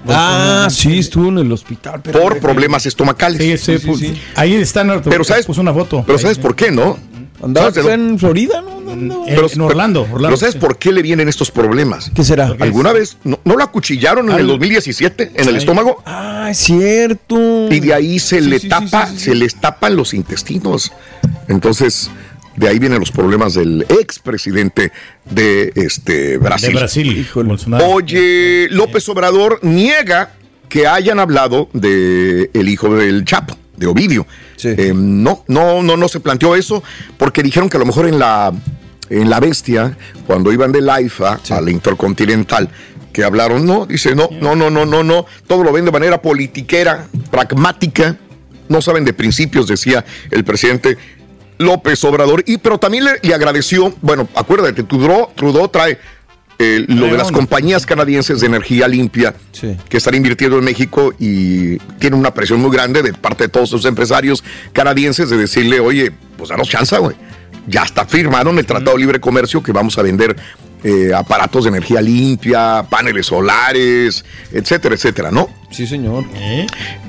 [0.08, 2.00] Ah, sí, estuvo en el hospital.
[2.02, 3.60] Pero Por problemas estomacales.
[3.60, 4.00] Sí, sí, pues,
[4.34, 5.08] Ahí está, Nardo.
[5.10, 6.02] Pero sabes, Puso una foto.
[6.06, 6.98] pero ¿sabes por qué, no?
[7.42, 9.24] Andaba ¿Sabes de en Florida, ¿no?
[9.26, 10.60] Pero, en Orlando, pero- Orlando, pero ¿sabes sí.
[10.60, 12.10] por qué le vienen estos problemas?
[12.14, 12.54] ¿Qué será?
[12.60, 15.56] ¿Alguna vez no, no lo acuchillaron en el 2017 en el Ay.
[15.56, 16.02] estómago?
[16.06, 17.68] Ah, es cierto.
[17.72, 19.24] Y de ahí se Sí, le sí, sí, tapa, sí, sí.
[19.24, 20.92] se les tapan los intestinos.
[21.48, 22.10] Entonces,
[22.56, 24.92] de ahí vienen los problemas del expresidente
[25.30, 26.70] de este Brasil.
[26.70, 27.86] De Brasil, Bolsonaro.
[27.86, 30.34] Oye, López Obrador niega
[30.68, 34.26] que hayan hablado de el hijo del Chapo, de Ovidio.
[34.64, 36.82] Eh, no, no, no, no se planteó eso
[37.18, 38.52] porque dijeron que a lo mejor en la
[39.10, 39.96] en la bestia,
[40.26, 42.70] cuando iban de Laifa a la Intercontinental,
[43.12, 46.22] que hablaron, no, dice, no, no, no, no, no, no, todo lo ven de manera
[46.22, 48.16] politiquera, pragmática,
[48.68, 50.96] no saben de principios, decía el presidente
[51.62, 55.98] López Obrador, y pero también le, le agradeció, bueno, acuérdate, Trudeau, Trudeau trae
[56.58, 59.34] eh, lo de las compañías canadienses de energía limpia
[59.88, 63.68] que están invirtiendo en México y tiene una presión muy grande de parte de todos
[63.68, 67.16] sus empresarios canadienses de decirle, oye, pues danos chance, güey.
[67.66, 70.36] Ya está firmaron el Tratado de Libre Comercio que vamos a vender
[70.84, 75.48] eh, aparatos de energía limpia, paneles solares, etcétera, etcétera, ¿no?
[75.70, 76.24] Sí, señor.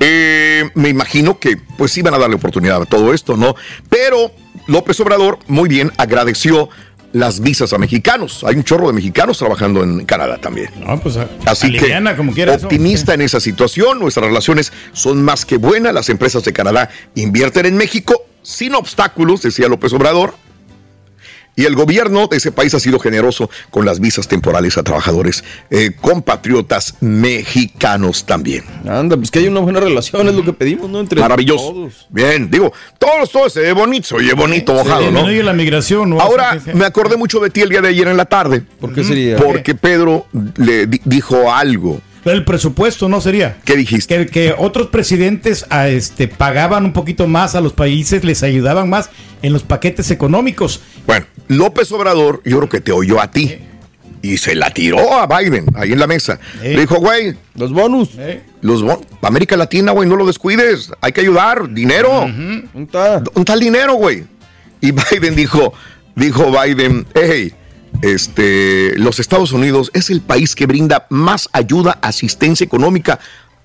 [0.00, 3.54] Eh, me imagino que pues iban a darle oportunidad a todo esto, ¿no?
[3.88, 4.32] Pero
[4.66, 6.68] López Obrador, muy bien, agradeció
[7.12, 8.42] las visas a mexicanos.
[8.44, 10.70] Hay un chorro de mexicanos trabajando en Canadá también.
[10.84, 11.86] No, pues a- Así que
[12.16, 12.32] como
[12.64, 17.66] optimista en esa situación, nuestras relaciones son más que buenas, las empresas de Canadá invierten
[17.66, 20.34] en México sin obstáculos, decía López Obrador.
[21.56, 25.44] Y el gobierno de ese país ha sido generoso con las visas temporales a trabajadores
[25.70, 28.64] eh, compatriotas mexicanos también.
[28.88, 31.00] Anda, pues que hay una buena relación, es lo que pedimos, ¿no?
[31.00, 31.72] Entre Maravilloso.
[31.72, 32.06] todos.
[32.10, 35.28] Bien, digo, todos, todos se ve bonito, se oye bonito, mojado, ¿no?
[35.28, 36.10] la migración.
[36.10, 36.20] ¿no?
[36.20, 38.62] Ahora, me acordé mucho de ti el día de ayer en la tarde.
[38.80, 39.36] ¿Por qué sería?
[39.36, 40.26] Porque Pedro
[40.56, 42.00] le di- dijo algo.
[42.24, 43.58] El presupuesto no sería.
[43.66, 44.16] ¿Qué dijiste?
[44.16, 48.88] Que, que otros presidentes a este, pagaban un poquito más a los países, les ayudaban
[48.88, 49.10] más
[49.42, 50.80] en los paquetes económicos.
[51.06, 53.58] Bueno, López Obrador, yo creo que te oyó a ti.
[54.22, 56.40] Y se la tiró a Biden ahí en la mesa.
[56.62, 57.36] Le dijo, güey.
[57.56, 58.10] Los bonus.
[58.62, 59.06] Los bonos.
[59.20, 60.90] América Latina, güey, no lo descuides.
[61.02, 61.68] Hay que ayudar.
[61.68, 62.26] Dinero.
[63.20, 64.24] ¿Dónde está el dinero, güey?
[64.80, 65.74] Y Biden dijo,
[66.14, 67.52] dijo Biden, hey,
[68.02, 73.18] este, los Estados Unidos es el país que brinda más ayuda, asistencia económica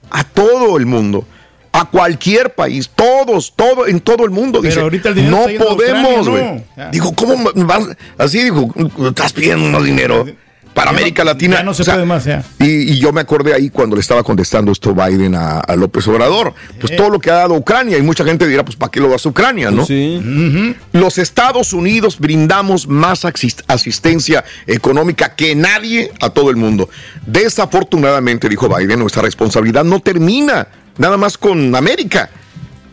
[0.09, 1.25] a todo el mundo.
[1.71, 4.59] A cualquier país, todos, todo, en todo el mundo.
[4.61, 6.43] Pero Dice, ahorita el dinero no está podemos, güey.
[6.75, 6.89] ¿no?
[6.91, 7.83] Dijo, ¿cómo vas?
[8.17, 8.73] Así dijo,
[9.07, 10.25] estás pidiendo dinero
[10.73, 11.57] para Ya no- América Latina.
[11.57, 12.43] ya no se O sea, puede más, ya.
[12.59, 16.07] y, y yo me acordé ahí cuando le estaba contestando esto Biden a, a López
[16.07, 16.53] Obrador.
[16.79, 16.95] Pues Eh.
[16.95, 17.97] todo lo que ha dado Ucrania.
[17.97, 19.85] Y mucha gente dirá, pues ¿para qué lo das a Ucrania, no?
[20.93, 26.89] Los Estados Unidos brindamos más asis- asistencia económica que nadie a todo el mundo.
[27.25, 30.67] Desafortunadamente, dijo Biden, nuestra responsabilidad no termina
[30.99, 32.29] nada más con América.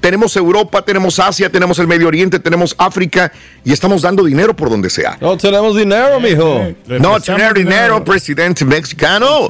[0.00, 3.32] Tenemos Europa, tenemos Asia, tenemos el Medio Oriente, tenemos África
[3.64, 5.18] y estamos dando dinero por donde sea.
[5.20, 6.64] No tenemos dinero, mijo.
[6.86, 9.48] No tener dinero, presidente mexicano.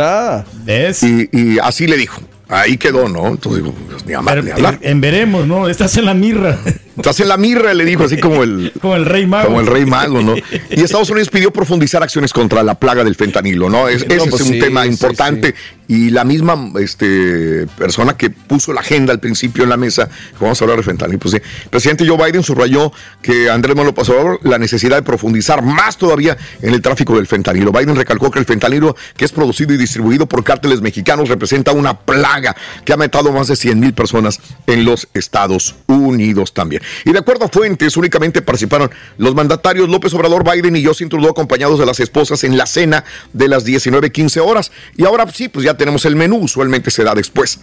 [1.03, 2.21] Y, y así le dijo.
[2.49, 3.27] Ahí quedó, ¿no?
[3.27, 4.79] Entonces, digo, pues, ni hablar, ni hablar.
[4.81, 5.69] En veremos, ¿no?
[5.69, 6.59] Estás en la mirra.
[6.97, 9.47] Estás en la mirra, le dijo, así como el, Como el rey mago.
[9.49, 10.35] como el rey mago, ¿no?
[10.37, 13.89] Y Estados Unidos pidió profundizar acciones contra la plaga del fentanilo, ¿no?
[13.89, 15.55] Es- No, ese pues es un sí, tema sí, importante.
[15.89, 20.09] Y la misma este, persona que puso la agenda al principio en la mesa,
[20.41, 21.37] vamos a hablar de fentanilo, pues sí.
[21.65, 22.93] El presidente Joe Biden subrayó
[23.23, 27.29] que Andrés Manuel López Obrador la necesidad de profundizar más todavía en el tráfico del
[27.29, 27.71] fentanilo.
[27.71, 31.97] Biden recalcó que el fentanilo que es producido y distribuido por cárteles mexicanos representa una
[32.01, 36.83] plaga que ha matado más de 100 mil personas en los Estados Unidos también.
[37.05, 41.31] Y de acuerdo a fuentes, únicamente participaron los mandatarios López Obrador, Biden y Justin Trudeau
[41.31, 44.73] acompañados de las esposas en la cena de las 19.15 horas.
[44.97, 47.61] Y ahora sí, pues ya tenemos el menú, usualmente se da después.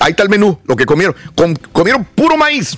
[0.00, 1.14] Ahí está el menú, lo que comieron.
[1.34, 2.76] Com- comieron puro maíz,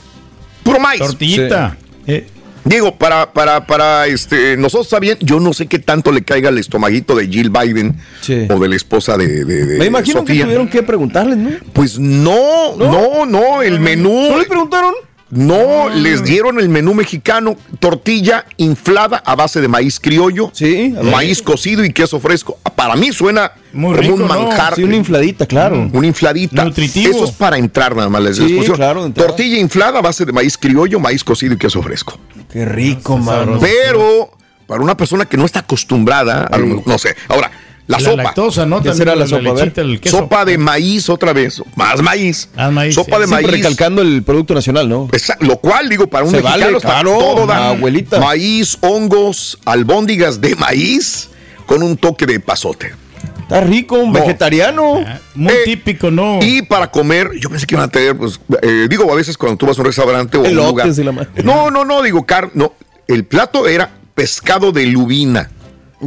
[0.63, 1.01] puro maíz.
[1.01, 1.77] Tortillita.
[2.07, 2.27] Eh,
[2.65, 6.49] Digo, para, para, para este, nosotros está bien, yo no sé qué tanto le caiga
[6.49, 7.97] el estomaguito de Jill Biden
[8.49, 10.37] o de la esposa de, de- de Me imagino Sofía.
[10.37, 11.51] que tuvieron que preguntarles, ¿no?
[11.73, 14.29] Pues no, no, no, el menú.
[14.31, 14.95] ¿No le preguntaron?
[15.35, 20.53] No, les dieron el menú mexicano, tortilla inflada a base de maíz criollo,
[21.11, 22.59] maíz cocido y queso fresco.
[22.77, 24.27] Para mí suena Muy como rico, un ¿no?
[24.29, 24.75] manjar.
[24.75, 25.89] Sí, una infladita, claro.
[25.91, 26.63] Una infladita.
[26.67, 27.11] Nutritivo.
[27.15, 28.21] Eso es para entrar nada más.
[28.23, 32.19] Les Sí, claro, tortilla inflada a base de maíz criollo, maíz cocido y queso fresco.
[32.53, 33.59] Qué rico, mano.
[33.59, 34.33] Pero
[34.67, 37.17] para una persona que no está acostumbrada, a lo mejor- no sé.
[37.29, 37.51] Ahora,
[37.93, 38.23] la, La sopa.
[38.25, 38.77] lactosa, ¿no?
[38.79, 39.41] ¿Qué También será la sopa?
[39.51, 39.65] A ver.
[39.65, 40.19] lechita, el queso.
[40.19, 41.63] Sopa de maíz otra vez.
[41.77, 42.49] Más maíz.
[42.57, 43.21] Más maíz, Sopa sí.
[43.23, 43.57] de Siempre maíz.
[43.65, 45.09] recalcando el producto nacional, ¿no?
[45.13, 47.59] Esa- lo cual, digo, para un Se mexicano vale, está claro, todo da.
[47.61, 48.19] la abuelita.
[48.21, 51.29] Maíz, hongos, albóndigas de maíz
[51.67, 52.93] con un toque de pasote.
[53.43, 54.21] Está rico, un No.
[54.21, 55.05] vegetariano.
[55.35, 56.39] Muy Eh, típico, ¿no?
[56.41, 59.59] Y para comer, yo pensé que iban a tener, pues, eh, digo, a veces cuando
[59.59, 60.87] tú vas a un restaurante o a un lugar.
[60.89, 61.13] la.
[61.45, 62.73] No, no, no, digo, car no.
[63.09, 65.51] El plato era pescado de lubina.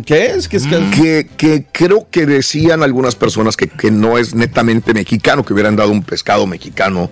[0.03, 0.47] ¿Qué es?
[0.47, 0.67] ¿Qué es?
[0.67, 5.75] Que, que creo que decían algunas personas que, que no es netamente mexicano, que hubieran
[5.75, 7.09] dado un pescado mexicano.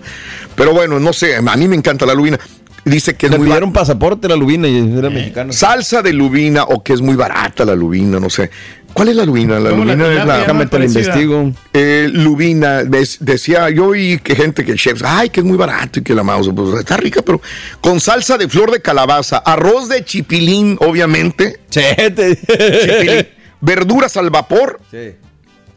[0.54, 2.38] Pero bueno, no sé, a mí me encanta la lubina.
[2.84, 5.52] Dice que es Le muy pidieron pasaporte la lubina y era mexicano.
[5.52, 8.50] Salsa de lubina o que es muy barata la lubina, no sé.
[8.92, 9.58] ¿Cuál es la lubina?
[9.58, 10.38] La Como la lubina es la.
[10.38, 11.52] Déjame te la investigo.
[11.72, 15.98] Eh, lubina, des- decía yo y que gente que chefs, ay, que es muy barato
[15.98, 17.40] y que la mouse, pues está rica, pero
[17.80, 21.60] con salsa de flor de calabaza, arroz de chipilín, obviamente.
[21.70, 23.26] Chipilín,
[23.60, 24.78] verduras al vapor.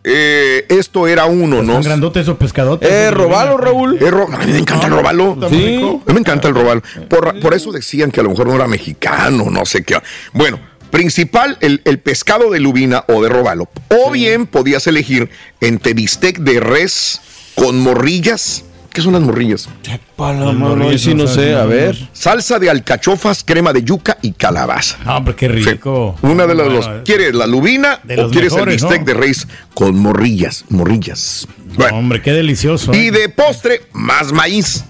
[0.09, 1.73] Eh, esto era uno, ¿no?
[1.73, 2.89] Son grandotes esos pescadotes.
[2.89, 3.97] Eh, robalo, Raúl.
[4.01, 5.37] Eh, ro- a mí me encanta el robalo.
[5.43, 6.81] A mí me encanta el robalo.
[7.09, 9.97] Por, por eso decían que a lo mejor no era mexicano, no sé qué.
[10.31, 10.59] Bueno,
[10.91, 13.69] principal, el, el pescado de lubina o de robalo.
[13.89, 15.29] O bien podías elegir
[15.59, 17.19] entre bistec de res
[17.55, 18.63] con morrillas.
[18.97, 19.69] ¿Qué son las morrillas?
[20.17, 21.95] mano, yo sí no sé, a ver.
[22.13, 24.97] Salsa de alcachofas, crema de yuca y calabaza.
[25.05, 26.17] No, pero qué rico.
[26.23, 27.01] Una de las Bueno, dos.
[27.05, 29.05] ¿Quieres la lubina de o los quieres mejores, el bistec ¿no?
[29.05, 30.65] de res con morrillas?
[30.69, 31.47] Morrillas.
[31.75, 31.95] Bueno.
[31.95, 32.91] Hombre, qué delicioso.
[32.91, 33.11] Y ¿eh?
[33.11, 34.83] de postre, más maíz.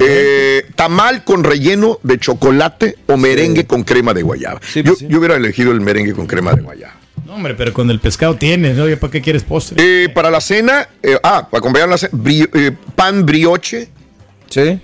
[0.00, 4.60] Eh, tamal con relleno de chocolate o merengue con crema de guayaba.
[4.60, 6.95] pues yo, yo hubiera elegido el merengue con crema de guayaba.
[7.26, 8.84] No, hombre, pero con el pescado tienes, ¿no?
[8.98, 10.04] ¿para qué quieres postre?
[10.04, 13.88] Eh, para la cena, eh, ah, para acompañar la cena, bri- eh, pan brioche.
[14.48, 14.78] Sí.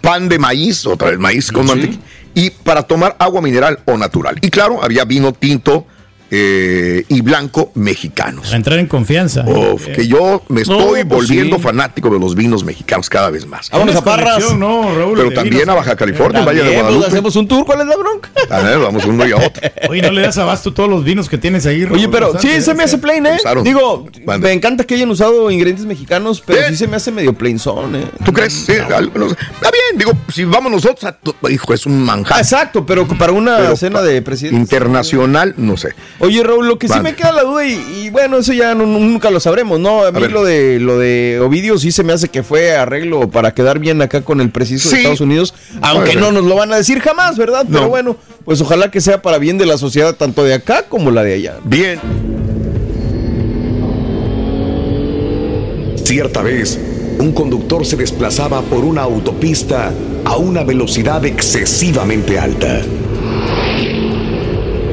[0.00, 2.00] Pan de maíz, otra vez maíz con mantequilla.
[2.34, 4.36] Y para tomar agua mineral o natural.
[4.40, 5.86] Y claro, había vino tinto
[6.30, 8.46] eh, y blanco mexicanos.
[8.46, 9.44] Para entrar en confianza.
[9.46, 11.62] Uf, que yo me No, estoy pues volviendo sí.
[11.62, 13.70] fanático de los vinos mexicanos cada vez más.
[13.70, 14.54] Vámonos a Parras.
[14.54, 15.68] no, Raúl, Pero también vinos.
[15.68, 17.06] a Baja California, Valle de pues, Guadalupe.
[17.06, 18.30] hacemos un tour, ¿cuál es la bronca?
[18.50, 19.62] A ver, vamos uno y a otro.
[19.88, 21.84] Oye, no le das abasto todos los vinos que tienes ahí.
[21.84, 23.36] Oye, pero sí, se me hace plain, ¿eh?
[23.38, 23.64] Usaron.
[23.64, 24.48] Digo, Mande.
[24.48, 28.04] me encanta que hayan usado ingredientes mexicanos, pero sí se me hace medio plainzón, ¿eh?
[28.24, 28.52] ¿Tú crees?
[28.52, 29.36] Sí, algo, no sé.
[29.54, 32.38] Está bien, digo, si vamos nosotros, a tu- hijo, es un manjar.
[32.38, 34.56] Exacto, pero para una Pero cena pa- de presidente.
[34.58, 35.94] Internacional, no sé.
[36.20, 37.74] Oye, Raúl, lo que sí me queda la duda, y,
[38.06, 40.02] y bueno, eso ya no- nunca lo sabremos, ¿no?
[40.04, 43.54] A mí lo de lo de Ovidio sí se me hace que fue arreglo para
[43.54, 44.96] quedar bien acá con el preciso de.
[44.96, 47.64] Estados Unidos, aunque no nos lo van a decir jamás, ¿verdad?
[47.68, 47.88] Pero No.
[47.88, 51.22] bueno, pues ojalá que sea para bien de la sociedad, tanto de acá como la
[51.22, 51.56] de allá.
[51.64, 52.00] Bien.
[56.04, 56.78] Cierta vez,
[57.18, 59.92] un conductor se desplazaba por una autopista
[60.24, 62.80] a una velocidad excesivamente alta.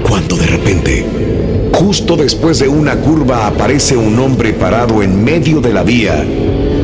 [0.08, 1.06] Cuando de repente,
[1.74, 6.24] justo después de una curva aparece un hombre parado en medio de la vía,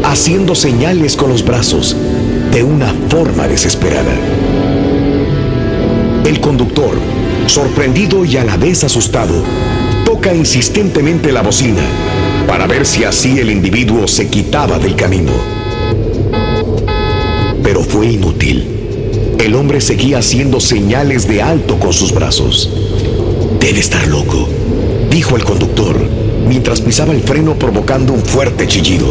[0.04, 1.96] haciendo señales con los brazos
[2.52, 4.12] de una forma desesperada.
[6.26, 6.96] El conductor,
[7.46, 9.44] sorprendido y a la vez asustado,
[10.04, 11.84] toca insistentemente la bocina
[12.48, 15.32] para ver si así el individuo se quitaba del camino.
[17.62, 19.36] Pero fue inútil.
[19.40, 22.70] El hombre seguía haciendo señales de alto con sus brazos.
[23.62, 24.50] Debe estar loco,
[25.10, 25.96] dijo el conductor,
[26.48, 29.08] mientras pisaba el freno provocando un fuerte chillido.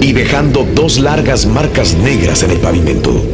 [0.00, 3.24] Y dejando dos largas marcas negras en el pavimento,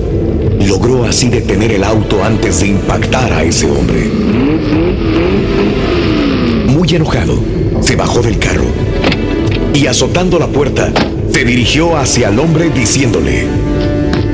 [0.60, 4.10] logró así detener el auto antes de impactar a ese hombre.
[6.66, 7.38] Muy enojado,
[7.80, 8.66] se bajó del carro
[9.72, 10.92] y azotando la puerta,
[11.32, 13.46] se dirigió hacia el hombre diciéndole,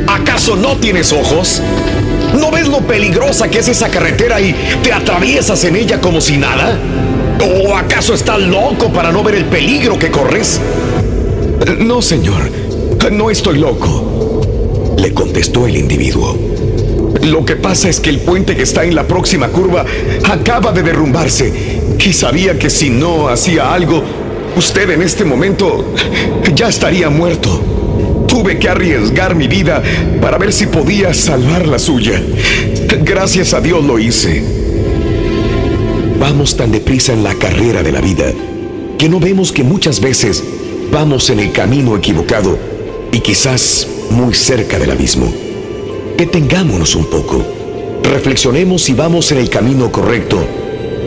[0.09, 1.63] ¿acaso no tienes ojos?
[2.39, 6.37] ¿No ves lo peligrosa que es esa carretera y te atraviesas en ella como si
[6.37, 6.77] nada?
[7.41, 10.61] ¿O acaso estás loco para no ver el peligro que corres?
[11.79, 12.51] No, señor,
[13.13, 14.41] no estoy loco,
[14.99, 16.37] le contestó el individuo.
[17.23, 19.85] Lo que pasa es que el puente que está en la próxima curva
[20.29, 24.03] acaba de derrumbarse y sabía que si no hacía algo,
[24.57, 25.85] usted en este momento
[26.55, 27.84] ya estaría muerto.
[28.35, 29.81] Tuve que arriesgar mi vida
[30.21, 32.21] para ver si podía salvar la suya.
[33.05, 34.43] Gracias a Dios lo hice.
[36.19, 38.33] Vamos tan deprisa en la carrera de la vida
[38.99, 40.43] que no vemos que muchas veces
[40.91, 42.59] vamos en el camino equivocado
[43.13, 45.33] y quizás muy cerca del abismo.
[46.19, 47.41] Detengámonos un poco.
[48.03, 50.45] Reflexionemos si vamos en el camino correcto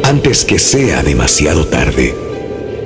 [0.03, 2.15] antes que sea demasiado tarde.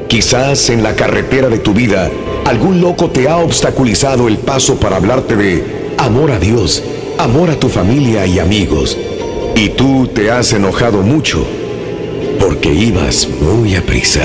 [0.08, 2.10] Quizás en la carretera de tu vida
[2.46, 6.84] algún loco te ha obstaculizado el paso para hablarte de amor a Dios,
[7.18, 8.98] amor a tu familia y amigos.
[9.56, 11.46] Y tú te has enojado mucho
[12.40, 14.22] porque ibas muy a prisa.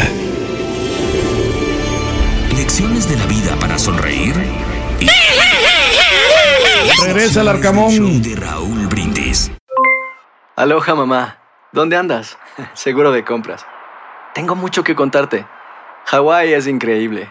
[2.56, 4.34] Lecciones de la vida para sonreír.
[7.02, 8.22] Regresa el Arcamón.
[8.22, 9.50] De Raúl Brindis.
[10.56, 11.38] Aloha mamá,
[11.72, 12.38] ¿dónde andas?
[12.72, 13.66] Seguro de compras.
[14.34, 15.46] Tengo mucho que contarte.
[16.06, 17.30] Hawái es increíble.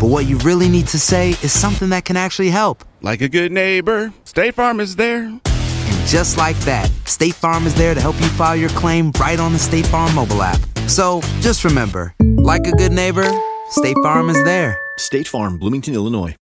[0.00, 2.84] but what you really need to say is something that can actually help.
[3.02, 5.24] Like a good neighbor, State Farm is there.
[5.24, 9.38] And just like that, State Farm is there to help you file your claim right
[9.38, 10.60] on the State Farm mobile app.
[10.86, 13.30] So just remember, like a good neighbor,
[13.70, 14.78] State Farm is there.
[14.98, 16.34] State Farm, Bloomington, Illinois.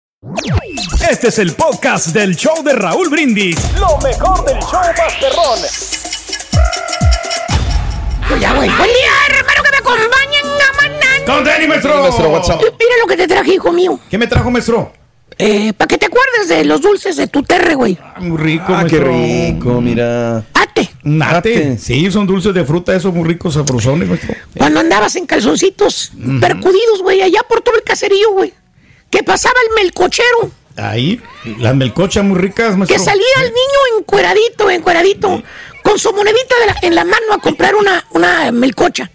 [1.10, 3.58] Este es el podcast del show de Raúl Brindis.
[3.80, 5.60] Lo mejor del show Masterrón.
[8.40, 8.70] Ya, güey.
[8.70, 10.31] Buen día, hermano, que me acompañen
[11.26, 11.94] Con Dani, maestro.
[12.04, 14.00] Mira lo que te traje, hijo mío.
[14.10, 14.92] ¿Qué me trajo, maestro?
[15.38, 17.98] Eh, para que te acuerdes de los dulces de tu terre, güey.
[18.20, 19.12] Muy rico, Ah, qué maestro.
[19.12, 20.44] rico, mira.
[20.54, 20.90] Ate.
[21.04, 21.78] Nate.
[21.78, 24.36] Sí, son dulces de fruta, esos muy ricos, sabrosones, maestro.
[24.58, 28.54] Cuando andabas en calzoncitos percudidos, güey, allá por todo el caserío, güey.
[29.10, 30.52] Que pasaba el melcochero.
[30.78, 31.20] Ahí,
[31.60, 32.98] las melcochas muy ricas, maestro.
[32.98, 35.44] Que salía el niño encueradito, encueradito,
[35.84, 39.10] con su monedita de la- en la mano a comprar una, una melcocha.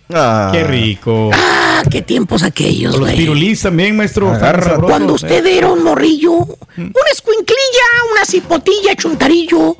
[0.52, 1.30] Qué rico.
[1.32, 3.18] Ah, qué tiempos aquellos, Con los güey.
[3.20, 4.30] pirulís también, maestro.
[4.32, 4.76] Agarra.
[4.78, 5.16] Cuando ¿eh?
[5.16, 7.56] usted era un morrillo, una escuinclilla,
[8.12, 9.76] una cipotilla, chuntarillo,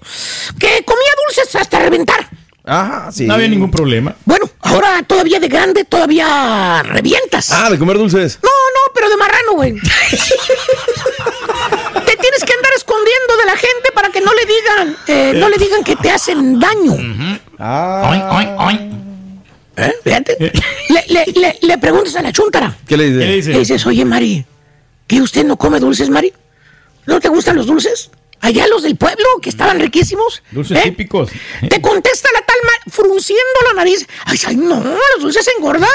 [0.59, 2.29] que comía dulces hasta reventar.
[2.69, 3.27] Ajá, sí.
[3.27, 4.17] No había ningún problema.
[4.25, 7.53] Bueno, ahora todavía de grande, todavía revientas.
[7.53, 8.41] Ah, de comer dulces.
[8.43, 9.73] No, no, pero de marrano, güey.
[12.07, 12.73] te tienes que andar
[13.07, 16.11] escondiendo de la gente para que no le digan, eh, no le digan que te
[16.11, 16.97] hacen daño.
[17.59, 18.81] Ah.
[19.77, 19.93] ¿Eh?
[20.03, 20.53] Fíjate.
[20.89, 22.77] Le, le, le, le preguntas a la chuntara.
[22.87, 23.19] ¿Qué le dice?
[23.19, 23.53] ¿Qué le dice?
[23.53, 24.45] Le dices, oye, Mari,
[25.07, 26.33] ¿que usted no come dulces, Mari?
[27.05, 28.11] ¿No te gustan los dulces?
[28.41, 30.43] Allá los del pueblo, que estaban riquísimos.
[30.51, 30.83] Dulces ¿eh?
[30.85, 31.31] típicos.
[31.69, 34.07] Te contesta la tal Mari, frunciendo la nariz.
[34.25, 35.91] Ay, ay, no, los dulces engordan.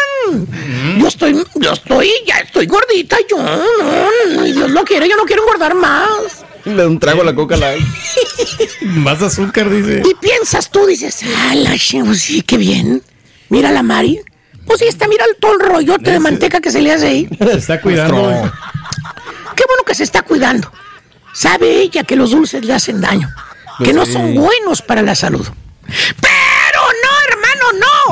[1.00, 5.42] Yo estoy, yo estoy, ya estoy gordita, yo, no, Dios lo quiere, yo no quiero
[5.44, 6.46] engordar más.
[6.66, 7.84] Le da un trago a la coca light.
[8.82, 10.02] Más azúcar, dice.
[10.10, 13.02] Y piensas tú, dices, ah, la ch- pues sí, qué bien.
[13.50, 14.20] Mira la Mari.
[14.66, 17.30] Pues sí, está, mira el- todo el rollote de manteca que se le hace ahí.
[17.40, 18.22] Se está cuidando.
[19.56, 20.72] Qué bueno que se está cuidando.
[21.34, 23.30] Sabe ella que los dulces le hacen daño,
[23.84, 25.46] que no son buenos para la salud.
[26.22, 26.34] Pero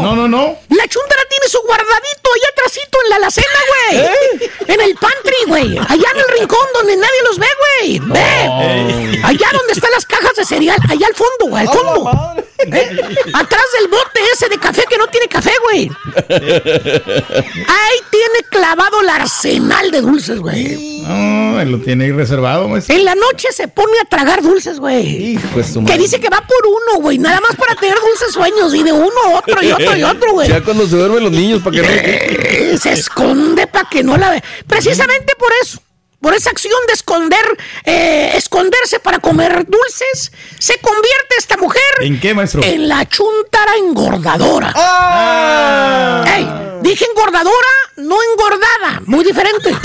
[0.02, 0.16] no.
[0.16, 0.58] No, no.
[0.70, 4.52] La chuntara tiene su guardadito allá atrásito en la alacena, güey.
[4.68, 5.78] En el pantry, güey.
[5.78, 8.00] Allá en el rincón donde nadie los ve, güey.
[8.00, 9.22] Ve.
[9.24, 10.78] Allá donde están las cajas de cereal.
[10.90, 11.68] Allá al fondo, güey.
[11.68, 12.44] Al fondo.
[12.66, 12.90] ¿Eh?
[13.34, 15.90] Atrás del bote ese de café que no tiene café, güey.
[16.30, 21.04] Ahí tiene clavado el arsenal de dulces, güey.
[21.04, 22.96] No, él lo tiene ahí reservado, maestro.
[22.96, 25.34] En la noche se pone a tragar dulces, güey.
[25.34, 27.18] Hijo Que dice que va por uno, güey.
[27.18, 28.74] Nada más para tener dulces sueños.
[28.76, 30.50] Y de uno, otro y otro y otro, güey.
[30.50, 32.78] Ya cuando se duermen los niños, para que no.
[32.80, 34.44] Se esconde para que no la ve.
[34.68, 35.82] Precisamente por eso,
[36.22, 42.20] por esa acción de esconder, eh, esconderse para comer dulces, se convierte esta mujer ¿En
[42.20, 42.62] qué, maestro?
[42.64, 44.74] en la chuntara engordadora.
[44.76, 46.24] Ah.
[46.28, 46.48] Ey,
[46.82, 47.68] dije engordadora,
[47.98, 49.74] no engordada, muy diferente.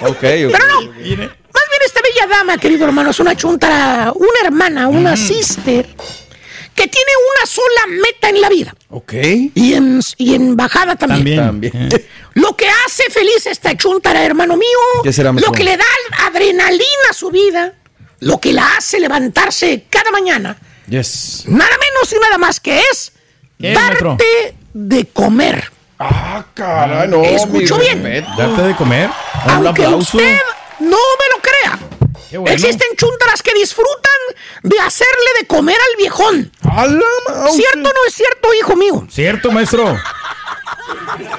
[0.00, 0.20] Ok, ok.
[0.22, 5.16] Pero no, más bien esta bella dama, querido hermano, es una chuntara, una hermana, una
[5.16, 5.86] sister,
[6.74, 8.74] que tiene una sola meta en la vida.
[8.90, 9.12] Ok.
[9.54, 11.36] Y en, y en bajada también.
[11.38, 11.72] También.
[11.72, 12.06] También.
[12.34, 14.78] Lo que hace feliz a esta chuntara, hermano mío.
[15.02, 15.84] ¿Qué será, Lo que le da
[16.26, 17.74] adrenalina a su vida.
[18.20, 20.56] Lo que la hace levantarse cada mañana.
[20.88, 21.44] Yes.
[21.46, 23.12] Nada menos y nada más que es
[23.60, 24.16] ¿Qué, darte maestro?
[24.74, 25.70] de comer.
[25.98, 27.22] Ah, caray, no.
[27.22, 28.26] Escuchó mi bien.
[28.36, 29.10] Darte de comer.
[29.44, 30.16] Un Aunque aplauso.
[30.18, 30.36] usted
[30.80, 31.78] no me lo crea.
[32.32, 32.48] Bueno.
[32.52, 34.12] Existen chuntaras que disfrutan
[34.64, 36.52] de hacerle de comer al viejón.
[36.60, 39.06] ¿Cierto o no es cierto, hijo mío?
[39.08, 39.96] Cierto, maestro.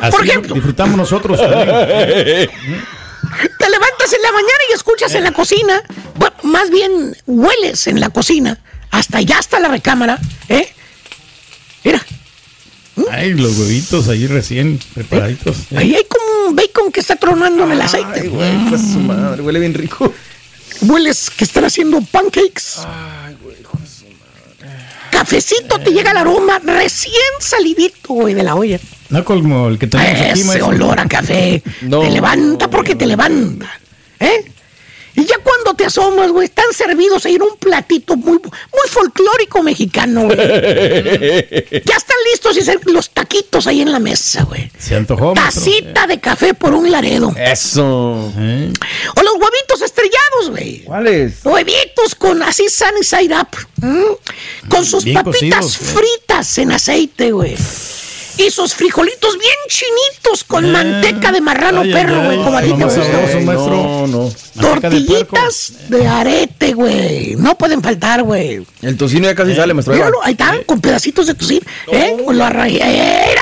[0.01, 0.55] Así Por ejemplo.
[0.55, 1.39] disfrutamos nosotros.
[1.39, 1.67] también.
[3.59, 5.81] Te levantas en la mañana y escuchas en la cocina,
[6.15, 8.59] bueno, más bien hueles en la cocina,
[8.91, 10.71] hasta allá está la recámara, ¿eh?
[11.83, 12.05] Mira,
[13.11, 15.57] Ay, los huevitos ahí recién preparaditos.
[15.75, 18.27] Ahí hay como un bacon que está tronando en el aceite.
[18.29, 20.13] Güey, pues su madre, huele bien rico.
[20.81, 22.79] Hueles que están haciendo pancakes.
[25.25, 28.79] Cafecito, te llega el aroma recién salidito, güey, de la olla.
[29.09, 30.67] No como el que tenemos aquí, Ese maestro.
[30.67, 31.63] olor a café.
[31.79, 33.67] Te levanta porque te levanta.
[34.19, 34.45] ¿Eh?
[35.17, 39.63] Y ya cuando te asomas, güey, están servidos ahí en un platito muy, muy folclórico
[39.63, 40.37] mexicano, güey.
[41.85, 44.69] ya están listos y se- los taquitos ahí en la mesa, güey.
[44.77, 45.63] Se antojó, maestro.
[45.63, 47.33] Tacita de café por un laredo.
[47.37, 47.71] Eso.
[48.25, 50.83] O los huevitos estrellados, güey.
[50.83, 51.45] ¿Cuáles?
[51.45, 53.47] Huevitos con así sunny side up.
[53.81, 54.03] ¿m?
[54.69, 55.93] Con sus Bien papitas cocidos, eh.
[55.99, 57.55] fritas en aceite, güey.
[58.37, 62.73] Y sus frijolitos bien chinitos con manteca de marrano Ay, perro, güey, como a ti
[62.73, 63.01] te gusta.
[63.41, 64.31] No, no.
[64.59, 67.35] Tortillitas de arete, güey.
[67.37, 68.65] No pueden faltar, güey.
[68.81, 69.93] El tocino ya casi sale, maestro.
[69.93, 71.65] Míralo, ahí están, con pedacitos de tocino.
[71.91, 72.17] ¿Eh?
[72.25, 73.41] Con la rayera.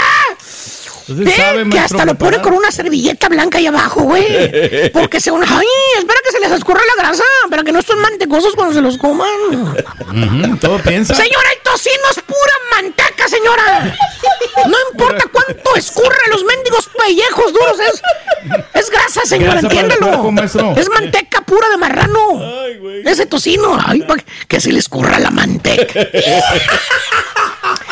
[1.08, 4.90] Entonces Ve, sabe, que hasta lo pone con una servilleta blanca ahí abajo, güey.
[4.94, 5.44] Porque se van.
[5.44, 5.66] ¡Ay!
[5.98, 7.24] Espera que se les escurra la grasa.
[7.50, 9.28] Para que no estén mantecosos cuando se los coman.
[10.62, 11.14] Todo piensa.
[11.14, 13.96] Señora, el tocino es pura manteca, señora.
[14.68, 17.78] No importa cuánto escurre los mendigos pellejos duros.
[17.80, 18.02] Es,
[18.74, 20.74] es grasa, señora, Grasa cuerpo, maestro.
[20.78, 22.42] Es manteca pura de marrano.
[23.04, 23.78] Ese tocino.
[23.86, 24.06] Ay,
[24.48, 26.08] que se le escurra la manteca.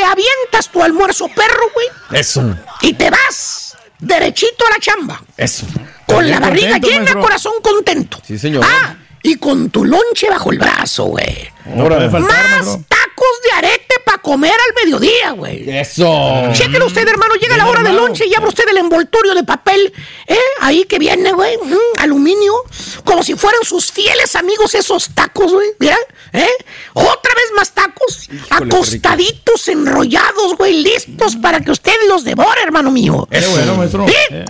[0.00, 1.86] Te avientas tu almuerzo perro, güey,
[2.18, 2.56] Eso.
[2.80, 5.22] y te vas derechito a la chamba.
[5.36, 5.66] Eso.
[6.06, 7.20] Con la barriga contento, llena, maestro.
[7.20, 8.18] corazón contento.
[8.26, 8.64] Sí, señor.
[8.66, 11.50] Ah, y con tu lonche bajo el brazo, güey.
[11.66, 12.82] Más maestro.
[13.20, 15.68] Tacos de arete para comer al mediodía, güey.
[15.68, 16.50] Eso.
[16.52, 17.34] Chéquelo usted, hermano.
[17.34, 19.92] Llega Bien la hora del lonche y abre usted el envoltorio de papel,
[20.26, 20.36] ¿eh?
[20.60, 21.56] Ahí que viene, güey.
[21.58, 22.52] mm, aluminio.
[23.04, 25.68] Como si fueran sus fieles amigos esos tacos, güey.
[25.78, 25.96] Mira,
[26.32, 26.48] ¿eh?
[26.94, 28.28] Otra vez más tacos.
[28.50, 30.82] acostaditos, enrollados, güey.
[30.82, 33.28] Listos para que usted los devore, hermano mío.
[33.30, 34.06] Qué bueno, maestro.
[34.08, 34.44] ¿Eh?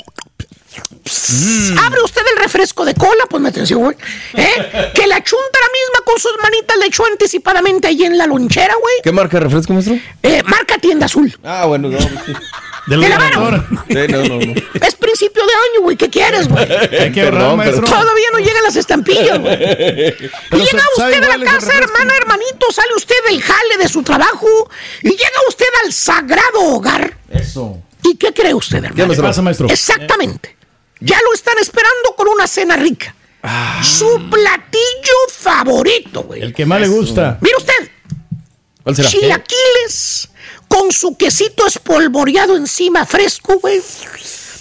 [1.05, 3.97] Abre usted el refresco de cola, pues me atención, güey.
[4.35, 4.91] ¿Eh?
[4.95, 8.95] Que la chuntara misma con sus manitas le echó anticipadamente ahí en la lonchera, güey.
[9.03, 9.99] ¿Qué marca de refresco, maestro?
[10.23, 11.37] Eh, marca tienda azul.
[11.43, 11.99] Ah, bueno, no.
[11.99, 13.07] ¿Te la.
[13.89, 14.55] Sí, no, no, no.
[14.81, 15.97] Es principio de año, güey.
[15.97, 16.65] ¿Qué quieres, güey?
[16.71, 17.85] Hay que ahorrar, Perdón, maestro.
[17.85, 19.59] Todavía no llegan las estampillas, güey.
[19.59, 24.49] Llega usted a la casa, hermana, hermanito, sale usted del jale de su trabajo
[25.03, 27.17] y llega usted al sagrado hogar.
[27.31, 27.79] Eso.
[28.03, 29.09] ¿Y qué cree usted, hermano?
[29.09, 29.69] ¿Qué ¿Qué pasa, maestro?
[29.69, 30.57] Exactamente.
[31.01, 33.15] Ya lo están esperando con una cena rica.
[33.83, 36.43] Su platillo favorito, güey.
[36.43, 37.39] El que más le gusta.
[37.41, 37.91] Mire usted,
[38.83, 39.09] ¿Cuál será?
[39.09, 40.29] chilaquiles
[40.69, 43.81] con su quesito espolvoreado encima fresco, güey.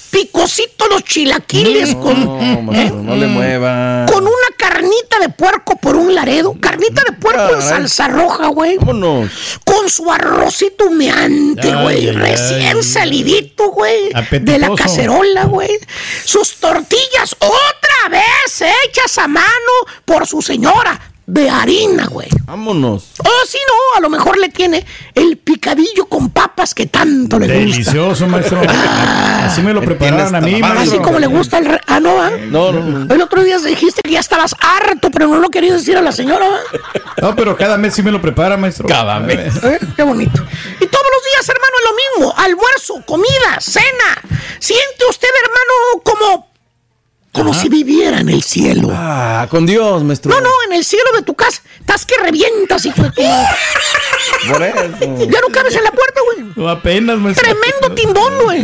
[0.09, 4.05] Picosito los chilaquiles con, No, maestro, no le mueva.
[4.11, 6.55] con una carnita de puerco por un laredo.
[6.59, 8.77] Carnita de puerco en salsa roja, güey.
[8.77, 9.29] Vámonos.
[9.63, 12.11] Con su arrocito humeante, güey.
[12.11, 12.83] Recién ay.
[12.83, 14.11] salidito, güey.
[14.41, 15.71] De la cacerola, güey.
[16.25, 19.45] Sus tortillas otra vez hechas a mano
[20.05, 20.99] por su señora.
[21.31, 22.27] De harina, güey.
[22.45, 23.11] Vámonos.
[23.19, 27.45] O si no, a lo mejor le tiene el picadillo con papas que tanto le
[27.45, 27.59] gusta.
[27.59, 28.59] Delicioso, maestro.
[28.67, 30.79] Así me lo prepararon a mí, maestro.
[30.81, 31.65] Así como le gusta el...
[31.65, 32.31] re- Ah, no, ¿ah?
[32.47, 33.13] No, no, no.
[33.13, 36.11] El otro día dijiste que ya estabas harto, pero no lo querías decir a la
[36.11, 36.47] señora.
[36.47, 36.99] ¿ah?
[37.21, 38.87] No, pero cada mes sí me lo prepara, maestro.
[38.87, 39.55] Cada mes.
[39.63, 39.79] ¿Eh?
[39.95, 40.41] Qué bonito.
[40.81, 42.33] Y todos los días, hermano, es lo mismo.
[42.39, 44.39] Almuerzo, comida, cena.
[44.59, 46.48] Siente usted, hermano, como...
[47.31, 48.89] Como si viviera en el cielo.
[48.91, 50.31] Ah, con Dios, maestro.
[50.31, 51.61] No, no, en el cielo de tu casa.
[51.79, 53.47] Estás que revientas, hijo de tu madre.
[54.51, 55.29] Por eso.
[55.29, 56.51] Ya no cabes en la puerta, güey.
[56.55, 57.43] No, apenas, maestro.
[57.47, 58.63] Tremendo timbón, güey.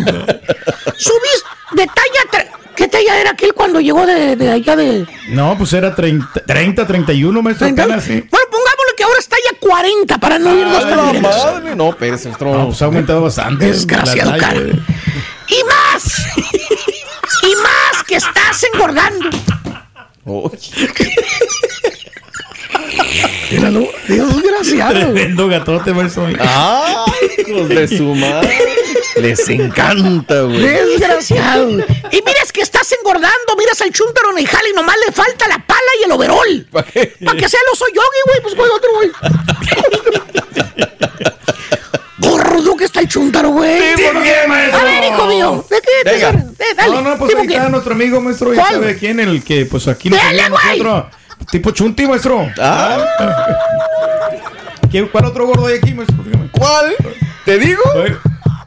[0.97, 1.43] Subís
[1.73, 2.21] de talla...
[2.31, 5.07] tre- ¿Qué talla era aquel cuando llegó de, de allá de...
[5.29, 7.67] No, pues era 30, 30 31, maestro.
[7.69, 8.21] Bueno, Apenas, sí.
[8.29, 11.73] pongámosle que ahora está ya 40 para no irnos tan la madre.
[11.75, 12.53] No, Pérez, maestro.
[12.53, 13.67] No, pues ha aumentado bastante.
[13.67, 14.59] Desgraciado, cara.
[14.59, 16.17] Y más.
[17.43, 17.74] y más
[18.07, 19.29] que estás engordando.
[20.25, 20.89] Oye.
[23.51, 24.93] Míralo, desgraciado.
[24.93, 26.27] Tremendo gatote, maestro.
[26.39, 28.57] ¡Ay, hijos de su madre!
[29.17, 30.59] Les encanta, güey.
[30.59, 31.69] Desgraciado.
[31.69, 35.47] Y miras que estás engordando, miras al chúntaro en el jale y nomás le falta
[35.47, 36.67] la pala y el overol.
[36.71, 37.13] ¿Para qué?
[37.23, 39.11] Para que sea el oso yogi, güey, pues güey, otro, güey.
[42.17, 43.95] Gordo está el chúntaro, güey.
[43.95, 44.79] ¿Tipo quién, maestro?
[44.79, 46.29] A ver, hijo mío, ¿de qué Venga.
[46.29, 46.95] Eh, dale.
[46.95, 48.53] No, no, pues ¿Tipo ahí está nuestro amigo, maestro.
[48.53, 48.73] Ya ¿Cuál?
[48.73, 50.49] sabe quién, el que, pues aquí a güey.
[50.79, 51.05] nosotros.
[51.51, 52.47] Tipo Chunti, maestro.
[52.59, 53.05] Ah,
[54.89, 56.23] ¿Quién- ¿Cuál otro gordo hay aquí, maestro?
[56.23, 56.49] Dígame.
[56.51, 56.95] ¿Cuál?
[57.43, 57.81] ¿Te digo?
[57.93, 58.17] A ver.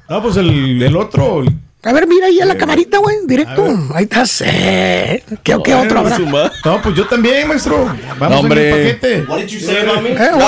[0.09, 1.51] No, pues el, el otro, el
[1.85, 3.65] A ver, mira ahí a la camarita, güey, directo.
[3.95, 4.43] Ahí estás.
[4.45, 5.23] Eh.
[5.45, 6.19] ¿Qué, qué otro habrá?
[6.65, 7.87] No, pues yo también, maestro.
[8.19, 8.69] Vamos No, hombre.
[8.69, 9.17] en el paquete.
[9.19, 9.39] Eh, what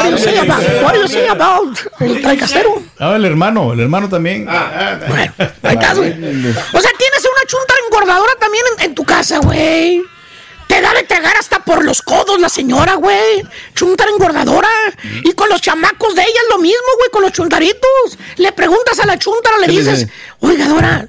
[0.04, 2.82] do you say about, what do you say about el traicastero?
[2.98, 4.48] Ah, el hermano, el hermano también.
[4.48, 5.30] Ahí
[5.62, 6.10] estás, güey.
[6.10, 10.02] O sea, tienes una chunta engordadora también en, en tu casa, güey.
[10.70, 13.42] Te da de tragar hasta por los codos la señora, güey.
[13.74, 14.68] Chuntar engordadora.
[15.24, 18.16] Y con los chamacos de ella es lo mismo, güey, con los chuntaritos.
[18.36, 20.12] Le preguntas a la chuntara, le ¿Qué le dices, dice?
[20.38, 21.08] oiga, Dora,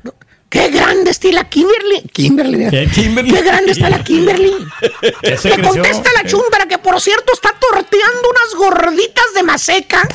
[0.50, 2.02] qué grande está la Kimberly.
[2.12, 2.70] Kimberly.
[2.72, 3.32] ¿Qué, Kimberly?
[3.32, 4.52] Qué grande está la Kimberly.
[5.44, 10.08] Le contesta la chuntara que, por cierto, está torteando unas gorditas de maseca.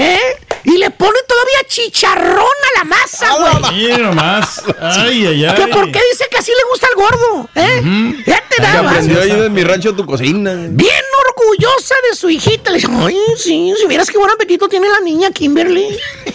[0.00, 0.18] ¿Eh?
[0.64, 3.26] Y le pone todavía chicharrón a la masa,
[3.60, 3.98] güey.
[3.98, 4.62] Nomás.
[4.80, 5.54] Ay, ay, ay.
[5.56, 7.50] ¿Que por qué dice que así le gusta al gordo?
[7.54, 8.22] ¿Eh?
[8.26, 8.90] Ya te daba.
[8.90, 10.54] aprendió ahí en mi rancho tu cocina.
[10.70, 12.70] Bien orgullosa de su hijita.
[12.70, 15.86] Le dice, ay, sí, si vieras qué buen apetito tiene la niña Kimberly.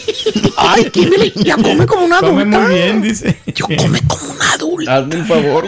[0.58, 2.60] Ay, Kimberly, ya come como una Come adulta.
[2.60, 3.40] muy bien, dice.
[3.48, 4.96] Yo come como una adulta.
[4.96, 5.66] Hazme un favor.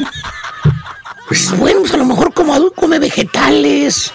[1.27, 4.11] Pues bueno, pues a lo mejor como adulto come vegetales.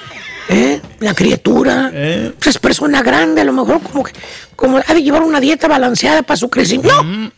[0.49, 0.80] ¿Eh?
[1.01, 1.90] La criatura.
[1.93, 2.32] Eh.
[2.36, 4.12] Pues es persona grande, a lo mejor como que
[4.57, 7.03] como ha de llevar una dieta balanceada para su crecimiento.
[7.03, 7.30] No,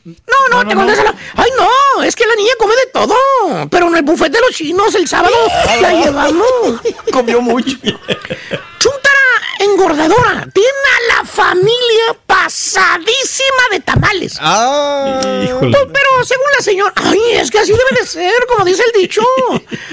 [0.50, 3.14] no, no, te contesta la- Ay, no, es que la niña come de todo.
[3.70, 5.34] Pero en el buffet de los chinos el sábado
[5.80, 6.46] la llevamos.
[7.12, 7.76] Comió mucho.
[8.78, 9.20] Chuntara
[9.60, 10.46] engordadora.
[10.52, 12.16] Tiene a la familia
[12.54, 14.36] pasadísima de tamales.
[14.40, 15.20] Ah.
[15.44, 15.70] Híjole.
[15.72, 19.00] Pues, pero según la señora, ay, es que así debe de ser, como dice el
[19.00, 19.22] dicho.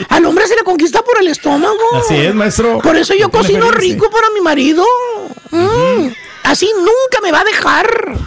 [0.10, 1.80] Al hombre se le conquista por el estómago.
[1.96, 2.80] Así es, maestro.
[2.80, 3.80] Por eso yo cocino ferirse.
[3.80, 4.86] rico para mi marido.
[5.50, 6.10] Mm,
[6.44, 8.18] Así nunca me va a dejar.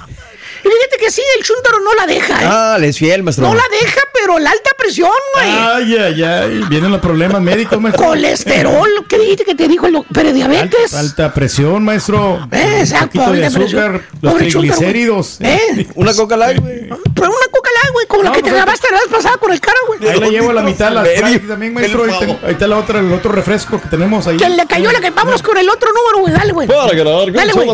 [0.64, 2.46] Y fíjate que sí, el chúntaro no la deja, ¿eh?
[2.48, 3.46] Ah, le es fiel, maestro.
[3.48, 5.48] No la deja, pero la alta presión, güey.
[5.50, 6.64] Ay, ay, ay.
[6.68, 8.06] Vienen los problemas médicos, maestro.
[8.06, 10.12] Colesterol, ¿qué dijiste que te dijo el doctor?
[10.14, 10.94] Prediabetes.
[10.94, 12.48] Alta, alta presión, maestro.
[12.50, 13.82] Eh, exacto, Un de alta presión.
[13.82, 15.40] azúcar, los Pobre triglicéridos.
[15.40, 15.86] ¿Eh?
[15.94, 16.80] Una coca light, güey.
[16.88, 19.36] Pero una coca light, güey, con la No, que te pues, grabaste la vez pasada
[19.36, 20.08] con el cara, güey.
[20.08, 21.04] Ahí la llevo a la mitad, la
[21.48, 22.04] también, maestro.
[22.04, 24.36] Ahí, ten- ahí está la otra, el otro refresco que tenemos ahí.
[24.38, 26.32] Que le cayó la que vámonos con el otro número, güey.
[26.34, 26.68] Dale, güey.
[26.68, 27.66] Para ganar, Dale, güey.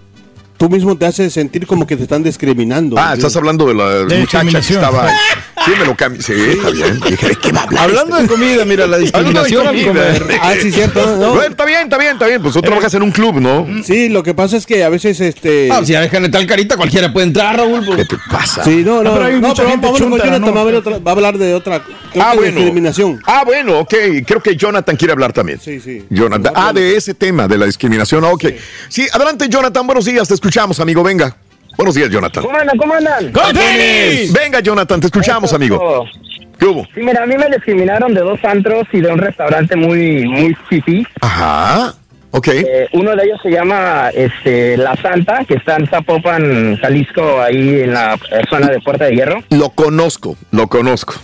[0.60, 2.96] tú mismo te hace sentir como que te están discriminando.
[2.98, 4.84] Ah, estás hablando de la De muchacha que discriminación.
[4.84, 5.10] estaba.
[5.64, 6.22] Sí, me lo cambié.
[6.22, 7.00] Sí, está bien.
[7.00, 7.84] Dije, ¿de qué va a hablar?
[7.84, 10.26] Hablando de comida, mira, la discriminación al comer.
[10.42, 11.00] Ah, sí, cierto.
[11.16, 11.30] no.
[11.34, 12.42] Bueno, está bien, está bien, está bien.
[12.42, 13.66] Pues tú trabajas en un club, ¿no?
[13.84, 15.70] Sí, lo que pasa es que a veces este.
[15.72, 17.82] Ah, si ya dejan de tal carita, cualquiera puede entrar, Raúl.
[17.86, 17.96] pues.
[17.98, 18.62] ¿Qué te pasa?
[18.64, 20.54] Sí, no, no, pero hay no, mucha pero gente vamos con chúntara, Jonathan, ¿no?
[20.54, 21.82] va, a haber otra- va a hablar de otra
[22.18, 22.54] Ah, bueno.
[22.56, 23.20] discriminación.
[23.26, 23.94] Ah, bueno, ok.
[24.26, 25.58] Creo que Jonathan quiere hablar también.
[25.62, 26.04] Sí, sí.
[26.10, 26.52] Jonathan.
[26.54, 28.24] Ah, de ese tema, de la discriminación.
[28.24, 28.44] Ah, Ok.
[28.88, 29.86] Sí, adelante, Jonathan.
[29.86, 30.26] Buenos días.
[30.28, 30.49] Te escuchamos,
[30.80, 31.02] amigo.
[31.02, 31.36] Venga.
[31.76, 32.42] Buenos días, Jonathan.
[32.44, 32.76] ¿Cómo andan?
[32.76, 33.32] ¿Cómo andan?
[33.32, 34.32] ¡Con tenis!
[34.32, 35.00] Venga, Jonathan.
[35.00, 36.06] Te escuchamos, amigo.
[36.58, 36.84] ¿Qué hubo?
[36.94, 40.54] Sí, mira, a mí me discriminaron de dos antros y de un restaurante muy, muy
[40.68, 41.06] fifí.
[41.20, 41.94] Ajá.
[42.32, 42.48] Ok.
[42.48, 47.80] Eh, uno de ellos se llama este, La Santa, que está en Zapopan, Jalisco, ahí
[47.80, 49.42] en la eh, zona de Puerta de Hierro.
[49.50, 51.14] Lo conozco, lo conozco.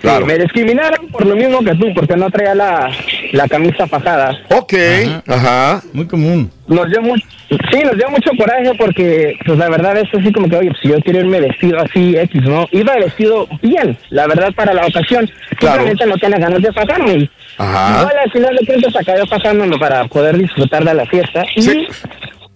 [0.00, 0.24] Claro.
[0.24, 2.90] Me discriminaron por lo mismo que tú, porque no traía la,
[3.32, 4.36] la camisa fajada.
[4.50, 4.74] Ok.
[5.26, 5.82] Ajá.
[5.92, 10.08] muy común Nos dio mucho, sí, nos dio mucho coraje porque, pues la verdad es
[10.18, 12.66] así como que, oye, pues si yo quiero irme vestido así, X, ¿no?
[12.72, 15.28] Iba vestido bien, la verdad, para la ocasión.
[15.58, 15.84] Claro.
[15.84, 17.30] Simplemente no tenía ganas de fajarme.
[17.58, 18.00] Ajá.
[18.00, 21.44] Igual al final de cuentas acabé fajándome para poder disfrutar de la fiesta.
[21.56, 21.86] Y, Sí.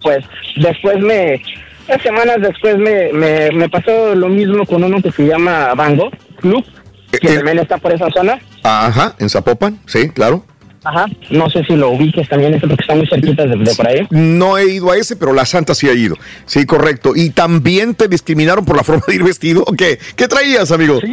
[0.01, 0.23] pues,
[0.57, 1.41] después me,
[1.87, 6.09] unas semanas después me, me, me pasó lo mismo con uno que se llama Bango
[6.39, 6.63] Club,
[7.11, 7.35] que Eh, eh.
[7.35, 8.39] también está por esa zona.
[8.63, 9.15] Ajá.
[9.19, 9.77] En Zapopan.
[9.85, 10.45] Sí, claro.
[10.83, 11.05] Ajá.
[11.29, 14.05] No sé si lo ubiques también, ese porque está muy cerquita de, de por ahí.
[14.09, 16.15] No he ido a ese, pero la Santa sí ha ido.
[16.45, 17.13] Sí, correcto.
[17.15, 19.63] ¿Y también te discriminaron por la forma de ir vestido?
[19.77, 20.99] ¿Qué, ¿Qué traías, amigo?
[20.99, 21.11] Sí.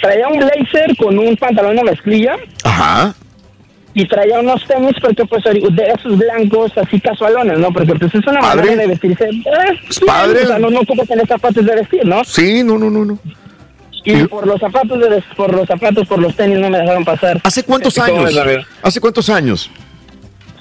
[0.00, 3.14] Traía un blazer con un pantalón de mezclilla Ajá.
[3.94, 7.72] y traía unos tenis porque pues de esos blancos así casualones, ¿no?
[7.72, 8.62] Porque pues es una Padre.
[8.62, 9.24] manera de vestirse.
[9.24, 10.44] Eh, bien, padre.
[10.44, 12.22] O sea, no, no ocupas tener zapatos de vestir, ¿no?
[12.24, 13.18] Sí, no, no, no, no.
[14.06, 17.40] Y por los zapatos de por los zapatos, por los tenis no me dejaron pasar.
[17.42, 18.66] ¿Hace cuántos ¿Cómo años?
[18.82, 19.70] ¿Hace cuántos años?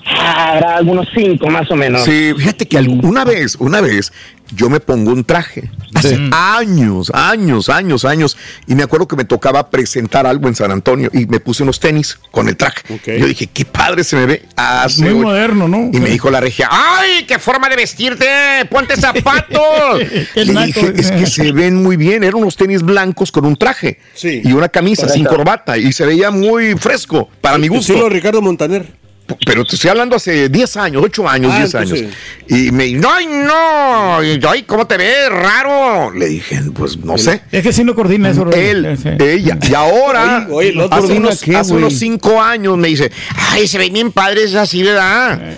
[0.08, 2.04] Ah, habrá algunos cinco más o menos.
[2.04, 4.12] Sí, fíjate que algu- una vez, una vez,
[4.54, 5.72] yo me pongo un traje.
[5.94, 8.38] Hace años, años, años, años.
[8.68, 11.80] Y me acuerdo que me tocaba presentar algo en San Antonio y me puse unos
[11.80, 12.82] tenis con el traje.
[13.06, 14.46] Yo dije, qué padre se me ve.
[14.56, 15.90] Hace Muy moderno, ¿no?
[15.92, 18.26] Y me dijo la regia, ¡ay, qué forma de vestirte!
[18.70, 20.00] ¡Ponte zapatos!
[20.36, 22.24] Le naco, dije, es que se ven muy bien.
[22.24, 25.78] Eran unos tenis blancos con un traje y una camisa sin corbata.
[25.78, 27.94] Y se veía muy fresco, para mi gusto.
[27.94, 29.05] Estilo Ricardo Montaner.
[29.46, 32.00] Pero te estoy hablando hace 10 años, 8 años, Ah, 10 años.
[32.48, 34.18] Y me no, ay, no,
[34.50, 35.30] ay, ¿cómo te ves?
[35.30, 36.12] Raro.
[36.12, 37.42] Le dije, pues no sé.
[37.52, 38.48] Es que sí no coordina eso.
[38.52, 39.10] Él, Sí.
[39.20, 39.58] ella.
[39.68, 43.12] Y ahora, Oye, oye, ¿no hace, unos, qué, hace unos cinco años me dice,
[43.52, 45.58] ay, se ven bien padres así, ¿verdad?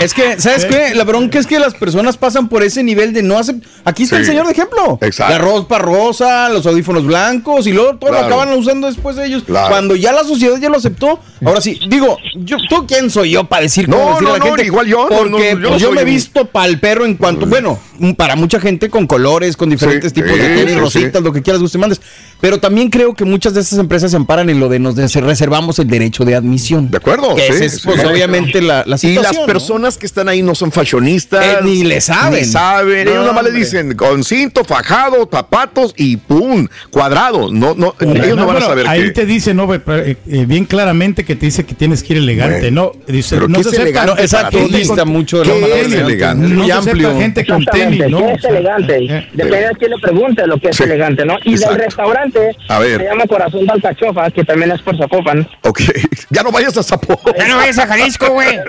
[0.00, 0.94] Es que, ¿sabes qué?
[0.94, 3.56] La bronca es que las personas pasan por ese nivel de no hacer.
[3.84, 4.30] Aquí está el Sí.
[4.30, 4.98] señor de ejemplo.
[5.00, 5.32] Exacto.
[5.32, 8.28] La ropa rosa, los audífonos blancos y luego todo Claro.
[8.28, 9.44] lo acaban usando después de ellos.
[9.44, 9.68] Claro.
[9.68, 11.20] Cuando ya la sociedad ya lo aceptó.
[11.44, 14.38] Ahora sí, digo, yo, ¿tú quién soy yo para decir No, cómo decirle no, a
[14.38, 14.64] la no, gente?
[14.66, 17.04] igual yo, no, Porque no, yo no pues, yo, me he un- visto pa'l perro
[17.04, 17.78] en cuanto, bueno,
[18.16, 21.42] para mucha gente con colores, con diferentes Sí, tipos de tenis, sí, rositas, lo que
[21.42, 22.00] quieras, guste, mandes.
[22.40, 25.78] Pero también creo que muchas de estas empresas se amparan en lo de nos reservamos
[25.78, 26.90] el derecho de admisión.
[26.90, 27.36] ¿De acuerdo?
[27.36, 27.80] Que es, sí.
[27.84, 29.22] pues, obviamente la, la Y situación.
[29.22, 29.46] las ¿no?
[29.46, 31.44] personas que están ahí no son fashionistas.
[31.44, 32.40] Eh, ni le saben.
[32.40, 33.06] Ni saben.
[33.06, 37.52] Ellos nada más le dicen con cinto, fajado, zapatos y pum, cuadrado.
[37.52, 39.10] No, no, ellos no van a saber ahí qué.
[39.10, 39.80] te dice, no, eh,
[40.26, 43.12] eh, bien claramente que te dice que tienes que ir elegante, Bueno, ¿no?
[43.12, 45.60] Dice, pero no ¿qué se es acepta- elegante no, exacto, dista mucho de la ¿Qué
[45.60, 46.48] palabra es elegante.
[46.48, 47.16] No Muy se acepta amplio.
[47.20, 48.18] gente con tenis, ¿no?
[48.18, 48.96] ¿qué O es elegante?
[49.04, 51.36] eh, Depende de quién le pregunte lo que es Sí, elegante, ¿no?
[51.44, 51.74] Y exacto.
[51.76, 52.98] del restaurante A ver.
[53.00, 55.46] se llama Corazón de Alcachofa, que también es por Zapopan.
[55.62, 55.80] Ok,
[56.30, 57.34] ya no vayas a Zapopan.
[57.38, 58.56] Ya no vayas a Jalisco, güey.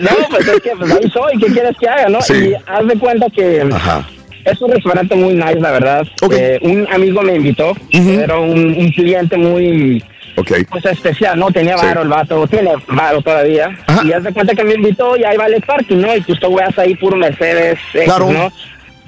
[0.00, 2.20] No, pues es que pues ahí soy, ¿qué quieres que haga, no?
[2.22, 2.32] Sí.
[2.32, 4.08] Y haz de cuenta que Ajá.
[4.46, 6.06] es un restaurante muy nice, la verdad.
[6.22, 6.32] Ok.
[6.34, 10.02] Eh, un amigo me invitó, era un, un cliente muy
[10.36, 10.50] Ok.
[10.70, 11.50] pues especial, ¿no?
[11.50, 11.86] Tenía Sí.
[11.86, 13.76] varo el vato, tiene varo todavía.
[13.86, 14.02] Ajá.
[14.04, 16.14] Y haz de cuenta que me invitó y ahí vale el parking, ¿no?
[16.16, 18.30] Y tú veas ahí puro Mercedes, X, Claro.
[18.30, 18.52] ¿no?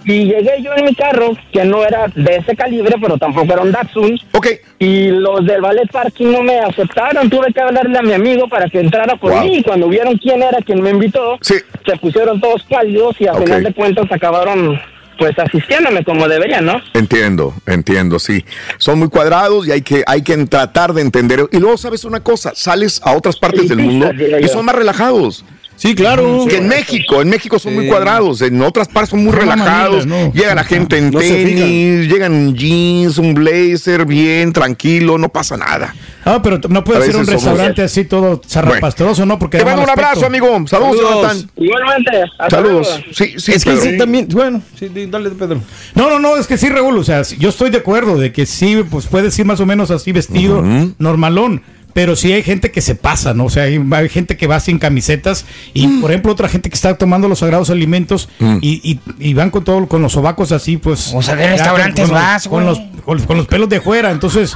[0.07, 3.63] Y llegué yo en mi carro, que no era de ese calibre, pero tampoco era
[3.63, 4.21] un Datsun.
[4.33, 4.49] Ok.
[4.79, 7.31] Y los del ballet parking no me aceptaron.
[7.31, 9.41] Tuve que hablarle a mi amigo para que entrara por Wow.
[9.45, 9.57] mí.
[9.57, 11.55] Y cuando vieron quién era quien me invitó, Sí.
[11.87, 14.79] se pusieron todos cálidos y a final de cuentas acabaron
[15.19, 16.81] pues asistiéndome como deberían, ¿no?
[16.95, 18.45] Entiendo, entiendo, sí.
[18.79, 21.49] Son muy cuadrados y hay que, hay que tratar de entender.
[21.53, 22.53] Y luego, ¿sabes una cosa?
[22.55, 25.45] Sales a otras partes del mundo y son más relajados.
[25.77, 26.47] Sí, claro.
[26.49, 30.07] Que en México, en México son muy cuadrados, en otras partes son muy relajados.
[30.07, 30.33] manila, ¿no?
[30.33, 35.57] Llega la gente en No tenis, llegan en jeans, un blazer, bien, tranquilo, no pasa
[35.57, 35.95] nada.
[36.25, 39.39] Ah, pero no puede ser un somos- restaurante así todo zarrapastroso, ¿no?
[39.39, 40.47] Porque Te mando un abrazo, amigo.
[40.67, 41.03] Saludos, Saludos.
[41.23, 41.51] Jonathan.
[41.57, 42.11] Igualmente.
[42.49, 42.89] Saludos.
[42.89, 43.05] luego.
[43.13, 45.61] Sí, sí, es que sí, también, bueno, sí, dale, Pedro.
[45.95, 48.47] No, no, no, es que sí, Raúl, o sea, yo estoy de acuerdo de que
[48.47, 50.63] sí, pues puedes ir más o menos así vestido,
[50.99, 51.63] normalón,
[51.95, 53.47] pero sí hay gente que se pasa, ¿no?
[53.47, 56.75] O sea, hay, hay gente que va sin camisetas y, por ejemplo, otra gente que
[56.75, 58.29] está tomando los sagrados alimentos
[58.61, 61.13] y, y- y van con todo, con los sobacos así, pues...
[61.15, 64.11] O sea, ¿qué ya restaurantes con, vas, con los, con, con los pelos de fuera,
[64.11, 64.55] entonces...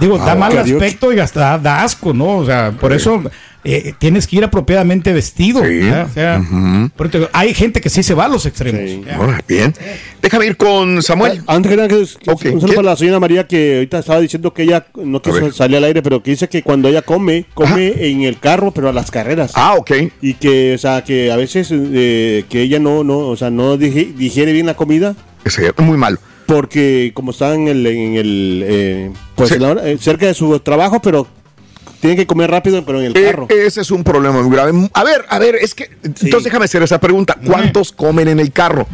[0.00, 0.72] Digo, da Ah, mal karaoke.
[0.72, 2.38] aspecto y hasta da, da asco, ¿no?
[2.38, 3.22] O sea, por eso
[3.62, 5.62] eh, tienes que ir apropiadamente vestido.
[5.62, 5.80] Sí.
[5.82, 6.40] O sea,
[7.10, 9.06] te- hay gente que sí se va a los extremos.
[9.14, 9.74] Ahora, bien.
[10.22, 11.42] Déjame ir con Samuel.
[11.46, 14.20] Antes que nada, que- que- Ok, un saludo para la señora María que ahorita estaba
[14.20, 17.44] diciendo que ella no quiso salir al aire, pero que dice que cuando ella come,
[17.52, 19.52] come en el carro, pero a las carreras.
[19.54, 19.90] Ah, ok.
[20.22, 23.76] Y que, o sea, que a veces eh, que ella no, no, o sea, no
[23.76, 25.14] digi- digiere bien la comida
[25.44, 26.18] es muy malo.
[26.54, 29.54] Porque como está en el, en el eh, pues Sí.
[29.54, 31.24] en la hora- eh, cerca de su trabajo, pero
[32.00, 33.46] tiene que comer rápido, pero en el Eh, carro.
[33.48, 34.72] ese es un problema muy grave.
[34.92, 35.90] A ver, a ver, es que.
[36.02, 37.36] Entonces déjame hacer esa pregunta.
[37.46, 38.88] ¿Cuántos comen en el carro?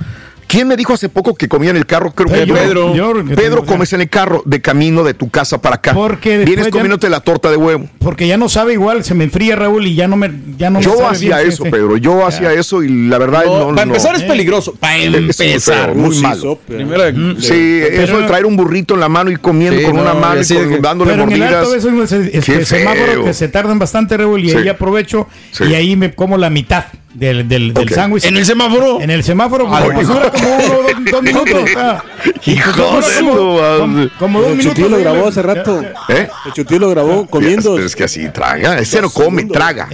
[0.47, 2.13] ¿Quién me dijo hace poco que comía en el carro?
[2.13, 2.55] Creo que Pedro.
[2.55, 2.95] Pedro.
[2.95, 5.93] Yo- yo Pedro, tengo- comes en el carro de camino de tu casa para acá.
[5.93, 7.89] Porque Vienes ya- comiéndote la torta de huevo.
[7.99, 10.79] Porque ya no sabe igual, se me enfría Raúl y ya no me ya no
[10.79, 11.65] me Yo sabe hacía bien, eso.
[11.65, 11.97] Pedro.
[11.97, 13.75] Yo hacía eso y la verdad No, no.
[13.75, 13.93] para no.
[13.93, 14.75] empezar es peligroso.
[14.79, 15.95] Para muy empezar.
[15.95, 16.59] muy Sí, malo.
[16.67, 17.03] Primero,
[17.41, 20.21] Sí, eso de traer un burrito en la mano y comiendo Sí, con una no,
[20.21, 21.63] mano y con- de que- dándole Pero en el mordidas.
[21.67, 23.25] alto es, es- Qué es semáforo feo.
[23.25, 24.57] que se tardan bastante, Raúl, y Sí.
[24.57, 25.65] ahí aprovecho Sí.
[25.65, 26.85] y ahí me como la mitad.
[27.19, 28.25] Del, del, del sándwich.
[28.25, 29.01] ¿En el semáforo?
[29.01, 31.63] En el semáforo, Ay, pues dura como uno dos, dos minutos.
[31.63, 32.05] o sea,
[32.47, 34.91] Hijo como- como dos El minutos.
[34.91, 35.83] Lo grabó hace rato.
[36.09, 36.29] ¿Eh?
[36.47, 37.79] El Chutillo lo grabó comiendo.
[37.79, 38.79] Es, es que así traga.
[38.79, 39.89] Ese no come, traga.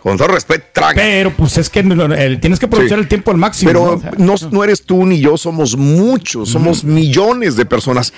[0.00, 0.94] Con todo respeto, traga.
[0.94, 3.02] Pero pues es que el- tienes que aprovechar Sí.
[3.02, 3.68] el tiempo al máximo.
[3.70, 3.92] Pero ¿no?
[3.92, 4.12] O sea,
[4.50, 8.12] no, no eres tú ni yo, somos muchos, somos millones de personas.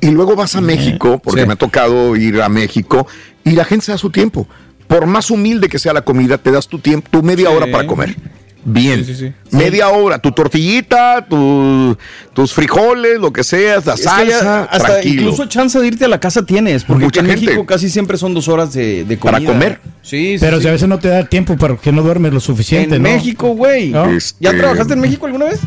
[0.00, 1.46] Y luego vas a México, porque Sí.
[1.46, 3.06] me ha tocado ir a México,
[3.44, 4.46] y la gente se da su tiempo.
[4.88, 7.54] Por más humilde que sea la comida, te das tu tiempo, tu media Sí.
[7.56, 8.16] hora para comer.
[8.64, 9.02] Bien.
[9.04, 11.96] Sí, sí, Media hora, tu tortillita, tu-
[12.34, 15.22] tus frijoles, lo que sea, la que salsa, hasta tranquilo.
[15.22, 17.44] incluso chance de irte a la casa tienes, porque Mucha en gente.
[17.46, 19.38] México casi siempre son dos horas de, de comida.
[19.38, 19.80] Para comer.
[20.02, 20.62] Sí, sí, pero sí.
[20.64, 22.96] si a veces no te da tiempo porque no duermes lo suficiente.
[22.96, 23.08] En ¿no?
[23.08, 23.90] México, güey.
[23.90, 24.06] ¿No?
[24.10, 25.60] Este- ¿Ya trabajaste en México alguna vez?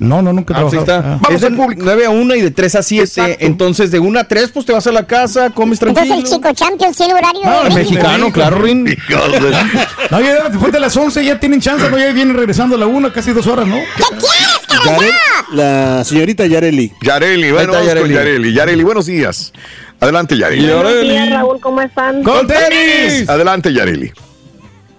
[0.00, 1.14] No, no, nunca he Ah, pues trabajado.
[1.16, 1.28] está.
[1.28, 1.34] Ah.
[1.34, 3.02] es de 9 a 1 y de 3 a 7.
[3.04, 3.36] Exacto.
[3.44, 6.04] Entonces, de 1 a 3, pues te vas a la casa, comes tranquilo.
[6.14, 7.74] Entonces el Chico Champions tiene horario No, de el.
[7.74, 8.30] Mexicano, México.
[8.32, 8.84] claro, Rin.
[10.10, 11.98] No, ya después de las 11 ya tienen chance, ¿no?
[11.98, 13.76] Ya vienen regresando a la una, casi dos horas, ¿no?
[13.96, 15.02] ¿Qué quieres, carajo?
[15.02, 15.14] Yare-
[15.52, 16.92] la señorita Yareli.
[17.02, 18.14] Yareli, bueno, vamos con Yareli.
[18.14, 18.52] Yareli.
[18.54, 19.52] Yareli, buenos días.
[20.00, 20.70] Adelante, Yareli.
[20.72, 22.22] Buenos días, Raúl, ¿cómo están?
[22.22, 23.28] ¡Con tenis!
[23.28, 24.12] Adelante, Yareli.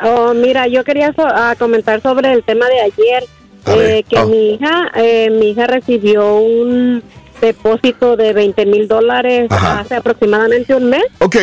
[0.02, 3.24] Oh, mira, yo quería so- ah, comentar sobre el tema de ayer,
[3.78, 4.28] eh, que oh.
[4.28, 7.04] mi hija, eh, mi hija recibió un
[7.42, 11.38] depósito de 20 mil dólares hace aproximadamente un mes Ok.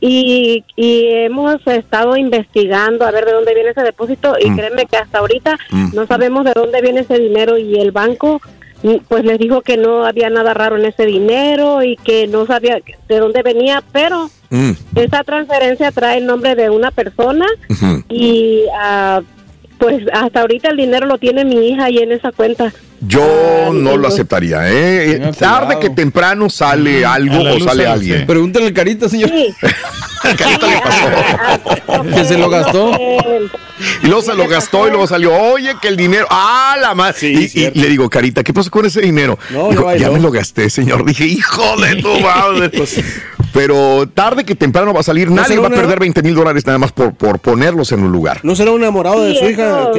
[0.00, 4.96] y, y hemos estado investigando a ver de dónde viene ese depósito y créeme que
[4.96, 5.94] hasta ahorita Mm.
[5.94, 8.40] no sabemos de dónde viene ese dinero y el banco
[8.84, 12.46] mm, pues les dijo que no había nada raro en ese dinero y que no
[12.46, 12.78] sabía
[13.08, 14.72] de dónde venía, pero Mm.
[14.96, 17.46] esa transferencia trae el nombre de una persona
[18.10, 19.22] y ah,
[19.82, 22.72] pues hasta ahorita el dinero lo tiene mi hija ahí en esa cuenta.
[23.00, 23.24] Yo
[23.66, 25.14] Ah, no lo aceptaría, ¿eh?
[25.14, 28.24] Tenga Tarde que temprano sale algo A la o sale alguien.
[28.24, 29.28] Pregúntale al carita, señor.
[29.28, 29.48] Sí.
[30.36, 32.02] Carita le pasó.
[32.14, 32.92] Que se lo gastó.
[34.02, 37.18] Y luego se lo gastó y luego salió, oye, que el dinero, ah, la madre.
[37.18, 39.38] Sí, y, le digo, Carita, ¿qué pasó con ese dinero?
[39.50, 41.04] No, Dijo, ya me lo gasté, señor.
[41.06, 42.70] Dije, hijo de tu madre.
[42.70, 43.00] Pues,
[43.52, 46.66] Pero tarde que temprano va a salir, No nadie va a perder 20 mil dólares
[46.66, 48.40] nada más por, por ponerlos en un lugar.
[48.42, 49.90] ¿No será un enamorado de Sí, su hija?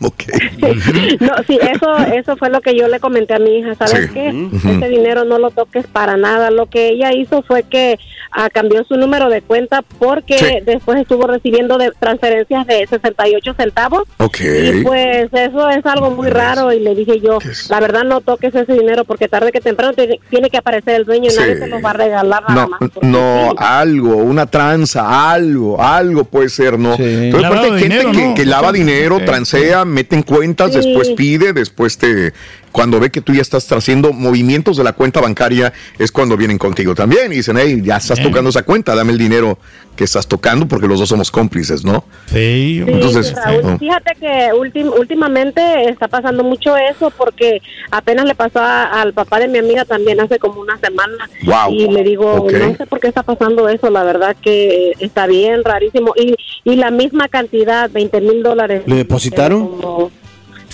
[0.00, 0.26] Eso- ¿Qué?
[0.66, 1.20] Ok.
[1.20, 3.74] No, sí, eso, eso fue lo que yo le comenté a mi hija.
[3.74, 4.10] ¿Sabes Sí.
[4.14, 4.28] qué?
[4.30, 4.68] Ujú.
[4.68, 6.50] Ese dinero no lo toques para nada.
[6.50, 7.98] Lo que ella hizo fue que
[8.38, 10.44] ah, cambió su número de cuenta porque Sí.
[10.66, 14.02] después estuvo recibiendo de transferencias de 68 centavos.
[14.18, 14.38] Ok.
[14.40, 17.38] Y pues eso es algo muy raro y le dije yo,
[17.70, 21.04] la verdad no toques ese dinero porque tarde que temprano tiene, tiene que aparecer el
[21.06, 21.38] dueño y Sí.
[21.40, 22.80] nadie se lo va a regalar nada No, más.
[23.00, 23.56] no, sí.
[23.58, 26.96] algo, una tranza, algo, algo puede ser, ¿no?
[26.98, 28.34] Lavado aparte gente dinero, que, ¿no?
[28.34, 30.80] que lava dinero, transea, mete en cuentas, Sí.
[30.80, 32.32] después pide, después te...
[32.76, 36.58] Cuando ve que tú ya estás haciendo movimientos de la cuenta bancaria, es cuando vienen
[36.58, 38.30] contigo también y dicen, hey, ya estás Bien.
[38.30, 39.58] tocando esa cuenta, dame el dinero
[39.96, 42.04] que estás tocando porque los dos somos cómplices, ¿no?
[42.26, 43.78] Sí, Sí, Entonces, Raúl, no.
[43.78, 49.38] fíjate que ultim- últimamente está pasando mucho eso porque apenas le pasó a- al papá
[49.40, 51.72] de mi amiga también hace como una semana Wow.
[51.72, 55.64] y le digo no sé por qué está pasando eso la verdad que está bien
[55.64, 56.34] rarísimo y,
[56.70, 59.62] y la misma cantidad 20 mil dólares ¿Le depositaron?
[59.62, 60.10] Eh, como-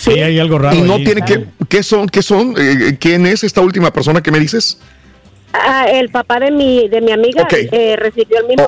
[0.03, 0.75] sí, hay algo raro.
[0.77, 1.03] Y no ahí.
[1.03, 1.45] tiene que...
[1.69, 2.07] ¿Qué son?
[2.07, 2.55] ¿Qué son?
[2.57, 4.77] Eh, ¿Quién es esta última persona que me dices?
[5.53, 7.53] Ah, el papá de mi de mi amiga Ok.
[7.53, 8.67] eh, recibió el mismo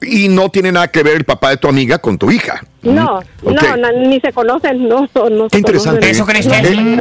[0.00, 2.60] Y no tiene nada que ver el papá de tu amiga con tu hija.
[2.86, 6.08] No, no, no, ni se conocen, no, no Qué interesante.
[6.10, 7.00] Eso crees que-.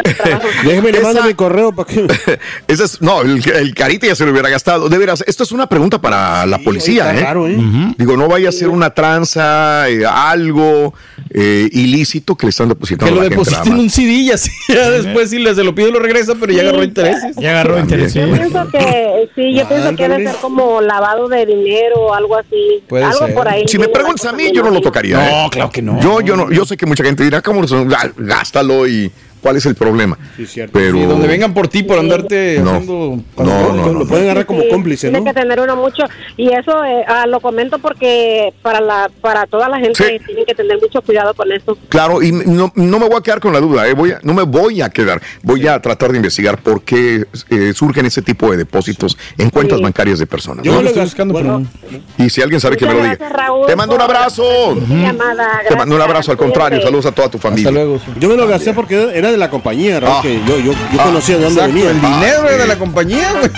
[0.64, 2.06] Déjeme le Esa- mando mi correo para que.
[2.68, 4.90] Ese es, no, el, el carita ya se lo hubiera gastado.
[4.90, 7.20] De veras, esto es una pregunta para la policía, ¿eh?
[7.22, 7.58] raro, ¿eh?
[7.98, 10.94] Digo, no vaya a ser una tranza, eh, algo
[11.32, 13.36] eh, ilícito que le están depositando Que lo la gente.
[13.52, 13.90] deposite en un.
[13.90, 14.52] CD y así.
[14.70, 17.36] Ya después, si le, se lo pide, lo regresa, pero ya Sí, agarró intereses.
[17.38, 17.76] Ya agarró
[18.10, 18.20] sí.
[18.20, 22.36] Yo pienso que sí, yo pienso que debe ser como lavado de dinero o algo
[22.38, 22.84] así.
[22.88, 23.34] Puede algo ser.
[23.36, 23.64] por ahí.
[23.68, 25.28] Si me preguntas a mí, yo no lo tocaría.
[25.28, 25.44] ¿eh?
[25.44, 26.00] No, claro no.
[26.02, 27.42] Yo, yo no, yo sé que mucha gente dirá.
[27.86, 29.12] Gá- Gástalo y
[29.46, 30.18] cuál es el problema.
[30.36, 30.74] Sí, cierto.
[30.74, 32.72] Pero Y donde vengan por ti por andarte No.
[32.72, 33.20] haciendo.
[33.38, 33.44] No,
[33.76, 34.06] no, Lo no.
[34.08, 35.26] pueden agarrar como Sí, cómplice, Tiene ¿no?
[35.26, 36.02] que tener uno mucho
[36.36, 40.26] y eso eh, ah, lo comento porque para la para toda la gente Sí.
[40.26, 41.78] tienen que tener mucho cuidado con eso.
[41.90, 43.94] Claro, y no, no me voy a quedar con la duda, ¿eh?
[43.94, 45.22] voy a- no me voy a quedar.
[45.44, 49.78] Voy a tratar de investigar por qué eh, surgen ese tipo de depósitos en cuentas
[49.78, 49.84] Sí.
[49.84, 50.66] bancarias de personas.
[50.66, 50.78] Yo ¿no?
[50.78, 53.10] no lo estoy buscando, bueno, pero Y si alguien sabe que me lo diga.
[53.16, 54.76] gracias, Raúl, Te mando un abrazo.
[54.88, 55.62] mi llamada.
[55.70, 56.82] Te mando un abrazo, al contrario.
[56.82, 57.70] Saludos a toda tu familia.
[57.70, 58.00] Hasta luego.
[58.00, 58.06] sí.
[58.20, 60.22] Yo me lo gasté porque era de la compañía, Raúl, Ah.
[60.22, 61.92] que yo, yo, yo Ah, conocía de dónde Exacto, venía.
[61.92, 63.52] el Ah, dinero era de la compañía, güey.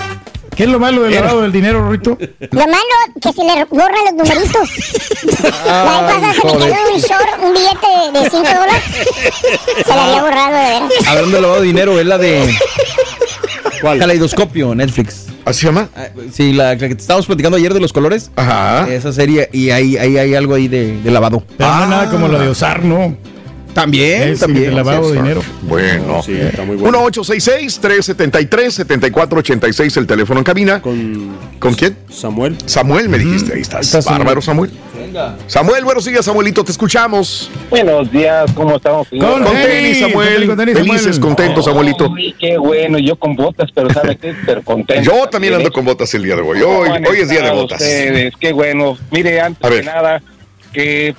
[0.55, 2.17] ¿Qué es lo malo del lavado del dinero, Rito?
[2.19, 2.81] Lo malo
[3.21, 4.69] que se le borran los numeritos.
[5.67, 8.83] La vez pasada se me quedó un short, un billete de 5 dólares.
[9.85, 10.91] Se le había borrado de veras.
[11.07, 12.55] Hablando de lavado de dinero, es la de
[13.81, 13.99] ¿Cuál?
[13.99, 15.27] Caleidoscopio, Netflix.
[15.45, 15.89] ¿Así se llama?
[16.33, 18.31] Sí, la, la que te estábamos platicando ayer de los colores.
[18.35, 18.87] Ajá.
[18.91, 21.43] Esa serie, y ahí, ahí hay algo ahí de, de lavado.
[21.57, 23.15] Pero no nada como lo de usar, ¿no?
[23.77, 24.71] También, también.
[24.71, 25.43] de lavado de dinero.
[25.61, 26.23] Bueno.
[26.23, 27.05] Sí, está muy bueno.
[27.11, 30.81] 1-866-373-7486, el teléfono en cabina.
[30.81, 31.95] Con, ¿Con quién?
[32.09, 32.57] Samuel.
[32.65, 33.53] Samuel, me dijiste.
[33.53, 33.85] Ahí estás.
[33.85, 34.71] Estás Bárbaro, Samuel.
[35.47, 37.49] Samuel, buenos días, Samuelito, te escuchamos.
[37.69, 39.07] Buenos días, ¿cómo estamos?
[39.09, 40.29] Con Con tenis, tenis, con Samuel.
[40.33, 41.19] tenis, con tenis, Felices, Samuel.
[41.21, 42.09] contentos, Samuelito.
[42.09, 44.35] Uy, qué bueno, yo con botas, pero ¿sabe qué?
[44.45, 45.03] Pero contento.
[45.09, 46.61] Yo también ando con botas el día de hoy.
[46.61, 47.79] Hoy, ¿Cómo han hoy es día de botas.
[47.81, 48.33] Ustedes?
[48.39, 48.97] Qué bueno.
[49.11, 50.21] Mire, antes que nada,
[50.73, 51.15] que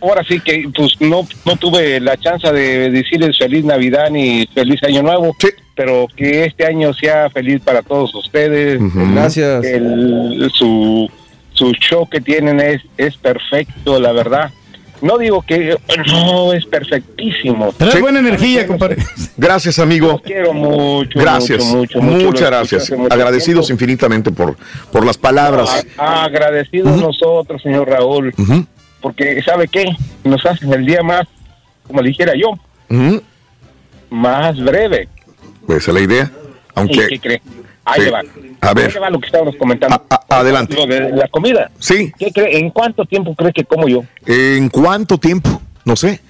[0.00, 4.82] ahora sí que pues no, no tuve la chance de decirles feliz Navidad ni feliz
[4.84, 5.48] Año Nuevo, Sí.
[5.74, 8.80] pero que este año sea feliz para todos ustedes.
[8.80, 9.12] Ujú.
[9.14, 9.64] Gracias.
[9.64, 11.10] El- su,
[11.52, 14.50] su show que tienen es, es perfecto, la verdad.
[15.02, 15.76] No digo que
[16.20, 17.72] no es perfectísimo.
[17.72, 18.00] Trae Sí.
[18.02, 18.98] buena energía, compadre.
[19.38, 20.08] Gracias, amigo.
[20.08, 21.18] Los quiero mucho.
[21.18, 21.64] Gracias.
[21.64, 22.26] mucho, mucho, mucho.
[22.26, 22.92] Muchas gracias.
[23.10, 23.82] Agradecidos tiempo.
[23.82, 24.58] infinitamente por,
[24.92, 25.86] por las palabras.
[25.96, 28.66] Ah, agradecidos nosotros, señor Raúl, Ujú,
[29.00, 29.86] porque ¿sabe qué?
[30.24, 31.26] Nos hacen el día más,
[31.86, 32.58] como le dijera yo,
[34.10, 35.08] más breve.
[35.66, 36.30] Pues esa es la idea.
[36.34, 37.06] ¿Y Aunque.
[37.08, 37.42] qué cree?
[37.84, 38.04] Ahí Sí.
[38.06, 38.20] le va.
[38.60, 38.86] A ver.
[38.86, 40.02] Ahí le va lo que estábamos comentando.
[40.08, 40.74] A- a- adelante.
[40.74, 41.70] Lo de la comida.
[41.78, 42.12] Sí.
[42.18, 42.58] ¿Qué cree?
[42.58, 44.04] ¿En cuánto tiempo cree que como yo?
[44.26, 45.60] ¿En cuánto tiempo?
[45.84, 46.20] No sé.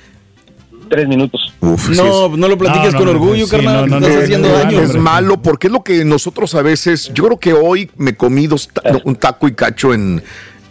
[0.88, 1.54] Tres minutos.
[1.60, 3.88] Uf, sí No, no lo platiques No, no, con no, orgullo, sí, carnal.
[3.88, 4.78] no, no, estás no, haciendo no, daño.
[4.78, 8.16] no, es malo porque es lo que nosotros a veces, yo creo que hoy me
[8.16, 9.00] comí dos ta- Eh.
[9.04, 10.22] un taco y cacho en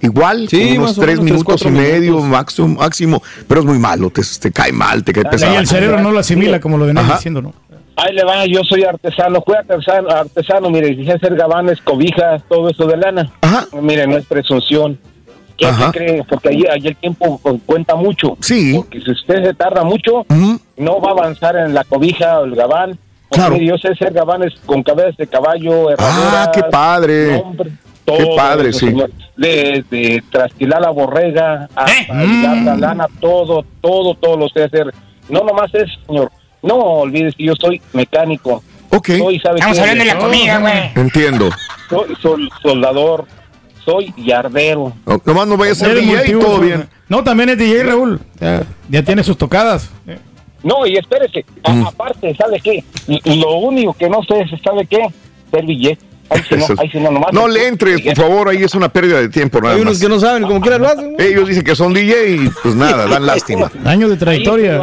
[0.02, 2.24] igual, Sí, unos tres menos, tres, minutos y medio minutos.
[2.26, 5.60] máximo, máximo, pero es muy malo, te, te cae mal, te cae Ah, Y pesado.
[5.60, 7.54] el cerebro no lo asimila como lo venía diciendo, ¿no?
[7.96, 12.70] Ahí le va, yo soy artesano, fui artesano, artesano, mire, dije hacer gabanes, cobijas, todo
[12.70, 13.30] eso de lana.
[13.42, 13.68] Ajá.
[13.82, 14.98] Mire, no es presunción.
[15.58, 15.88] ¿Qué Ajá.
[15.92, 16.24] se cree?
[16.30, 18.38] Porque ahí, ahí el tiempo pues, cuenta mucho.
[18.40, 18.74] Sí.
[18.78, 20.62] Porque si usted se tarda mucho, Ujú.
[20.78, 22.98] no va a avanzar en la cobija o el gabán.
[23.32, 23.54] Claro.
[23.56, 26.48] mire, yo sé hacer gabanes con cabezas de caballo, herraduras.
[26.48, 27.42] Ah, qué padre.
[27.44, 27.70] nombre,
[28.18, 28.88] todo padre, sí.
[28.88, 29.12] señor.
[29.38, 31.92] Desde trastilar la borrega hasta
[32.24, 32.26] ¿Eh?
[32.26, 32.80] hilar la Mm.
[32.80, 34.94] lana, todo, todo, todo lo sé hacer.
[35.30, 36.32] No nomás es, señor.
[36.62, 38.64] No olvides que yo soy mecánico.
[38.92, 39.82] Ok, Soy, ¿sabe Estamos qué?
[39.82, 40.92] hablando de la comida, güey.
[40.96, 41.50] entiendo.
[41.90, 43.26] Soy sol- soldador,
[43.86, 44.92] soy yardero.
[45.06, 46.90] No, nomás no vaya a ser DJ y todo bien.
[47.08, 48.20] No, también es DJ, Raúl.
[48.40, 49.90] Ya, ya tiene sus tocadas.
[50.64, 51.88] No, y espérese, a- Mm.
[51.88, 52.84] aparte, ¿sabe qué?
[53.36, 55.08] Lo único que no sé es, ¿sabe qué?
[55.52, 56.04] Ser billete.
[56.30, 57.34] Ahí no, Eso es- ahí sí no, nomás.
[57.34, 60.02] No le entres, por favor, ahí es una pérdida de tiempo nada Hay unos más.
[60.02, 61.16] que no saben, como quiera lo hacen.
[61.20, 63.72] Ellos dicen que son DJ y pues nada, dan lástima.
[63.86, 64.80] Años de trayectoria.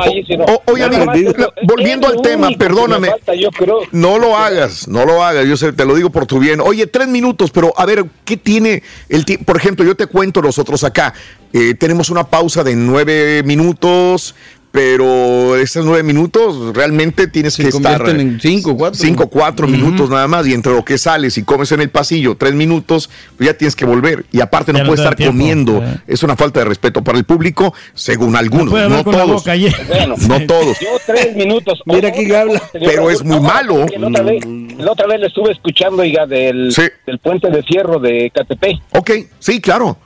[0.66, 1.32] Oye, amigo,
[1.62, 3.08] volviendo al tema, perdóname.
[3.10, 3.80] falta, yo creo.
[3.92, 6.60] No lo hagas, no lo hagas, yo sé, te lo digo por tu bien.
[6.60, 9.44] Oye, tres minutos, pero a ver, ¿qué tiene el tiempo?
[9.44, 11.14] Por ejemplo, yo te cuento nosotros acá,
[11.52, 14.34] eh, tenemos una pausa de nueve minutos,
[14.76, 18.06] pero esos nueve minutos realmente tienes Se que estar...
[18.10, 19.00] en cinco, cuatro.
[19.00, 22.34] Cinco, cuatro minutos nada más, y entre lo que sales y comes en el pasillo,
[22.36, 23.08] tres minutos,
[23.38, 24.26] pues ya tienes que volver.
[24.32, 25.82] Y aparte no Ya no puedes estar tiempo, comiendo.
[25.82, 25.96] eh.
[26.06, 29.44] Es una falta de respeto para el público, según algunos, no, la todos.
[29.88, 30.78] Bueno, No todos.
[30.78, 31.80] yo tres minutos.
[31.86, 32.62] Mira quién habla.
[32.74, 33.86] Pero es muy malo.
[33.98, 34.44] La otra, vez,
[34.76, 36.82] la otra vez le estuve escuchando, oiga, del, Sí.
[37.06, 38.76] del puente de fierro de Catepec.
[38.92, 39.96] Ok, sí, claro.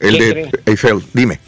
[0.00, 0.50] El ¿Qué de?
[0.66, 1.38] Eiffel, dime.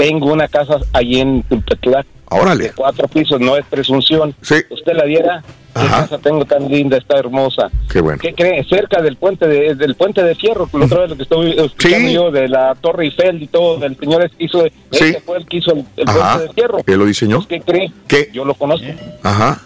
[0.00, 2.64] Tengo una casa allí en Tulpetlac Órale.
[2.68, 4.34] de cuatro pisos, no es presunción.
[4.40, 4.54] Sí.
[4.70, 5.42] Usted la viera,
[5.74, 6.02] qué Ajá.
[6.02, 7.70] casa tengo tan linda, está hermosa.
[7.90, 8.18] Qué bueno.
[8.20, 8.64] ¿Qué cree?
[8.64, 12.08] Cerca del puente de, del puente de fierro, la otra vez lo que estoy escuchando
[12.08, 12.14] Sí.
[12.14, 15.04] yo de la Torre Eiffel y todo, del señor hizo, Sí.
[15.04, 16.82] ese fue el que hizo el, el puente de fierro.
[16.82, 17.46] ¿Qué lo diseñó?
[17.46, 17.92] ¿Qué cree?
[18.08, 18.30] ¿Qué?
[18.32, 18.86] Yo lo conozco.
[19.22, 19.60] Ajá.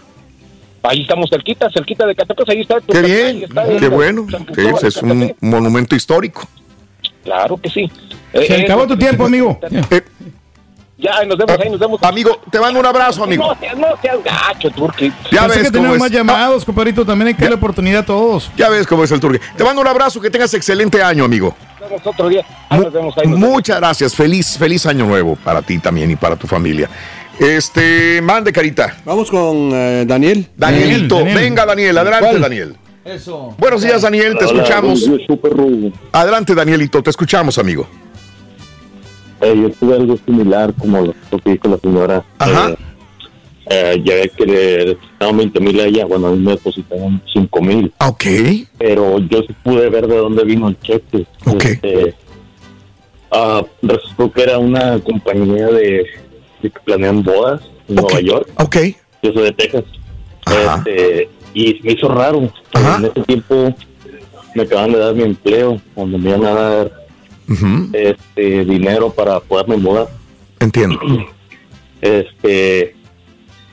[0.83, 2.81] Ahí estamos cerquita, cerquita de Catepec, ahí está.
[2.81, 4.27] Qué bien, está qué bueno.
[4.29, 6.41] Sí, pues, es un monumento histórico.
[7.25, 7.91] Claro que sí.
[8.31, 9.59] Se Eh, acabó eh, tu tiempo, amigo.
[9.91, 10.01] Eh,
[10.97, 12.01] Ya, ahí nos vemos, ahí nos vemos.
[12.03, 13.43] amigo, te mando un abrazo, amigo.
[13.53, 15.11] No seas, no seas gacho, Turki.
[15.29, 17.05] Ya Pensé ves que tenemos más llamados, compadrito.
[17.05, 18.49] También hay que darle oportunidad a todos.
[18.55, 19.41] Ya ves cómo es el turque.
[19.57, 21.53] Te mando un abrazo, que tengas excelente año, amigo.
[21.81, 22.45] Nos vemos otro día.
[22.69, 23.49] Ahí nos vemos, ahí nos vemos.
[23.49, 24.15] Muchas gracias.
[24.15, 26.89] Feliz, feliz año nuevo para ti también y para tu familia.
[27.39, 28.95] Este, mande carita.
[29.03, 30.47] Vamos con eh, Daniel.
[30.55, 31.37] Danielito, Daniel.
[31.37, 32.41] venga Daniel, adelante ¿Cuál?
[32.41, 32.75] Daniel.
[33.05, 33.53] Eso.
[33.59, 35.07] Buenos días Daniel, te escuchamos.
[35.07, 37.87] Eh, Adelante Danielito, te escuchamos amigo.
[39.41, 42.25] yo tuve algo similar como lo que dijo la señora.
[42.39, 42.71] Ajá.
[42.71, 42.77] Eh,
[43.67, 47.21] eh, ya ve que le depositaron 20 mil a ella, bueno, a mí me depositaron
[47.31, 47.93] 5 mil.
[47.99, 48.23] Ok.
[48.79, 51.27] Pero yo sí pude ver de dónde vino el cheque.
[51.45, 51.63] Ok.
[51.63, 52.15] Este,
[53.29, 56.07] ah, resultó que era una compañía de,
[56.59, 57.95] de que planean bodas en.
[57.95, 58.49] Nueva York.
[58.57, 58.77] Ok.
[59.21, 59.83] Yo soy de Texas.
[60.45, 60.77] Ajá.
[60.77, 62.51] Este, y me hizo raro.
[62.73, 63.73] En ese tiempo
[64.53, 66.91] me acaban de dar mi empleo, donde me iban a dar
[67.93, 70.07] este dinero para poderme mudar.
[70.59, 70.99] Entiendo.
[72.01, 72.95] Este,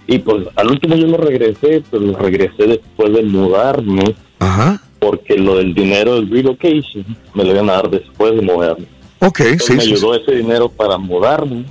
[0.06, 4.14] y pues al último yo lo regresé, pero lo regresé después de mudarme.
[4.38, 4.80] Ajá.
[4.98, 7.04] porque lo del dinero del relocation
[7.34, 8.86] me lo iban a dar después de moverme.
[9.24, 11.64] Ok, Entonces sí, me sí, ayudó ese dinero para mudarme.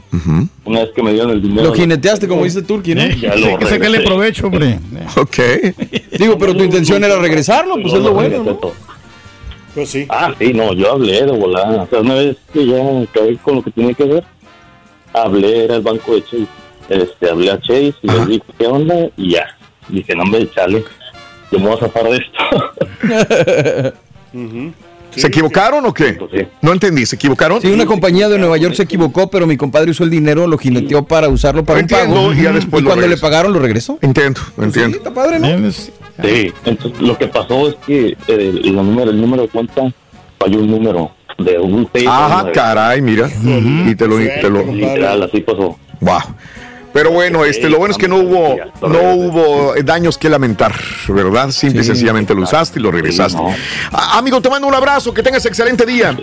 [0.64, 1.64] Una vez que me dieron el dinero.
[1.64, 3.06] Lo jineteaste, como dice Turki, ¿no?
[3.10, 4.80] Ya lo que sacarle provecho, hombre.
[5.18, 5.38] Ok.
[6.18, 8.58] Digo, pero tu intención era regresarlo, pues es lo bueno, ¿no?
[9.76, 10.06] Pues sí.
[10.08, 11.84] Ah, sí, no, yo hablé de volada.
[11.84, 14.24] O sea, una vez que ya acabé con lo que tenía que hacer,
[15.12, 16.48] hablé, era el banco de Chase.
[16.88, 18.96] Este, hablé a Chase y les dije, ¿qué onda?
[19.18, 19.46] Y ya.
[19.90, 20.86] Dije, no, hombre, chale.
[21.52, 23.94] Yo me voy a zafar de esto.
[25.16, 26.18] ¿Se equivocaron o qué?
[26.62, 27.62] No entendí, ¿se equivocaron?
[27.62, 30.58] Sí, una compañía de Nueva York se equivocó, pero mi compadre usó el dinero, lo
[30.58, 32.34] jineteó para usarlo para Entiendo, un pago.
[32.34, 33.98] y ya después lo cuando le pagaron, lo regresó.
[34.02, 34.98] Entiendo, entiendo.
[34.98, 35.72] Está padre, ¿no?
[35.72, 39.82] Sí, entonces lo que pasó es que eh, el, número, el número de cuenta
[40.38, 43.30] falló un número de un Ajá, caray, mira.
[43.88, 44.64] Y te lo, te lo.
[44.64, 45.78] Literal, así pasó.
[46.00, 46.20] Wow.
[46.94, 50.74] Pero bueno, este, lo bueno es que no hubo, no hubo daños que lamentar,
[51.08, 51.52] ¿verdad?
[51.52, 53.40] Simple y sencillamente lo usaste y lo regresaste.
[53.92, 56.18] Ah, amigo, te mando un abrazo, que tengas excelente día.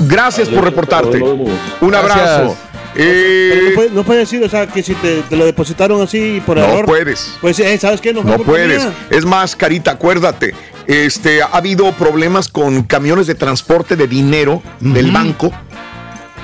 [0.00, 1.22] Gracias por reportarte.
[1.22, 2.56] Un abrazo.
[2.96, 6.42] Eh, no, puede, no puedes decir, o sea, que si te, te lo depositaron así
[6.44, 6.86] por No error.
[6.86, 7.36] puedes.
[7.40, 8.12] Pues, eh, ¿sabes qué?
[8.12, 8.84] No, No puedes.
[9.10, 10.54] Es más, Carita, acuérdate.
[10.88, 15.52] Este, ha habido problemas con camiones de transporte de dinero del banco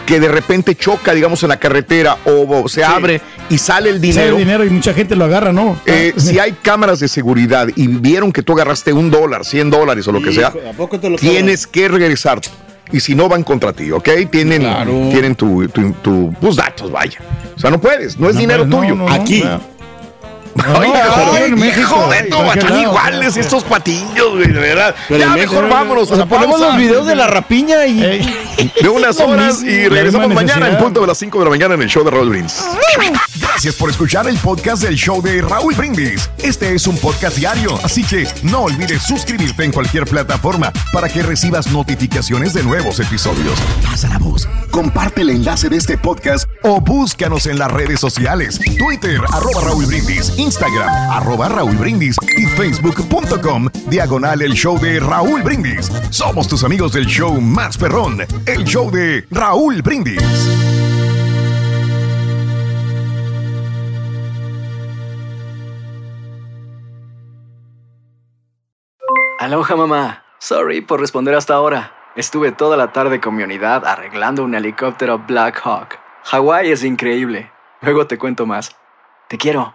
[0.07, 3.21] que de repente choca, digamos, en la carretera o, o se abre
[3.51, 4.37] y sale el Sale dinero.
[4.37, 5.79] el dinero y mucha gente lo agarra, ¿no?
[5.85, 10.07] Eh, si hay cámaras de seguridad y vieron que tú agarraste un dólar, 100 dólares
[10.09, 12.41] o lo que sea, ¿a poco te lo tienes que regresar.
[12.93, 14.09] Y si no, van contra ti, ¿ok?
[14.31, 14.63] Tienen,
[15.11, 17.19] tienen tu, tu, tu- tus datos, vaya.
[17.57, 18.95] O sea, no puedes, no es No, dinero no, tuyo.
[18.95, 19.43] no, no, Aquí.
[20.67, 21.37] no.
[21.37, 24.95] En México, de ay, tu, ¿para qué están iguales estos patillos, güey, de verdad.
[25.09, 26.11] Pero ya mejor México, vámonos.
[26.11, 28.01] o sea, a ponemos los videos de la rapiña y...
[28.81, 29.71] De unas horas mismo.
[29.71, 32.11] y regresamos mañana en punto de las 5 de la mañana en el show de
[32.11, 32.65] Raúl Brins.
[33.39, 36.31] Gracias por escuchar el podcast del show de Raúl Brindis.
[36.39, 41.23] Este es un podcast diario, así que no olvides suscribirte en cualquier plataforma para que
[41.23, 43.59] recibas notificaciones de nuevos episodios.
[43.83, 48.61] Pasa la voz, comparte el enlace de este podcast o búscanos en las redes sociales.
[48.79, 55.43] Twitter, arroba Raúl Brindis, Instagram, arroba Raúl Brindis y facebook.com, diagonal el show de Raúl
[55.43, 55.91] Brindis.
[56.11, 60.23] Somos tus amigos del show más perrón, el show de Raúl Brindis.
[69.41, 70.25] Aloha mamá.
[70.39, 71.93] Sorry por responder hasta ahora.
[72.15, 75.99] Estuve toda la tarde con mi unidad arreglando un helicóptero Black Hawk.
[76.25, 77.51] Hawái es increíble.
[77.81, 78.77] Luego te cuento más.
[79.29, 79.75] Te quiero.